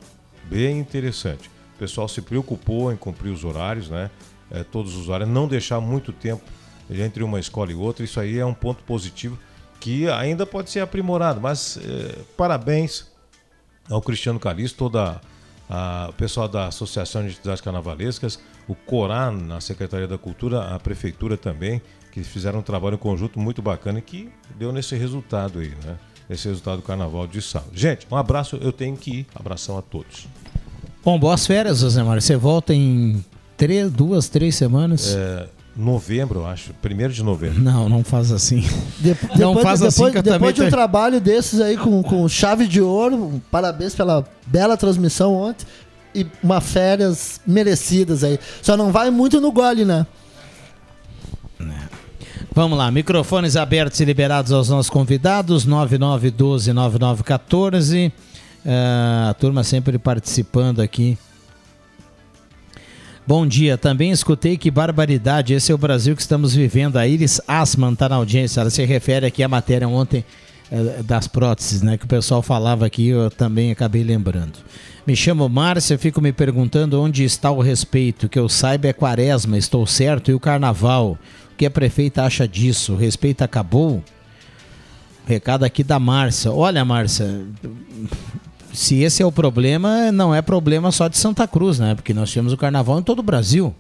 Bem 0.49 0.80
interessante. 0.80 1.49
O 1.76 1.80
pessoal 1.80 2.10
se 2.10 2.22
preocupou 2.22 2.91
em 2.91 2.97
cumprir 2.97 3.30
os 3.30 3.45
horários, 3.45 3.89
né? 3.89 4.12
É, 4.52 4.64
todos 4.64 4.96
os 4.96 5.10
horários, 5.10 5.30
não 5.30 5.48
deixar 5.48 5.80
muito 5.80 6.12
tempo 6.12 6.43
entre 6.89 7.24
uma 7.24 7.39
escola 7.39 7.72
e 7.72 7.76
outra. 7.76 8.06
Isso 8.06 8.20
aí 8.20 8.38
é 8.38 8.46
um 8.46 8.54
ponto 8.54 8.84
positivo 8.84 9.38
que 9.80 10.08
ainda 10.10 10.46
pode 10.46 10.70
ser 10.70 10.80
aprimorado. 10.80 11.41
Mas 11.41 11.78
é, 11.78 12.20
parabéns 12.38 13.08
ao 13.89 14.02
Cristiano 14.02 14.39
Calixto, 14.39 14.78
toda 14.78 15.22
a, 15.70 16.08
o 16.10 16.14
pessoal 16.14 16.48
da 16.48 16.68
Associação 16.68 17.24
de 17.24 17.30
Entidades 17.30 17.62
Carnavalescas, 17.62 18.39
o 18.68 18.76
Coran 18.76 19.32
na 19.32 19.62
Secretaria 19.62 20.08
da 20.08 20.18
Cultura, 20.18 20.76
a 20.76 20.80
Prefeitura 20.80 21.38
também, 21.38 21.82
que 22.12 22.24
fizeram 22.24 22.60
um 22.60 22.64
trabalho 22.64 22.96
em 22.96 23.00
conjunto 23.00 23.39
muito 23.39 23.62
bacana 23.62 24.00
e 24.00 24.02
que 24.02 24.30
deu 24.58 24.72
nesse 24.72 24.96
resultado 24.96 25.60
aí, 25.60 25.74
né? 25.84 25.98
Esse 26.28 26.48
resultado 26.48 26.78
do 26.78 26.82
Carnaval 26.82 27.28
de 27.28 27.39
sábado. 27.39 27.72
Gente, 27.74 28.08
um 28.10 28.16
abraço, 28.16 28.58
eu 28.60 28.72
tenho 28.72 28.98
que 28.98 29.12
ir. 29.12 29.28
Abração 29.36 29.78
a 29.78 29.82
todos. 29.82 30.28
Bom, 31.04 31.20
boas 31.20 31.46
férias, 31.46 31.80
José 31.80 32.02
Mário. 32.02 32.22
Você 32.22 32.36
volta 32.36 32.74
em 32.74 33.24
três, 33.58 33.91
duas, 33.91 34.28
três 34.30 34.56
semanas? 34.56 35.14
É, 35.16 35.47
novembro, 35.76 36.39
eu 36.41 36.45
acho. 36.47 36.74
Primeiro 36.82 37.12
de 37.14 37.22
novembro. 37.24 37.62
Não, 37.62 37.88
não 37.89 38.03
faz 38.03 38.32
assim. 38.32 38.62
De, 38.99 39.10
Não 39.38 39.53
depois, 39.53 39.64
faz 39.64 39.82
assim 39.82 39.95
depois, 40.06 40.12
que 40.14 40.18
eu 40.20 40.24
depois 40.24 40.53
de 40.56 40.62
um 40.62 40.64
tenho- 40.64 40.72
trabalho 40.72 41.20
desses 41.22 41.60
aí 41.60 41.76
com, 41.78 42.01
com 42.03 42.28
chave 42.30 42.68
de 42.68 42.82
ouro, 42.82 43.41
parabéns 43.51 43.93
pela 43.95 44.24
bela 44.47 44.78
transmissão 44.78 45.34
ontem 45.34 45.66
e 46.14 46.26
uma 46.41 46.62
férias 46.62 47.41
merecidas 47.45 48.24
aí. 48.24 48.39
Só 48.62 48.78
não 48.78 48.89
vai 48.91 49.10
muito 49.10 49.41
no 49.41 49.51
gole, 49.51 49.84
né? 49.86 50.06
Vamos 52.53 52.78
lá, 52.78 52.89
microfones 52.89 53.58
abertos 53.58 53.99
e 53.99 54.06
liberados 54.06 54.53
aos 54.53 54.70
nossos 54.70 54.89
convidados, 54.89 55.68
9912-9914. 55.68 58.12
Ah, 58.66 59.28
a 59.30 59.34
turma 59.34 59.62
sempre 59.64 59.97
participando 59.99 60.80
aqui. 60.82 61.18
Bom 63.28 63.48
dia, 63.48 63.76
também 63.76 64.12
escutei 64.12 64.56
que 64.56 64.70
barbaridade, 64.70 65.56
esse 65.56 65.72
é 65.72 65.76
o 65.76 65.80
Brasil 65.80 66.16
que 66.16 66.22
estamos 66.22 66.54
vivendo. 66.54 66.98
A 66.98 67.08
Iris 67.08 67.42
Asman 67.48 67.94
está 67.94 68.08
na 68.08 68.18
audiência, 68.18 68.62
ela 68.62 68.70
se 68.70 68.86
refere 68.86 69.26
aqui 69.26 69.42
à 69.42 69.48
matéria 69.48 69.88
ontem 69.88 70.24
eh, 70.72 71.02
das 71.04 71.28
próteses, 71.28 71.82
né? 71.82 71.98
Que 71.98 72.06
o 72.06 72.08
pessoal 72.08 72.44
falava 72.44 72.86
aqui, 72.86 73.08
eu 73.08 73.32
também 73.32 73.72
acabei 73.72 74.04
lembrando. 74.04 74.60
Me 75.08 75.16
chamo 75.16 75.50
Márcia, 75.50 75.98
fico 75.98 76.22
me 76.22 76.32
perguntando 76.32 77.02
onde 77.02 77.24
está 77.24 77.50
o 77.50 77.62
respeito. 77.62 78.30
Que 78.30 78.38
eu 78.38 78.48
saiba 78.48 78.90
é 78.90 78.94
quaresma, 78.94 79.58
estou 79.58 79.88
certo? 79.88 80.30
E 80.30 80.36
o 80.36 80.40
carnaval? 80.40 81.18
O 81.52 81.56
que 81.58 81.66
a 81.66 81.72
prefeita 81.72 82.24
acha 82.24 82.48
disso? 82.48 82.94
O 82.94 82.96
respeito 82.96 83.42
acabou? 83.42 84.04
Recado 85.26 85.64
aqui 85.64 85.84
da 85.84 85.98
Márcia. 86.00 86.52
Olha, 86.52 86.86
Márcia, 86.86 87.44
se 88.76 89.02
esse 89.02 89.24
é 89.24 89.26
o 89.26 89.32
problema, 89.32 90.12
não 90.12 90.36
é 90.36 90.42
problema 90.42 90.92
só 90.92 91.08
de 91.08 91.18
Santa 91.18 91.48
Cruz, 91.48 91.80
né? 91.80 91.96
Porque 91.96 92.14
nós 92.14 92.32
temos 92.32 92.54
o 92.54 92.58
carnaval 92.58 93.00
em 93.00 93.04
todo 93.04 93.20
o 93.20 93.24
Brasil. 93.24 93.74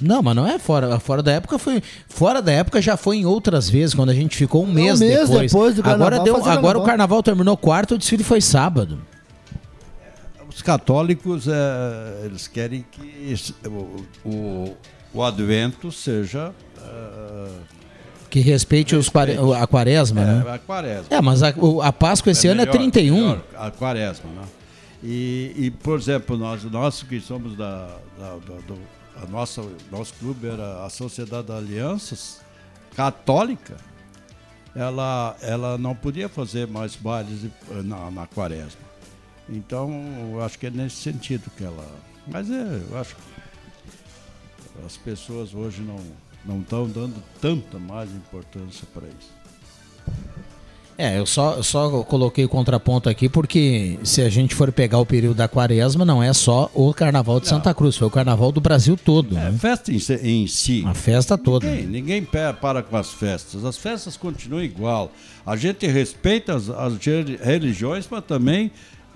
Não, 0.00 0.22
mas 0.22 0.36
não 0.36 0.46
é 0.46 0.58
fora. 0.58 0.98
Fora 0.98 1.22
da 1.22 1.32
época 1.32 1.58
foi. 1.58 1.82
Fora 2.08 2.42
da 2.42 2.52
época 2.52 2.82
já 2.82 2.96
foi 2.96 3.18
em 3.18 3.26
outras 3.26 3.68
vezes, 3.68 3.94
quando 3.94 4.10
a 4.10 4.14
gente 4.14 4.36
ficou 4.36 4.64
um 4.64 4.70
mês, 4.70 5.00
mês 5.00 5.28
depois. 5.28 5.52
depois 5.52 5.74
do 5.74 5.80
agora 5.80 6.16
carnaval 6.16 6.24
deu, 6.24 6.34
fazer 6.34 6.50
agora 6.50 6.60
o 6.60 6.62
carnaval. 6.62 6.86
carnaval 6.86 7.22
terminou 7.22 7.56
quarto, 7.56 7.94
o 7.94 7.98
desfile 7.98 8.22
foi 8.22 8.40
sábado. 8.40 9.00
Os 10.48 10.62
católicos, 10.62 11.46
é, 11.48 12.24
eles 12.24 12.48
querem 12.48 12.84
que 12.90 13.34
o, 13.66 14.28
o, 14.28 14.76
o 15.14 15.22
advento 15.22 15.90
seja 15.92 16.52
é, 16.78 17.48
Que 18.30 18.40
respeite 18.40 18.94
os 18.96 19.08
quare- 19.08 19.36
a 19.60 19.66
quaresma, 19.66 20.24
né? 20.24 20.44
é, 20.46 20.50
a 20.54 20.58
quaresma. 20.58 21.06
É, 21.10 21.20
mas 21.20 21.42
a, 21.42 21.54
a 21.82 21.92
Páscoa 21.92 22.32
esse 22.32 22.46
ano 22.48 22.60
é 22.62 22.64
melhor, 22.66 22.78
31. 22.78 23.14
melhor, 23.16 23.42
a 23.56 23.70
quaresma, 23.70 24.30
né? 24.30 24.42
E, 25.02 25.52
e, 25.56 25.70
por 25.70 25.98
exemplo, 25.98 26.36
nós, 26.36 26.64
nós 26.64 27.02
que 27.02 27.20
somos 27.20 27.56
da, 27.56 27.96
da- 28.18 28.36
do 28.66 28.76
a 29.22 29.26
nossa, 29.26 29.62
nosso 29.90 30.12
clube 30.14 30.46
era 30.46 30.84
a 30.84 30.90
Sociedade 30.90 31.46
de 31.46 31.52
Alianças 31.52 32.40
Católica, 32.94 33.76
ela, 34.74 35.34
ela 35.40 35.78
não 35.78 35.94
podia 35.94 36.28
fazer 36.28 36.66
mais 36.66 36.96
bailes 36.96 37.46
na, 37.84 38.10
na 38.10 38.26
quaresma. 38.26 38.80
Então, 39.48 39.90
eu 40.32 40.42
acho 40.42 40.58
que 40.58 40.66
é 40.66 40.70
nesse 40.70 40.96
sentido 40.96 41.50
que 41.56 41.64
ela. 41.64 41.86
Mas 42.26 42.50
é, 42.50 42.80
eu 42.90 42.98
acho 42.98 43.14
que 43.16 43.22
as 44.84 44.96
pessoas 44.98 45.54
hoje 45.54 45.80
não 45.80 45.98
não 46.46 46.60
estão 46.60 46.88
dando 46.88 47.14
tanta 47.40 47.78
mais 47.78 48.10
importância 48.10 48.86
para 48.92 49.06
isso. 49.06 49.36
É, 50.98 51.18
eu 51.18 51.26
só, 51.26 51.62
só 51.62 52.02
coloquei 52.04 52.46
o 52.46 52.48
contraponto 52.48 53.06
aqui 53.10 53.28
porque 53.28 53.98
se 54.02 54.22
a 54.22 54.30
gente 54.30 54.54
for 54.54 54.72
pegar 54.72 54.98
o 54.98 55.04
período 55.04 55.36
da 55.36 55.46
quaresma, 55.46 56.06
não 56.06 56.22
é 56.22 56.32
só 56.32 56.70
o 56.72 56.94
carnaval 56.94 57.38
de 57.38 57.48
Santa 57.48 57.74
Cruz, 57.74 57.96
foi 57.98 58.06
o 58.08 58.10
carnaval 58.10 58.50
do 58.50 58.62
Brasil 58.62 58.96
todo. 58.96 59.36
É, 59.36 59.50
né? 59.50 59.58
festa 59.58 59.92
em, 59.92 59.98
si- 59.98 60.20
em 60.22 60.46
si. 60.46 60.82
A 60.86 60.94
festa 60.94 61.36
toda. 61.36 61.66
Ninguém, 61.66 61.86
ninguém 61.86 62.24
para 62.24 62.82
com 62.82 62.96
as 62.96 63.10
festas. 63.10 63.62
As 63.66 63.76
festas 63.76 64.16
continuam 64.16 64.62
igual. 64.62 65.12
A 65.44 65.54
gente 65.54 65.86
respeita 65.86 66.54
as, 66.54 66.70
as 66.70 66.94
religiões, 67.44 68.08
mas 68.10 68.24
também 68.24 68.70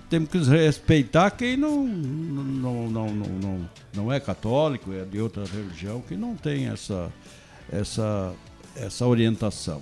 temos 0.07 0.29
que 0.29 0.37
respeitar 0.37 1.31
quem 1.31 1.57
não, 1.57 1.87
não, 1.87 2.43
não, 2.43 2.89
não, 2.89 3.25
não, 3.41 3.69
não 3.95 4.13
é 4.13 4.19
católico, 4.19 4.93
é 4.93 5.03
de 5.03 5.19
outra 5.19 5.45
religião, 5.45 5.99
que 6.07 6.15
não 6.15 6.35
tem 6.35 6.67
essa, 6.67 7.09
essa, 7.71 8.33
essa 8.75 9.05
orientação. 9.05 9.81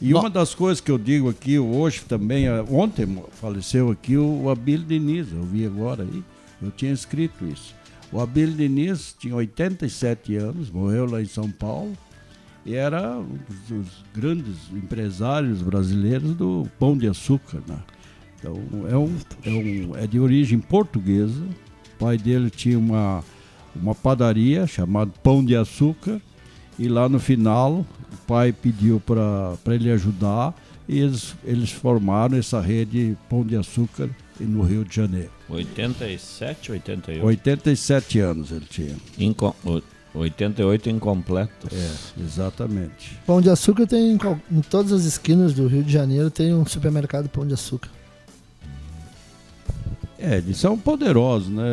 E 0.00 0.10
No- 0.12 0.20
uma 0.20 0.30
das 0.30 0.54
coisas 0.54 0.80
que 0.80 0.90
eu 0.90 0.98
digo 0.98 1.28
aqui 1.30 1.58
hoje 1.58 2.02
também, 2.02 2.46
eh, 2.46 2.64
ontem 2.70 3.06
faleceu 3.32 3.90
aqui 3.90 4.16
o, 4.16 4.50
Abílio 4.50 4.84
Diniz, 4.86 5.32
eu 5.32 5.42
vi 5.42 5.64
agora 5.64 6.02
aí, 6.02 6.22
eu 6.62 6.70
tinha 6.70 6.92
escrito 6.92 7.46
isso. 7.46 7.74
O 8.12 8.20
Abílio 8.20 8.54
Diniz 8.54 9.14
tinha 9.18 9.34
87 9.34 10.36
anos, 10.36 10.70
morreu 10.70 11.06
lá 11.06 11.22
em 11.22 11.26
São 11.26 11.50
Paulo, 11.50 11.92
e 12.66 12.74
era 12.74 13.18
um 13.18 13.38
dos, 13.68 13.84
dos 13.86 14.04
grandes 14.14 14.56
empresários 14.72 15.62
brasileiros 15.62 16.34
do 16.34 16.66
pão 16.78 16.96
de 16.96 17.06
açúcar. 17.08 17.60
Né? 17.66 17.76
Então, 18.38 18.54
é, 18.90 18.96
um, 18.96 19.16
é, 19.44 19.50
um, 19.50 19.96
é 19.96 20.06
de 20.06 20.18
origem 20.20 20.58
portuguesa, 20.58 21.42
o 21.94 21.98
pai 21.98 22.18
dele 22.18 22.50
tinha 22.50 22.78
uma, 22.78 23.22
uma 23.74 23.94
padaria 23.94 24.66
chamada 24.66 25.10
Pão 25.22 25.44
de 25.44 25.54
Açúcar, 25.56 26.20
e 26.78 26.88
lá 26.88 27.08
no 27.08 27.18
final 27.20 27.72
o 27.72 28.16
pai 28.26 28.52
pediu 28.52 29.00
para 29.00 29.56
ele 29.74 29.90
ajudar 29.90 30.54
e 30.88 30.98
eles, 30.98 31.34
eles 31.44 31.70
formaram 31.70 32.36
essa 32.36 32.60
rede 32.60 33.16
Pão 33.28 33.44
de 33.44 33.56
Açúcar 33.56 34.08
no 34.40 34.62
Rio 34.62 34.84
de 34.84 34.94
Janeiro. 34.96 35.30
87, 35.48 36.72
88. 36.72 37.24
87 37.26 38.18
anos 38.20 38.50
ele 38.50 38.66
tinha. 38.68 38.96
Inco- 39.18 39.54
o- 39.64 39.80
88 40.14 40.88
incompletos. 40.90 41.72
É, 41.72 42.22
exatamente. 42.22 43.18
Pão 43.26 43.40
de 43.40 43.50
açúcar 43.50 43.86
tem 43.86 44.12
em, 44.12 44.18
em 44.52 44.60
todas 44.62 44.92
as 44.92 45.04
esquinas 45.04 45.52
do 45.54 45.66
Rio 45.66 45.82
de 45.82 45.92
Janeiro 45.92 46.30
tem 46.30 46.54
um 46.54 46.64
supermercado 46.66 47.28
Pão 47.28 47.46
de 47.46 47.54
Açúcar. 47.54 47.90
É, 50.18 50.36
eles 50.38 50.56
são 50.56 50.78
poderosos, 50.78 51.48
né? 51.48 51.64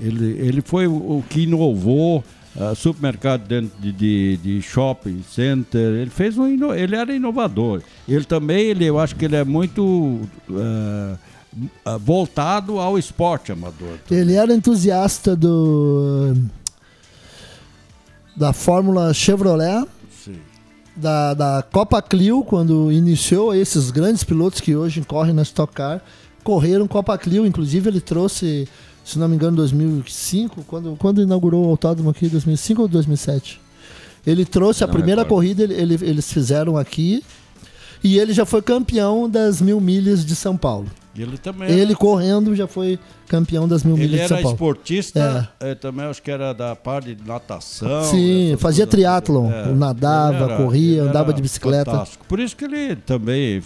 Ele, 0.00 0.32
ele 0.38 0.62
foi 0.62 0.86
o, 0.86 0.92
o 1.18 1.24
que 1.28 1.42
inovou 1.42 2.24
ah, 2.58 2.74
supermercado 2.74 3.46
dentro 3.46 3.70
de, 3.80 3.92
de, 3.92 4.36
de 4.38 4.62
shopping 4.62 5.22
center. 5.30 5.92
Ele 5.94 6.10
fez 6.10 6.36
um 6.38 6.46
ino- 6.48 6.74
ele 6.74 6.94
era 6.96 7.14
inovador. 7.14 7.82
Ele 8.08 8.24
também, 8.24 8.66
ele, 8.66 8.84
eu 8.84 8.98
acho 8.98 9.16
que 9.16 9.24
ele 9.24 9.36
é 9.36 9.44
muito 9.44 10.20
ah, 10.52 11.16
voltado 11.98 12.78
ao 12.78 12.98
esporte 12.98 13.52
amador. 13.52 13.98
Ele 14.10 14.34
era 14.34 14.52
entusiasta 14.54 15.34
do 15.36 16.34
da 18.36 18.52
Fórmula 18.52 19.14
Chevrolet, 19.14 19.86
Sim. 20.10 20.38
da, 20.96 21.34
da 21.34 21.62
Copa 21.72 22.02
Clio, 22.02 22.42
quando 22.42 22.90
iniciou 22.90 23.54
esses 23.54 23.92
grandes 23.92 24.24
pilotos 24.24 24.60
que 24.60 24.74
hoje 24.74 25.00
correm 25.02 25.32
na 25.32 25.42
Stock 25.42 25.72
Car, 25.72 26.02
correram 26.42 26.88
Copa 26.88 27.16
Clio, 27.16 27.46
inclusive 27.46 27.88
ele 27.88 28.00
trouxe, 28.00 28.66
se 29.04 29.18
não 29.18 29.28
me 29.28 29.34
engano, 29.36 29.52
em 29.52 29.56
2005, 29.56 30.64
quando, 30.66 30.96
quando 30.98 31.22
inaugurou 31.22 31.66
o 31.66 31.70
autódromo 31.70 32.10
aqui, 32.10 32.28
2005 32.28 32.82
ou 32.82 32.88
2007. 32.88 33.60
Ele 34.26 34.44
trouxe 34.44 34.82
a 34.82 34.86
Não 34.86 34.94
primeira 34.94 35.22
recordo. 35.22 35.34
corrida, 35.36 35.62
ele- 35.62 35.74
ele- 35.74 35.98
eles 36.02 36.32
fizeram 36.32 36.76
aqui, 36.78 37.22
e 38.02 38.18
ele 38.18 38.32
já 38.32 38.44
foi 38.46 38.62
campeão 38.62 39.28
das 39.28 39.60
mil 39.60 39.80
milhas 39.80 40.24
de 40.24 40.34
São 40.34 40.56
Paulo. 40.56 40.86
Ele 41.16 41.38
também. 41.38 41.70
Ele 41.70 41.94
correndo 41.94 42.56
já 42.56 42.66
foi 42.66 42.98
campeão 43.28 43.68
das 43.68 43.84
mil 43.84 43.94
Ele 43.96 44.06
milhas 44.08 44.22
de 44.22 44.28
São 44.28 44.36
era 44.38 44.42
Paulo. 44.42 44.56
esportista, 44.56 45.48
eh, 45.60 45.74
também 45.76 46.06
acho 46.06 46.20
que 46.20 46.28
era 46.30 46.52
da 46.52 46.74
parte 46.74 47.14
de 47.14 47.22
natação. 47.28 48.02
Sim, 48.04 48.48
essas 48.48 48.60
fazia 48.60 48.84
triatlon. 48.86 49.48
É, 49.50 49.66
Nadava, 49.72 50.34
ele 50.34 50.44
era- 50.44 50.56
corria, 50.56 51.00
ele 51.02 51.08
andava 51.08 51.28
era 51.28 51.34
de 51.34 51.42
bicicleta. 51.42 51.90
fantástico. 51.92 52.24
Por 52.26 52.40
isso 52.40 52.56
que 52.56 52.64
ele 52.64 52.96
também 52.96 53.62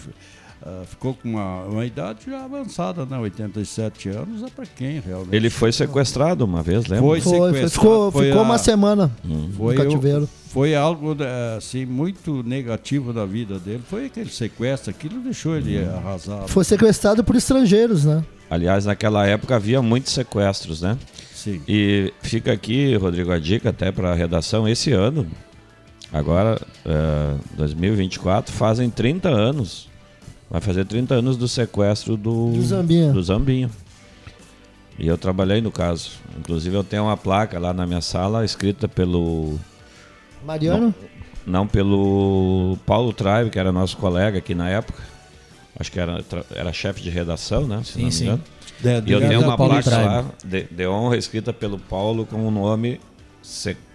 ah, 0.65 0.83
ficou 0.85 1.13
com 1.13 1.29
uma, 1.29 1.63
uma 1.63 1.85
idade 1.85 2.19
já 2.27 2.43
avançada, 2.43 3.05
né? 3.05 3.17
87 3.17 4.09
anos, 4.09 4.43
é 4.43 4.47
para 4.53 4.65
quem 4.65 4.99
realmente. 4.99 5.35
Ele 5.35 5.49
foi 5.49 5.71
sequestrado 5.71 6.43
uma 6.45 6.61
vez, 6.61 6.85
lembra? 6.87 7.05
Foi 7.07 7.21
Foi, 7.21 7.69
ficou 7.69 8.11
foi 8.11 8.25
ficou 8.27 8.41
a- 8.41 8.43
uma 8.43 8.57
semana 8.57 9.11
foi, 9.55 9.75
no 9.75 9.81
o- 9.81 9.85
cativeiro. 9.85 10.29
foi 10.47 10.75
algo 10.75 11.15
eh, 11.19 11.55
assim 11.57 11.85
muito 11.85 12.43
negativo 12.43 13.13
da 13.13 13.25
vida 13.25 13.57
dele. 13.59 13.81
Foi 13.89 14.05
aquele 14.07 14.29
sequestro, 14.29 14.89
aquilo 14.91 15.19
deixou 15.21 15.55
ele 15.55 15.83
arrasado. 15.83 16.47
Foi 16.49 16.63
sequestrado 16.63 17.23
por 17.23 17.35
estrangeiros, 17.35 18.03
né? 18.05 18.23
Aliás, 18.49 18.85
naquela 18.85 19.25
época 19.27 19.55
havia 19.55 19.81
muitos 19.81 20.11
sequestros, 20.11 20.81
né? 20.81 20.97
Sim. 21.33 21.61
E 21.67 22.11
fica 22.21 22.51
aqui, 22.51 22.95
Rodrigo, 22.95 23.31
a 23.31 23.39
dica 23.39 23.69
até 23.69 23.91
para 23.91 24.11
a 24.11 24.15
redação. 24.15 24.67
Esse 24.67 24.91
ano, 24.91 25.25
agora, 26.11 26.59
é, 26.85 27.35
2024, 27.55 28.53
fazem 28.53 28.89
30 28.89 29.29
anos. 29.29 29.87
Vai 30.49 30.61
fazer 30.61 30.85
30 30.85 31.15
anos 31.15 31.37
do 31.37 31.47
sequestro 31.47 32.17
do, 32.17 32.51
Do 32.51 32.61
Zambinha. 32.63 33.11
do 33.13 33.21
Zambinha. 33.21 33.69
E 34.97 35.07
eu 35.07 35.17
trabalhei 35.17 35.61
no 35.61 35.71
caso. 35.71 36.11
Inclusive, 36.37 36.75
eu 36.75 36.83
tenho 36.83 37.03
uma 37.03 37.15
placa 37.15 37.59
lá 37.59 37.71
na 37.73 37.85
minha 37.85 38.01
sala 38.01 38.43
escrita 38.43 38.87
pelo. 38.87 39.57
Mariano? 40.43 40.93
Não, 41.45 41.65
pelo 41.67 42.77
Paulo 42.85 43.13
Tribe, 43.13 43.49
que 43.49 43.59
era 43.59 43.71
nosso 43.71 43.95
colega 43.97 44.39
aqui 44.39 44.53
na 44.55 44.69
época. 44.69 45.01
Acho 45.79 45.91
que 45.91 45.99
era, 45.99 46.23
era 46.53 46.73
chefe 46.73 47.01
de 47.01 47.09
redação, 47.09 47.65
né? 47.65 47.81
Se 47.85 47.93
Sim, 47.93 47.99
não 47.99 48.05
me 48.07 48.11
sim. 48.11 48.23
engano. 48.25 48.43
De- 48.81 49.09
E 49.09 49.13
eu 49.13 49.19
de- 49.21 49.27
tenho 49.27 49.41
uma 49.41 49.55
Paulo 49.57 49.73
placa 49.73 49.89
Tribe. 49.89 50.05
lá 50.05 50.25
de, 50.43 50.63
de 50.63 50.87
honra 50.87 51.15
escrita 51.17 51.53
pelo 51.53 51.77
Paulo 51.79 52.25
com 52.25 52.45
o 52.45 52.51
nome, 52.51 52.99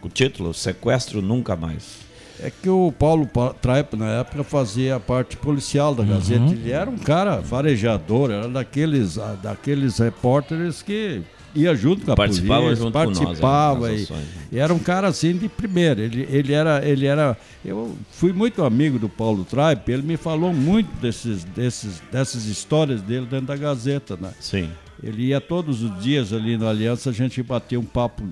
o 0.03 0.09
título, 0.09 0.55
Sequestro 0.55 1.21
Nunca 1.21 1.55
Mais. 1.57 2.04
É 2.41 2.51
que 2.51 2.69
o 2.69 2.93
Paulo 2.93 3.27
Pa- 3.27 3.55
Traipa, 3.55 3.97
na 3.97 4.09
época, 4.21 4.43
fazia 4.45 4.97
a 4.97 5.01
parte 5.01 5.37
policial 5.37 5.95
da 5.95 6.03
Gazeta. 6.05 6.45
Ele 6.53 6.71
era 6.73 6.91
um 6.91 6.99
cara 6.99 7.43
farejador, 7.43 8.31
era 8.31 8.49
daqueles, 8.49 9.19
ah, 9.19 9.37
daqueles 9.43 9.99
repórteres 9.99 10.83
que 10.83 11.23
ia 11.55 11.75
junto 11.77 12.05
com 12.05 12.11
a 12.13 12.17
Participava 12.17 12.63
polícia, 12.63 12.85
junto 12.85 12.93
com 12.93 12.99
nós, 13.05 13.19
né, 13.19 13.25
participava 13.25 13.93
e, 13.93 14.03
ações. 14.03 14.25
e 14.51 14.59
era 14.59 14.75
um 14.75 14.79
cara 14.81 15.07
assim 15.07 15.37
de 15.37 15.49
primeira. 15.49 16.01
Ele, 16.03 16.27
ele 16.29 16.53
era, 16.53 16.85
ele 16.85 17.07
era. 17.07 17.37
Eu 17.65 17.97
fui 18.11 18.33
muito 18.33 18.65
amigo 18.65 18.99
do 18.99 19.09
Paulo 19.09 19.45
Traipa, 19.45 19.93
ele 19.93 20.03
me 20.03 20.17
falou 20.17 20.53
muito 20.53 20.89
desses, 21.01 21.45
desses, 21.45 22.03
dessas 22.11 22.47
histórias 22.47 23.01
dele 23.01 23.27
dentro 23.27 23.47
da 23.47 23.57
Gazeta, 23.57 24.19
né? 24.21 24.33
Sim. 24.41 24.69
Ele 25.03 25.27
ia 25.27 25.41
todos 25.41 25.83
os 25.83 26.03
dias 26.03 26.33
ali 26.33 26.57
no 26.57 26.67
Aliança, 26.67 27.11
a 27.11 27.13
gente 27.13 27.41
batia 27.43 27.79
um 27.79 27.85
papo 27.85 28.25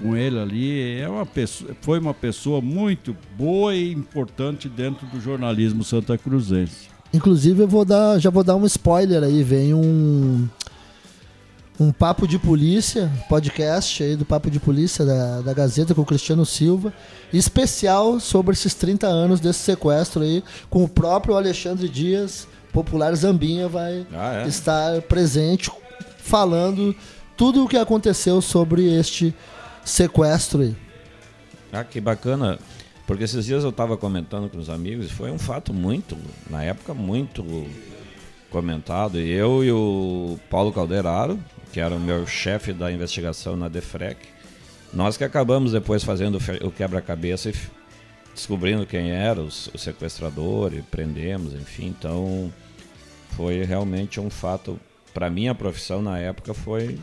com 0.00 0.16
ele 0.16 0.38
ali. 0.38 0.98
É 1.00 1.08
uma 1.08 1.26
pessoa, 1.26 1.70
foi 1.80 1.98
uma 1.98 2.14
pessoa 2.14 2.60
muito 2.60 3.16
boa 3.36 3.74
e 3.74 3.92
importante 3.92 4.68
dentro 4.68 5.06
do 5.06 5.20
jornalismo 5.20 5.82
santa 5.84 6.16
cruzense. 6.16 6.88
Inclusive, 7.12 7.62
eu 7.62 7.68
vou 7.68 7.84
dar, 7.84 8.18
já 8.18 8.30
vou 8.30 8.44
dar 8.44 8.54
um 8.56 8.66
spoiler 8.66 9.22
aí. 9.22 9.42
Vem 9.42 9.74
um 9.74 10.46
um 11.80 11.92
papo 11.92 12.26
de 12.26 12.40
polícia, 12.40 13.08
podcast 13.28 14.02
aí 14.02 14.16
do 14.16 14.24
papo 14.24 14.50
de 14.50 14.58
polícia 14.58 15.04
da, 15.04 15.40
da 15.42 15.52
Gazeta 15.54 15.94
com 15.94 16.00
o 16.00 16.04
Cristiano 16.04 16.44
Silva, 16.44 16.92
especial 17.32 18.18
sobre 18.18 18.52
esses 18.52 18.74
30 18.74 19.06
anos 19.06 19.38
desse 19.38 19.60
sequestro 19.60 20.22
aí, 20.22 20.42
com 20.68 20.82
o 20.82 20.88
próprio 20.88 21.36
Alexandre 21.36 21.88
Dias, 21.88 22.48
popular 22.72 23.14
Zambinha, 23.14 23.68
vai 23.68 24.04
Ah, 24.12 24.42
é? 24.44 24.48
estar 24.48 25.00
presente 25.02 25.70
falando 26.18 26.96
tudo 27.36 27.64
o 27.64 27.68
que 27.68 27.76
aconteceu 27.76 28.40
sobre 28.42 28.92
este 28.98 29.26
sequestro 29.26 29.57
aí. 30.60 30.76
Ah, 31.72 31.84
que 31.84 32.00
bacana. 32.00 32.58
Porque 33.06 33.24
esses 33.24 33.46
dias 33.46 33.64
eu 33.64 33.70
estava 33.70 33.96
comentando 33.96 34.50
com 34.50 34.58
os 34.58 34.68
amigos 34.68 35.10
foi 35.10 35.30
um 35.30 35.38
fato 35.38 35.72
muito, 35.72 36.16
na 36.50 36.62
época, 36.62 36.92
muito 36.92 37.66
comentado. 38.50 39.18
E 39.18 39.30
eu 39.30 39.64
e 39.64 39.72
o 39.72 40.38
Paulo 40.50 40.72
Calderaro, 40.72 41.38
que 41.72 41.80
era 41.80 41.94
o 41.94 42.00
meu 42.00 42.26
chefe 42.26 42.72
da 42.72 42.92
investigação 42.92 43.56
na 43.56 43.68
DEFREC, 43.68 44.18
nós 44.92 45.16
que 45.16 45.24
acabamos 45.24 45.72
depois 45.72 46.04
fazendo 46.04 46.38
o 46.62 46.70
quebra-cabeça 46.70 47.50
e 47.50 47.54
descobrindo 48.34 48.86
quem 48.86 49.10
era 49.10 49.40
o 49.40 49.50
sequestrador 49.50 50.72
e 50.74 50.82
prendemos, 50.82 51.54
enfim. 51.54 51.86
Então, 51.86 52.52
foi 53.30 53.64
realmente 53.64 54.20
um 54.20 54.30
fato. 54.30 54.78
Para 55.12 55.30
minha 55.30 55.54
profissão 55.54 56.00
na 56.02 56.18
época 56.18 56.54
foi. 56.54 56.98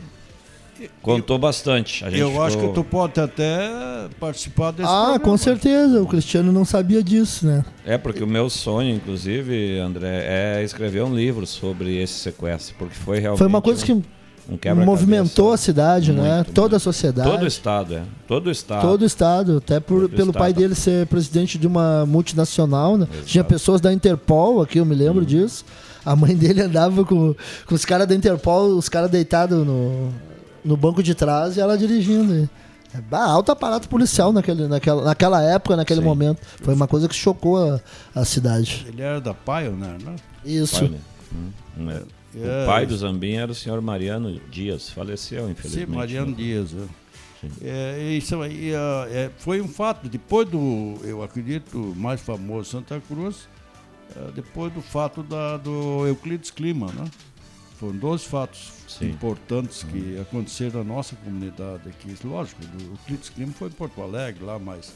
Contou 1.02 1.38
bastante. 1.38 2.04
A 2.04 2.10
gente 2.10 2.20
Eu 2.20 2.42
acho 2.42 2.56
que 2.56 2.66
ficou- 2.66 2.74
tu 2.74 2.84
pode 2.84 3.20
até 3.20 4.08
participar 4.20 4.72
desse 4.72 4.88
Ah, 4.88 4.92
programa. 5.02 5.20
com 5.20 5.36
certeza, 5.36 6.02
o 6.02 6.06
Cristiano 6.06 6.52
não 6.52 6.64
sabia 6.64 7.02
disso, 7.02 7.46
né? 7.46 7.64
É, 7.84 7.96
porque 7.96 8.22
o 8.22 8.26
meu 8.26 8.50
sonho, 8.50 8.94
inclusive, 8.94 9.78
André, 9.78 10.24
é 10.58 10.62
escrever 10.64 11.02
um 11.02 11.14
livro 11.14 11.46
sobre 11.46 11.96
esse 12.02 12.14
sequestro, 12.14 12.74
porque 12.78 12.94
foi 12.94 13.18
realmente 13.20 13.38
Foi 13.38 13.46
uma 13.46 13.62
coisa 13.62 13.82
um, 13.82 13.86
que 13.86 13.92
um 13.92 14.84
movimentou 14.84 15.52
a 15.52 15.56
cidade, 15.56 16.12
né? 16.12 16.36
Muito, 16.36 16.52
Toda 16.52 16.66
a 16.66 16.70
muito. 16.76 16.82
sociedade. 16.82 17.30
Todo 17.30 17.42
o 17.42 17.46
estado, 17.46 17.94
é. 17.94 18.02
Todo 18.28 18.46
o 18.48 18.50
estado. 18.50 18.82
Todo 18.82 19.02
o 19.02 19.04
estado, 19.06 19.56
até 19.58 19.80
por- 19.80 20.02
Todo 20.02 20.16
pelo 20.16 20.32
pai 20.32 20.50
estado. 20.50 20.62
dele 20.62 20.74
ser 20.74 21.06
presidente 21.06 21.58
de 21.58 21.66
uma 21.66 22.04
multinacional, 22.06 22.96
né? 22.96 23.06
Exato. 23.10 23.26
Tinha 23.26 23.44
pessoas 23.44 23.80
da 23.80 23.92
Interpol 23.92 24.60
aqui, 24.60 24.78
eu 24.78 24.84
me 24.84 24.94
lembro 24.94 25.24
disso. 25.24 25.64
A 26.04 26.14
mãe 26.14 26.36
dele 26.36 26.60
andava 26.62 27.04
com, 27.04 27.34
com 27.66 27.74
os 27.74 27.84
caras 27.84 28.06
da 28.06 28.14
Interpol, 28.14 28.68
os 28.76 28.88
caras 28.88 29.10
deitados 29.10 29.66
no, 29.66 30.10
no 30.66 30.76
banco 30.76 31.02
de 31.02 31.14
trás 31.14 31.56
e 31.56 31.60
ela 31.60 31.78
dirigindo. 31.78 32.48
É, 32.94 33.00
bah, 33.00 33.24
alto 33.24 33.52
aparato 33.52 33.88
policial 33.88 34.32
naquele, 34.32 34.66
naquela, 34.68 35.04
naquela 35.04 35.42
época, 35.42 35.76
naquele 35.76 36.00
Sim. 36.00 36.06
momento. 36.06 36.40
Foi 36.62 36.74
uma 36.74 36.86
coisa 36.88 37.08
que 37.08 37.14
chocou 37.14 37.56
a, 37.56 37.80
a 38.14 38.24
cidade. 38.24 38.86
Ele 38.88 39.02
era 39.02 39.20
da 39.20 39.32
Pioneer, 39.32 40.02
né? 40.02 40.16
Isso. 40.44 40.80
Pai, 40.80 40.88
né? 40.88 40.98
Hum, 41.78 41.90
é. 41.90 42.02
É. 42.38 42.64
O 42.64 42.66
pai 42.66 42.84
do 42.84 42.94
Zambinha 42.96 43.40
era 43.42 43.52
o 43.52 43.54
senhor 43.54 43.80
Mariano 43.80 44.38
Dias, 44.50 44.90
faleceu, 44.90 45.46
Sim, 45.46 45.52
infelizmente. 45.52 45.90
Mariano 45.90 46.30
né? 46.32 46.36
Dias. 46.36 46.74
é. 46.74 47.06
Sim. 47.40 47.50
É, 47.62 48.12
isso 48.12 48.40
aí 48.42 48.72
é, 48.72 49.30
foi 49.38 49.60
um 49.60 49.68
fato. 49.68 50.08
Depois 50.08 50.48
do, 50.48 50.96
eu 51.02 51.22
acredito, 51.22 51.94
mais 51.96 52.20
famoso 52.20 52.70
Santa 52.70 53.00
Cruz, 53.00 53.48
depois 54.34 54.72
do 54.72 54.80
fato 54.80 55.22
da, 55.22 55.56
do 55.56 56.06
Euclides 56.06 56.50
Clima, 56.50 56.86
né? 56.92 57.04
Foram 57.78 57.96
dois 57.96 58.24
fatos 58.24 58.72
Sim. 58.88 59.10
importantes 59.10 59.82
que 59.82 60.18
aconteceram 60.18 60.82
na 60.82 60.94
nossa 60.94 61.14
comunidade 61.16 61.88
aqui. 61.88 62.14
Lógico, 62.26 62.60
o 62.78 62.92
Euclides 62.92 63.28
Clima 63.28 63.52
foi 63.52 63.68
em 63.68 63.72
Porto 63.72 64.00
Alegre 64.02 64.44
lá, 64.44 64.58
mas 64.58 64.92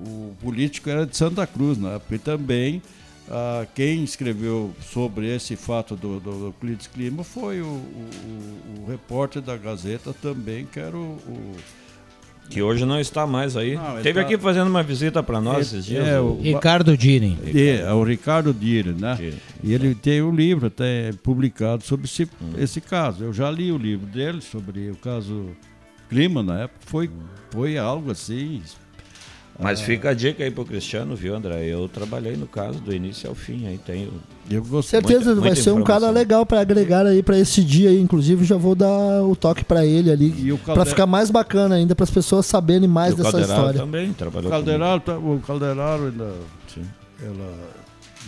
o 0.00 0.34
político 0.40 0.88
era 0.88 1.04
de 1.06 1.16
Santa 1.16 1.46
Cruz 1.46 1.76
na 1.78 1.92
época. 1.92 2.14
E 2.14 2.18
também 2.18 2.82
ah, 3.28 3.66
quem 3.74 4.02
escreveu 4.04 4.74
sobre 4.80 5.34
esse 5.34 5.54
fato 5.56 5.96
do, 5.96 6.18
do 6.20 6.46
Euclides 6.46 6.86
Clima 6.86 7.22
foi 7.24 7.60
o, 7.60 7.66
o- 7.66 7.68
o- 7.68 8.82
o 8.84 8.90
repórter 8.90 9.40
da 9.42 9.56
Gazeta 9.56 10.12
também, 10.14 10.64
que 10.66 10.78
era 10.80 10.96
o- 10.96 11.00
o 11.26 11.56
Que 12.54 12.62
hoje 12.62 12.84
não 12.86 13.00
está 13.00 13.26
mais 13.26 13.56
aí. 13.56 13.74
Não, 13.74 13.96
Teve 14.02 14.14
tá- 14.14 14.20
aqui 14.20 14.38
fazendo 14.38 14.68
uma 14.68 14.82
visita 14.82 15.22
para 15.22 15.40
nós 15.40 15.66
esses 15.66 15.84
dias. 15.84 16.06
é, 16.06 16.20
o- 16.20 16.40
Ricardo 16.40 16.96
Diren. 16.96 17.36
É, 17.54 17.80
é 17.80 17.92
o 17.92 18.02
Ricardo 18.04 18.54
Dire, 18.54 18.92
né? 18.92 19.18
E 19.62 19.72
ele 19.74 19.94
tem 19.94 20.22
um 20.22 20.34
livro 20.34 20.68
até 20.68 21.10
publicado 21.22 21.82
sobre 21.82 22.06
esse, 22.06 22.28
esse 22.56 22.80
caso. 22.80 23.24
Eu 23.24 23.32
já 23.32 23.50
li 23.50 23.72
o 23.72 23.76
livro 23.76 24.06
dele 24.06 24.40
sobre 24.40 24.90
o 24.90 24.96
caso 24.96 25.48
Clima 26.08 26.42
na 26.42 26.60
época. 26.60 26.80
Foi, 26.86 27.10
foi 27.50 27.76
algo 27.78 28.10
assim. 28.10 28.62
Mas 29.58 29.80
fica 29.80 30.10
a 30.10 30.14
dica 30.14 30.42
aí 30.42 30.50
pro 30.50 30.64
Cristiano, 30.64 31.14
viu, 31.14 31.34
André? 31.34 31.64
Eu 31.66 31.88
trabalhei 31.88 32.36
no 32.36 32.46
caso 32.46 32.80
do 32.80 32.92
início 32.92 33.28
ao 33.28 33.34
fim, 33.36 33.66
aí 33.68 33.78
tenho. 33.78 34.12
Eu 34.50 34.62
gostei. 34.64 34.98
Certeza 35.00 35.26
Muita- 35.26 35.40
vai 35.40 35.50
muita 35.50 35.62
ser 35.62 35.70
um 35.70 35.82
cara 35.84 36.10
legal 36.10 36.44
pra 36.44 36.60
agregar 36.60 37.06
aí 37.06 37.22
pra 37.22 37.38
esse 37.38 37.62
dia 37.62 37.90
aí. 37.90 38.00
Inclusive, 38.00 38.44
já 38.44 38.56
vou 38.56 38.74
dar 38.74 39.22
o 39.22 39.36
toque 39.36 39.64
pra 39.64 39.86
ele 39.86 40.10
ali. 40.10 40.34
E 40.38 40.52
o 40.52 40.58
Pra 40.58 40.74
Calde- 40.74 40.90
ficar 40.90 41.06
mais 41.06 41.30
bacana 41.30 41.76
ainda, 41.76 41.94
para 41.94 42.02
as 42.04 42.10
pessoas 42.10 42.46
saberem 42.46 42.88
mais 42.88 43.12
E 43.12 43.14
o 43.14 43.16
dessa 43.18 43.30
Calderaro 43.30 43.60
história. 43.60 43.80
também 43.80 44.12
trabalhou 44.12 44.48
O 44.48 44.50
Calderaro, 44.50 45.00
tá- 45.00 45.18
o 45.18 45.40
Calderaro 45.46 46.04
ainda. 46.06 46.32
Sim. 46.74 46.82
Ela 47.22 47.54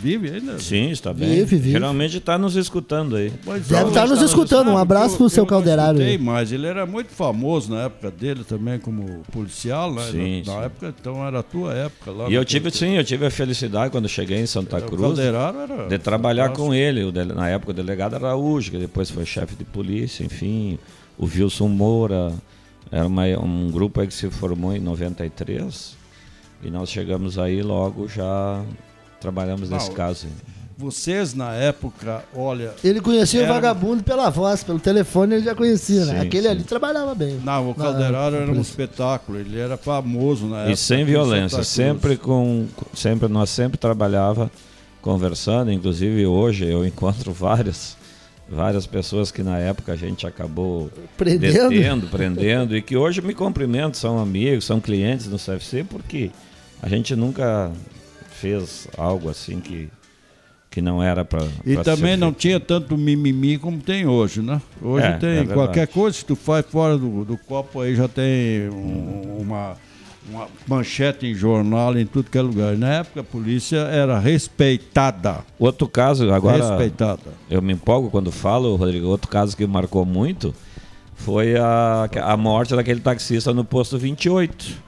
vive 0.01 0.31
ainda? 0.31 0.59
Sim, 0.59 0.91
está 0.91 1.13
bem. 1.13 1.29
Vive, 1.29 1.45
vive. 1.57 1.71
Geralmente 1.73 2.17
está 2.19 2.37
nos 2.39 2.57
escutando 2.57 3.17
aí. 3.17 3.33
Mas 3.45 3.67
Deve 3.67 3.89
estar 3.89 4.07
nos 4.07 4.21
eu- 4.21 4.27
escutando. 4.27 4.69
Um 4.69 4.73
eu- 4.73 4.79
abraço 4.79 5.17
pro 5.17 5.27
eu 5.27 5.29
seu 5.31 5.45
não 5.45 5.59
escutei, 5.59 6.07
aí. 6.07 6.19
Mas 6.19 6.53
ele 6.53 6.67
era 6.67 6.85
muito 6.87 7.09
famoso 7.11 7.71
na 7.73 7.83
época 7.83 8.11
dele 8.11 8.45
também 8.45 8.79
como 8.79 9.23
policial, 9.33 9.93
né? 9.93 10.03
Sim, 10.11 10.43
na, 10.47 10.53
na 10.55 10.59
sim. 10.61 10.65
época, 10.67 10.95
então 11.01 11.27
era 11.27 11.39
a 11.41 11.43
tua 11.43 11.75
época 11.75 12.11
lá. 12.11 12.29
E 12.29 12.35
eu 12.35 12.45
tive, 12.45 12.71
tempo. 12.71 12.77
sim, 12.77 12.97
eu 12.97 13.05
tive 13.05 13.27
a 13.27 13.31
felicidade 13.31 13.91
quando 13.91 14.09
cheguei 14.09 14.39
em 14.39 14.47
Santa 14.47 14.79
O 14.79 14.83
Cruz 14.83 15.19
era. 15.19 15.53
de 15.89 15.99
trabalhar 15.99 16.51
com 16.51 16.75
ele. 16.75 17.05
O 17.05 17.13
dele- 17.13 17.33
na 17.33 17.49
época 17.49 17.71
o 17.73 17.75
delegado 17.75 18.15
Araújo, 18.15 18.71
que 18.71 18.79
depois 18.79 19.11
foi 19.11 19.25
chefe 19.25 19.55
de 19.57 19.65
polícia, 19.65 20.25
enfim. 20.25 20.79
O 21.19 21.25
Wilson 21.27 21.69
Moura. 21.69 22.33
Era 22.93 23.07
uma- 23.07 23.25
um 23.41 23.69
grupo 23.71 24.01
aí 24.01 24.07
que 24.07 24.15
se 24.15 24.31
formou 24.31 24.73
em 24.75 24.79
93. 24.79 25.97
E 26.63 26.71
nós 26.71 26.89
chegamos 26.89 27.37
aí 27.39 27.61
logo 27.61 28.07
já 28.09 28.63
trabalhamos 29.21 29.69
nesse 29.71 29.89
Não, 29.89 29.95
caso. 29.95 30.27
vocês 30.79 31.33
na 31.35 31.55
época, 31.55 32.23
olha, 32.35 32.75
Ele 32.85 33.01
conhecia 33.01 33.43
Era- 33.43 33.51
o 33.51 33.55
vagabundo 33.55 34.03
pela 34.03 34.29
voz, 34.31 34.63
pelo 34.63 34.79
telefone 34.79 35.37
ele 35.37 35.45
já 35.45 35.55
conhecia, 35.55 36.05
né? 36.05 36.21
Sim, 36.21 36.27
Aquele 36.27 36.43
sim. 36.45 36.49
ali 36.49 36.63
trabalhava 36.65 37.15
bem. 37.15 37.41
não, 37.43 37.65
o 37.71 37.75
Na- 37.77 37.85
Calderaro 37.85 38.37
era 38.37 38.51
um 38.53 38.61
espetáculo, 38.61 39.39
ele 39.39 39.59
era 39.59 39.77
famoso 39.77 40.47
na 40.47 40.59
época. 40.59 40.73
E 40.73 40.77
sem 40.77 41.05
violência, 41.05 41.65
sempre 41.65 42.17
com, 42.17 42.67
sempre 42.95 43.27
nós 43.29 43.49
sempre 43.51 43.79
trabalhava 43.79 44.51
conversando, 45.01 45.71
inclusive 45.73 46.27
hoje 46.27 46.67
eu 46.67 46.85
encontro 46.87 47.33
várias 47.33 47.97
várias 48.49 48.87
pessoas 48.87 49.33
que 49.33 49.43
na 49.43 49.59
época 49.59 49.93
a 49.93 49.97
gente 49.97 50.25
acabou 50.25 50.89
Prendendo? 51.17 51.69
detendo, 51.69 52.07
prendendo 52.07 52.77
e 52.77 52.83
que 52.83 52.97
hoje 52.97 53.21
me 53.21 53.35
cumprimentam, 53.35 53.95
são 53.95 54.21
amigos, 54.21 54.65
são 54.65 54.81
clientes 54.81 55.27
do 55.27 55.37
CFC 55.37 55.83
porque 55.83 56.31
a 56.81 56.89
gente 56.89 57.17
nunca 57.17 57.73
fez 58.37 58.87
algo 58.97 59.29
assim 59.29 59.61
que 59.61 59.89
que 60.71 60.83
não 60.83 61.03
era 61.03 61.25
para 61.25 61.43
E 61.65 61.75
também 61.79 62.19
não 62.19 62.35
tinha 62.35 62.61
tanto 62.61 62.99
mimimi 62.99 63.57
como 63.57 63.79
tem 63.81 64.07
hoje, 64.07 64.43
né? 64.43 64.61
Hoje 64.83 65.07
É, 65.07 65.13
tem 65.15 65.39
é 65.39 65.45
qualquer 65.47 65.87
coisa 65.89 66.19
que 66.19 66.25
tu 66.27 66.37
faz 66.37 66.67
fora 66.67 66.99
do, 66.99 67.25
do 67.25 67.39
copo 67.39 67.81
aí 67.81 67.95
já 67.97 68.07
tem 68.07 68.69
um- 68.69 69.39
uma, 69.41 69.75
uma 70.29 70.47
manchete 70.69 71.25
em 71.27 71.35
jornal 71.35 71.97
em 71.97 72.05
tudo 72.05 72.29
que 72.31 72.37
é 72.37 72.43
lugar. 72.43 72.77
Na 72.77 72.89
época 72.97 73.21
a 73.21 73.25
polícia 73.25 73.79
era 73.79 74.19
respeitada. 74.19 75.39
Outro 75.59 75.89
caso 75.89 76.31
agora 76.31 76.59
respeitada. 76.69 77.23
Eu 77.51 77.63
me 77.63 77.73
empolgo 77.73 78.11
quando 78.11 78.31
falo, 78.31 78.77
Rodrigo. 78.77 79.07
Outro 79.07 79.31
caso 79.31 79.57
que 79.57 79.67
marcou 79.67 80.05
muito 80.05 80.55
foi 81.15 81.57
a, 81.57 82.07
a 82.23 82.37
morte 82.37 82.77
daquele 82.77 83.01
taxista 83.01 83.55
no 83.55 83.65
posto 83.65 83.97
28, 83.99 84.83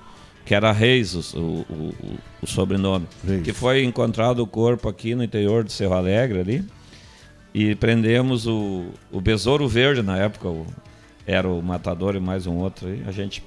que 0.49 0.55
era 0.55 0.73
Reis, 0.73 1.15
o, 1.35 1.39
o, 1.39 1.95
o- 2.43 2.47
sobrenome. 2.47 3.07
Reis. 3.23 3.43
Que 3.43 3.53
foi 3.53 3.85
encontrado 3.85 4.41
o 4.43 4.47
corpo 4.47 4.89
aqui 4.89 5.15
no 5.15 5.23
interior 5.23 5.63
de 5.63 5.71
Cerro 5.71 5.93
Alegre 5.93 6.41
ali. 6.41 6.65
E 7.53 7.75
prendemos 7.75 8.47
o, 8.47 8.87
o 9.13 9.21
Besouro 9.21 9.69
Verde 9.69 10.01
na 10.03 10.17
época, 10.17 10.49
o- 10.49 10.67
era 11.27 11.47
o 11.47 11.61
matador 11.63 12.17
e 12.17 12.21
mais 12.21 12.47
um 12.47 12.57
outro 12.57 12.89
aí. 12.89 13.03
A 13.07 13.13
gente 13.13 13.45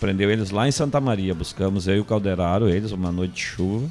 prendeu 0.00 0.28
eles 0.28 0.50
lá 0.50 0.66
em 0.66 0.72
Santa 0.72 1.00
Maria. 1.00 1.32
Buscamos 1.32 1.86
eu 1.86 1.94
e 1.96 2.00
o 2.00 2.04
Calderaro, 2.04 2.68
eles, 2.68 2.90
uma 2.90 3.12
noite 3.12 3.34
de 3.34 3.40
chuva. 3.42 3.86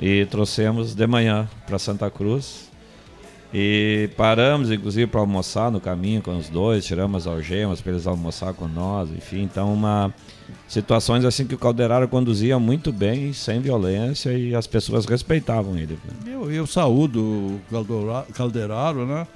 E 0.00 0.26
trouxemos 0.26 0.92
de 0.92 1.06
manhã 1.06 1.48
para 1.66 1.78
Santa 1.78 2.10
Cruz. 2.10 2.68
E 3.54 4.08
paramos, 4.16 4.70
inclusive, 4.70 5.06
para 5.06 5.20
almoçar 5.20 5.70
no 5.70 5.78
caminho 5.80 6.22
com 6.22 6.36
os 6.38 6.48
dois, 6.48 6.86
tiramos 6.86 7.26
as 7.26 7.32
algemas 7.32 7.80
para 7.82 7.92
eles 7.92 8.06
almoçar 8.06 8.54
com 8.54 8.66
nós, 8.66 9.10
enfim. 9.10 9.42
Então, 9.42 9.72
uma 9.74 10.12
situações 10.66 11.22
assim 11.24 11.46
que 11.46 11.54
o 11.54 11.58
Calderaro 11.58 12.08
conduzia 12.08 12.58
muito 12.58 12.90
bem, 12.90 13.32
sem 13.34 13.60
violência, 13.60 14.32
e 14.32 14.54
as 14.54 14.66
pessoas 14.66 15.04
respeitavam 15.04 15.76
ele. 15.76 15.98
Eu, 16.26 16.50
eu 16.50 16.66
saúdo 16.66 17.20
o 17.20 17.60
Caldora- 17.70 18.26
Calderaro, 18.32 19.04
né? 19.06 19.26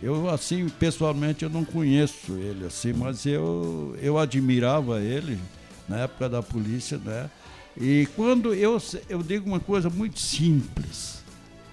Eu, 0.00 0.28
assim, 0.28 0.68
pessoalmente, 0.68 1.44
eu 1.44 1.50
não 1.50 1.64
conheço 1.64 2.32
ele, 2.32 2.66
assim, 2.66 2.92
mas 2.92 3.26
eu, 3.26 3.96
eu 4.00 4.18
admirava 4.18 5.00
ele 5.00 5.38
na 5.88 5.98
época 6.00 6.28
da 6.28 6.42
polícia, 6.42 7.00
né? 7.04 7.28
E 7.80 8.06
quando 8.14 8.54
eu, 8.54 8.80
eu 9.08 9.20
digo 9.22 9.48
uma 9.48 9.58
coisa 9.60 9.90
muito 9.90 10.20
simples, 10.20 11.23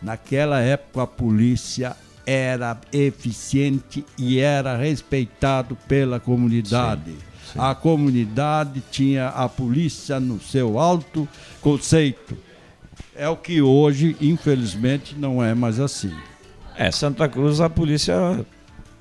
naquela 0.01 0.59
época 0.59 1.03
a 1.03 1.07
polícia 1.07 1.95
era 2.25 2.79
eficiente 2.93 4.05
e 4.17 4.39
era 4.39 4.77
respeitado 4.77 5.75
pela 5.87 6.19
comunidade. 6.19 7.15
A 7.57 7.75
comunidade 7.75 8.81
tinha 8.91 9.27
a 9.27 9.49
polícia 9.49 10.19
no 10.19 10.39
seu 10.39 10.79
alto 10.79 11.27
conceito. 11.59 12.37
É 13.15 13.27
o 13.27 13.35
que 13.35 13.61
hoje, 13.61 14.15
infelizmente, 14.21 15.15
não 15.17 15.43
é 15.43 15.53
mais 15.53 15.79
assim. 15.79 16.13
É, 16.77 16.89
Santa 16.91 17.27
Cruz, 17.27 17.59
a 17.59 17.69
polícia, 17.69 18.45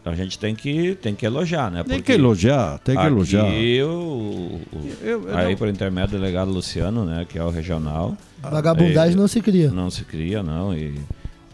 a 0.05 0.15
gente 0.15 0.39
tem 0.39 0.55
que, 0.55 0.95
tem 0.95 1.15
que 1.15 1.27
elogiar, 1.27 1.71
né? 1.71 1.83
Tem 1.85 1.99
Porque 1.99 2.13
que 2.13 2.19
elogiar, 2.19 2.79
tem 2.79 2.95
que 2.95 3.01
aqui 3.01 3.11
elogiar. 3.13 3.45
o- 3.45 4.61
o- 4.73 4.89
Eu- 5.03 5.29
eu 5.29 5.37
aí, 5.37 5.51
não- 5.51 5.57
por 5.57 5.69
intermédio 5.69 6.11
do 6.17 6.21
delegado 6.21 6.51
Luciano, 6.51 7.05
né, 7.05 7.27
que 7.29 7.39
é 7.39 7.45
o 7.45 7.51
regional, 7.51 8.17
Vagabundagem 8.43 9.15
É, 9.15 9.17
não 9.17 9.29
se 9.29 9.41
cria. 9.41 9.71
Não 9.71 9.91
se 9.91 10.03
cria, 10.05 10.43
não. 10.43 10.73
E, 10.75 10.95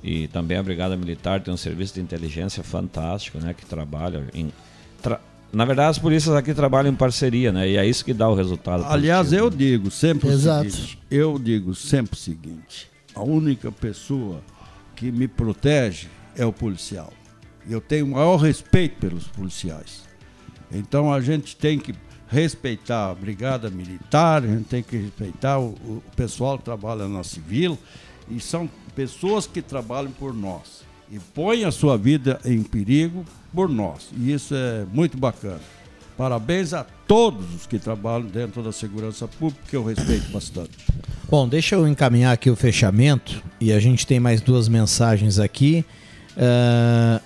e 0.05 0.29
também 0.29 0.57
a 0.57 0.63
Brigada 0.63 0.97
Militar 0.97 1.41
tem 1.41 1.53
um 1.53 1.57
serviço 1.57 1.95
de 1.95 2.01
inteligência 2.01 2.63
fantástico, 2.63 3.39
né? 3.39 3.53
Que 3.53 3.67
trabalha 3.67 4.23
em. 4.33 4.53
tra- 5.03 5.21
Na 5.53 5.65
verdade, 5.65 5.91
as 5.91 5.99
polícias 5.99 6.35
aqui 6.35 6.53
trabalham 6.55 6.93
em 6.93 6.95
parceria, 6.95 7.51
né? 7.51 7.69
E 7.69 7.77
é 7.77 7.85
isso 7.87 8.05
que 8.05 8.13
dá 8.13 8.29
o 8.29 8.35
resultado. 8.35 8.85
Aliás, 8.89 9.27
positivo, 9.29 9.47
eu 9.47 9.51
né? 9.51 9.57
digo 9.57 9.91
sempre 9.91 10.29
Exato. 10.29 10.67
o 10.67 10.71
seguinte. 10.71 10.99
Eu 11.11 11.39
digo 11.39 11.75
sempre 11.75 12.13
o 12.15 12.17
seguinte. 12.17 12.89
A 13.15 13.23
única 13.23 13.73
pessoa 13.73 14.41
que 14.95 15.11
me 15.11 15.27
protege 15.27 16.09
é 16.37 16.45
o 16.47 16.53
policial. 16.53 17.13
Eu 17.69 17.81
tenho 17.81 18.07
o 18.07 18.11
maior 18.11 18.37
respeito 18.37 18.99
pelos 18.99 19.27
policiais. 19.27 20.05
Então 20.73 21.13
a 21.13 21.21
gente 21.21 21.57
tem 21.57 21.79
que 21.79 21.95
respeitar 22.29 23.11
a 23.11 23.15
brigada 23.15 23.71
militar, 23.71 24.43
a 24.43 24.47
gente 24.47 24.65
tem 24.65 24.83
que 24.83 24.97
respeitar 24.97 25.59
o, 25.59 25.71
o 25.85 26.03
pessoal 26.17 26.59
que 26.59 26.65
trabalha 26.65 27.07
na 27.07 27.23
civil 27.23 27.79
e 28.29 28.41
são 28.41 28.69
pessoas 28.95 29.47
que 29.47 29.63
trabalham 29.63 30.11
por 30.11 30.35
nós 30.35 30.85
e 31.11 31.19
põem 31.19 31.65
a 31.65 31.71
sua 31.71 31.97
vida 31.97 32.41
em 32.45 32.63
perigo 32.63 33.25
por 33.55 33.69
nós. 33.69 34.11
E 34.17 34.33
isso 34.33 34.55
é 34.55 34.85
muito 34.93 35.17
bacana. 35.17 35.61
Parabéns 36.17 36.73
a 36.73 36.85
todos 37.07 37.55
os 37.55 37.67
que 37.67 37.79
trabalham 37.79 38.27
dentro 38.27 38.63
da 38.63 38.73
segurança 38.73 39.29
pública, 39.29 39.63
que 39.69 39.77
eu 39.77 39.85
respeito 39.85 40.31
bastante. 40.33 40.73
Bom, 41.29 41.47
deixa 41.47 41.75
eu 41.75 41.87
encaminhar 41.87 42.33
aqui 42.33 42.49
o 42.49 42.57
fechamento 42.57 43.43
e 43.61 43.73
a 43.73 43.79
gente 43.79 44.07
tem 44.07 44.19
mais 44.19 44.41
duas 44.41 44.67
mensagens 44.69 45.39
aqui. 45.39 45.85
Ah, 46.37 47.21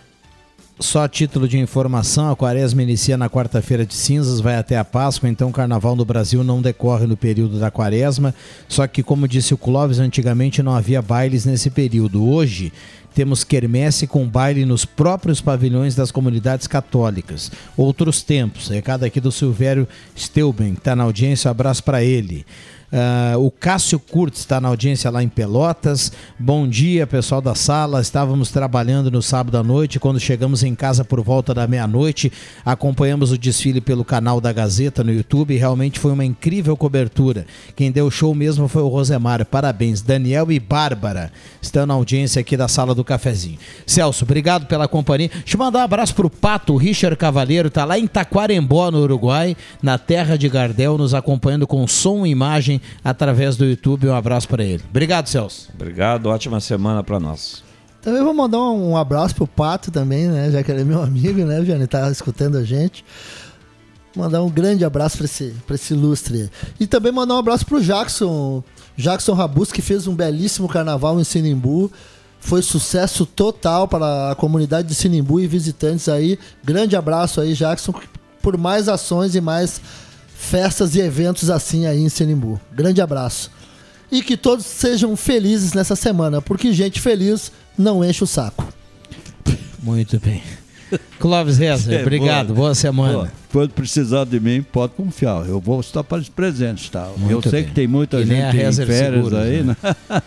só 0.81 1.07
título 1.07 1.47
de 1.47 1.59
informação, 1.59 2.31
a 2.31 2.37
quaresma 2.37 2.83
inicia 2.83 3.17
na 3.17 3.29
quarta-feira 3.29 3.85
de 3.85 3.95
cinzas, 3.95 4.41
vai 4.41 4.57
até 4.57 4.79
a 4.79 4.85
Páscoa, 4.85 5.29
então 5.29 5.51
o 5.51 5.53
carnaval 5.53 5.95
no 5.95 6.05
Brasil 6.05 6.43
não 6.43 6.63
decorre 6.63 7.07
no 7.07 7.17
período 7.17 7.61
da 7.61 7.71
quaresma. 7.71 8.35
Só 8.67 8.87
que, 8.87 9.03
como 9.03 9.29
disse 9.29 9.53
o 9.53 9.59
Clóvis, 9.59 9.99
antigamente 9.99 10.63
não 10.63 10.75
havia 10.75 11.03
bailes 11.03 11.45
nesse 11.45 11.69
período. 11.69 12.27
Hoje 12.27 12.73
temos 13.15 13.45
quermesse 13.45 14.07
com 14.07 14.27
baile 14.27 14.65
nos 14.65 14.85
próprios 14.85 15.41
pavilhões 15.41 15.95
das 15.95 16.11
comunidades 16.11 16.67
católicas. 16.67 17.51
Outros 17.77 18.23
tempos. 18.23 18.69
Recado 18.69 19.05
aqui 19.05 19.21
do 19.21 19.31
Silvério 19.31 19.87
Steuben, 20.17 20.75
que 20.75 20.81
está 20.81 20.97
na 20.97 21.05
audiência, 21.05 21.49
um 21.49 21.53
abraço 21.53 21.85
para 21.85 22.03
ele. 22.03 22.47
Ah, 22.93 23.37
o 23.39 23.53
Cássio 23.53 24.01
Kurtz 24.01 24.41
está 24.41 24.61
na 24.61 24.67
audiência 24.67 25.11
lá 25.11 25.23
em 25.23 25.29
Pelotas. 25.29 26.11
Bom 26.37 26.67
dia, 26.67 27.07
pessoal 27.07 27.41
da 27.41 27.55
sala. 27.55 28.01
Estávamos 28.01 28.51
trabalhando 28.51 29.11
no 29.13 29.23
sábado 29.23 29.57
à 29.57 29.63
noite. 29.63 30.01
Quando 30.01 30.19
chegamos 30.19 30.65
em 30.65 30.75
casa 30.75 31.05
por 31.05 31.21
volta 31.23 31.55
da 31.55 31.69
meia-noite, 31.69 32.33
acompanhamos 32.65 33.31
o 33.31 33.39
desfile 33.39 33.81
pelo 33.81 34.05
canal 34.05 34.41
da 34.41 34.53
Gazeta 34.53 35.05
no 35.05 35.13
YouTube. 35.13 35.57
Realmente 35.57 36.01
foi 36.01 36.11
uma 36.11 36.25
incrível 36.25 36.77
cobertura. 36.77 37.47
Quem 37.77 37.93
deu 37.93 38.11
show 38.11 38.35
mesmo 38.35 38.67
foi 38.67 38.83
o 38.83 38.89
Rosemar. 38.89 39.45
Parabéns. 39.47 40.03
Daniel 40.03 40.51
e 40.51 40.59
Bárbara 40.59 41.31
estão 41.63 41.87
na 41.87 41.95
audiência 41.95 42.41
aqui 42.41 42.57
da 42.57 42.67
sala 42.67 42.93
do 42.93 43.05
cafezinho. 43.05 43.59
Celso, 43.87 44.25
obrigado 44.25 44.67
pela 44.67 44.89
companhia. 44.89 45.31
Deixa 45.33 45.57
eu 45.57 45.59
mandar 45.59 45.81
um 45.81 45.83
abraço 45.83 46.15
pro 46.15 46.29
Pato, 46.29 46.75
o 46.75 46.77
Richard 46.77 47.17
Cavaleiro, 47.17 47.71
tá 47.71 47.85
lá 47.85 47.99
em 47.99 48.07
Taquarembó, 48.07 48.91
no 48.91 48.99
Uruguai, 49.03 49.57
na 49.83 49.99
terra 49.99 50.37
de 50.37 50.49
Gardel, 50.49 50.99
nos 50.99 51.15
acompanhando 51.15 51.67
com 51.67 51.87
som 51.87 52.27
e 52.27 52.31
imagem 52.31 52.80
através 53.03 53.57
do 53.57 53.65
YouTube. 53.65 54.09
Um 54.09 54.15
abraço 54.15 54.49
para 54.49 54.65
ele. 54.65 54.83
Obrigado, 54.89 55.29
Celso. 55.29 55.69
Obrigado, 55.75 56.27
ótima 56.27 56.61
semana 56.61 57.03
para 57.03 57.21
nós. 57.21 57.63
Também 58.03 58.23
vou 58.23 58.33
mandar 58.33 58.61
um 58.61 58.97
abraço 58.97 59.35
pro 59.35 59.47
Pato 59.47 59.91
também, 59.91 60.27
né? 60.27 60.51
Já 60.51 60.63
que 60.63 60.71
ele 60.71 60.81
é 60.81 60.85
meu 60.85 61.03
amigo, 61.03 61.45
né, 61.45 61.61
Vianney? 61.61 61.87
Tá 61.87 62.11
escutando 62.11 62.57
a 62.57 62.65
gente. 62.65 63.05
Mandar 64.17 64.43
um 64.43 64.51
grande 64.51 64.85
abraço 64.85 65.19
para 65.19 65.27
esse, 65.27 65.55
pra 65.67 65.75
esse 65.75 65.93
ilustre. 65.93 66.51
E 66.79 66.87
também 66.87 67.13
mandar 67.13 67.35
um 67.35 67.39
abraço 67.39 67.67
pro 67.67 67.83
Jackson. 67.83 68.65
Jackson 68.97 69.35
Rabus, 69.35 69.71
que 69.71 69.83
fez 69.83 70.07
um 70.07 70.15
belíssimo 70.15 70.69
carnaval 70.69 71.21
em 71.21 71.25
Sinimbu. 71.25 71.93
Foi 72.41 72.63
sucesso 72.63 73.27
total 73.27 73.87
para 73.87 74.31
a 74.31 74.35
comunidade 74.35 74.89
de 74.89 74.95
Sinimbu 74.95 75.39
e 75.41 75.47
visitantes 75.47 76.09
aí. 76.09 76.39
Grande 76.65 76.97
abraço 76.97 77.41
aí, 77.41 77.55
Jackson, 77.55 77.95
por 78.43 78.57
mais 78.57 78.89
ações 78.89 79.35
e 79.35 79.41
mais 79.41 79.81
festas 80.41 80.95
e 80.95 81.01
eventos 81.01 81.51
assim 81.51 81.87
aí 81.87 82.01
em 82.01 82.09
Sinimbu. 82.09 82.59
Grande 82.73 83.01
abraço. 83.03 83.51
E 84.11 84.23
que 84.23 84.37
todos 84.37 84.65
sejam 84.67 85.15
felizes 85.15 85.73
nessa 85.75 85.95
semana, 85.95 86.41
porque 86.43 86.73
gente 86.73 87.01
feliz 87.01 87.53
não 87.79 88.03
enche 88.05 88.25
o 88.25 88.27
saco. 88.27 88.67
Muito 89.83 90.19
bem. 90.19 90.43
Clóvis 91.21 91.59
Reza, 91.59 91.93
É, 91.95 92.01
obrigado. 92.03 92.49
boa. 92.49 92.57
Boa 92.57 92.75
semana. 92.75 93.25
Pô, 93.27 93.29
quando 93.61 93.71
precisar 93.71 94.25
de 94.25 94.41
mim, 94.41 94.63
pode 94.63 94.95
confiar. 94.95 95.47
Eu 95.47 95.61
vou 95.61 95.79
estar 95.81 96.03
para 96.03 96.21
presente, 96.35 96.91
tá? 96.91 97.09
Muito 97.17 97.33
eu 97.33 97.43
sei 97.43 97.61
bem. 97.61 97.65
que 97.69 97.75
tem 97.75 97.87
muita 97.87 98.19
E 98.21 98.27
gente 98.27 98.57
em 98.57 98.73
férias 98.73 98.77
Seguros, 99.27 99.35
aí, 99.35 99.63
né? 99.63 99.77
né? 99.83 99.95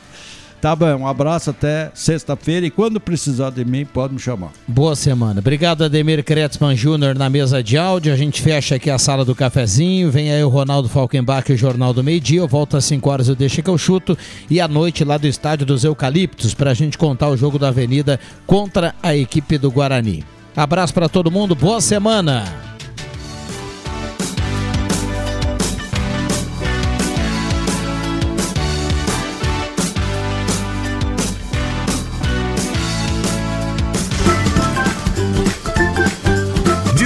Tá 0.64 0.74
bom, 0.78 0.96
um 0.96 1.06
abraço 1.06 1.50
até 1.50 1.92
sexta-feira 1.94 2.66
e 2.66 2.72
quando 2.72 2.98
precisar 2.98 3.50
de 3.50 3.66
mim, 3.66 3.84
pode 3.84 4.14
me 4.14 4.20
chamar. 4.22 4.54
Boa 4.66 4.96
semana. 4.96 5.42
Obrigado, 5.42 5.84
Ademir 5.84 6.24
Kretzmann 6.24 6.74
Júnior 6.74 7.16
na 7.16 7.30
mesa 7.30 7.62
de 7.62 7.78
áudio. 7.78 8.14
A 8.14 8.16
gente 8.16 8.42
fecha 8.42 8.76
aqui 8.76 8.90
a 8.90 8.98
sala 8.98 9.26
do 9.26 9.36
cafezinho. 9.36 10.10
Vem 10.10 10.32
aí 10.32 10.42
o 10.42 10.48
Ronaldo 10.48 10.88
Falkenbach 10.88 11.52
e 11.52 11.56
o 11.56 11.58
Jornal 11.58 11.94
do 11.94 12.02
Meio 12.02 12.22
Dia. 12.22 12.40
Eu 12.40 12.48
volto 12.48 12.78
às 12.78 12.86
5 12.86 13.10
horas, 13.10 13.28
eu 13.28 13.36
deixo 13.36 13.62
que 13.62 13.70
eu 13.70 13.78
chuto. 13.78 14.18
E 14.50 14.62
à 14.62 14.68
noite 14.70 15.04
lá 15.04 15.18
do 15.18 15.28
Estádio 15.28 15.66
dos 15.66 15.84
Eucaliptos 15.84 16.54
para 16.54 16.72
a 16.72 16.74
gente 16.74 16.98
contar 16.98 17.28
o 17.28 17.36
jogo 17.36 17.60
da 17.60 17.68
Avenida 17.68 18.18
contra 18.48 18.96
a 19.04 19.14
equipe 19.14 19.58
do 19.58 19.70
Guarani. 19.70 20.24
Abraço 20.56 20.94
para 20.94 21.10
todo 21.10 21.30
mundo, 21.30 21.56
boa 21.56 21.82
semana! 21.82 22.73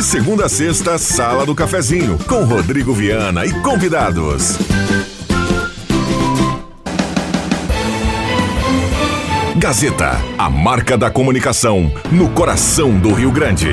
Segunda 0.08 0.46
a 0.46 0.50
sexta, 0.50 0.98
Sala 0.98 1.46
do 1.46 1.54
Cafezinho, 1.54 2.18
com 2.30 2.46
Rodrigo 2.46 2.94
Viana 2.94 3.46
e 3.46 3.52
convidados. 3.62 4.58
Gazeta, 9.58 10.12
a 10.38 10.50
marca 10.50 10.98
da 10.98 11.12
comunicação 11.12 11.92
no 12.10 12.30
coração 12.30 12.98
do 12.98 13.12
Rio 13.12 13.34
Grande. 13.34 13.68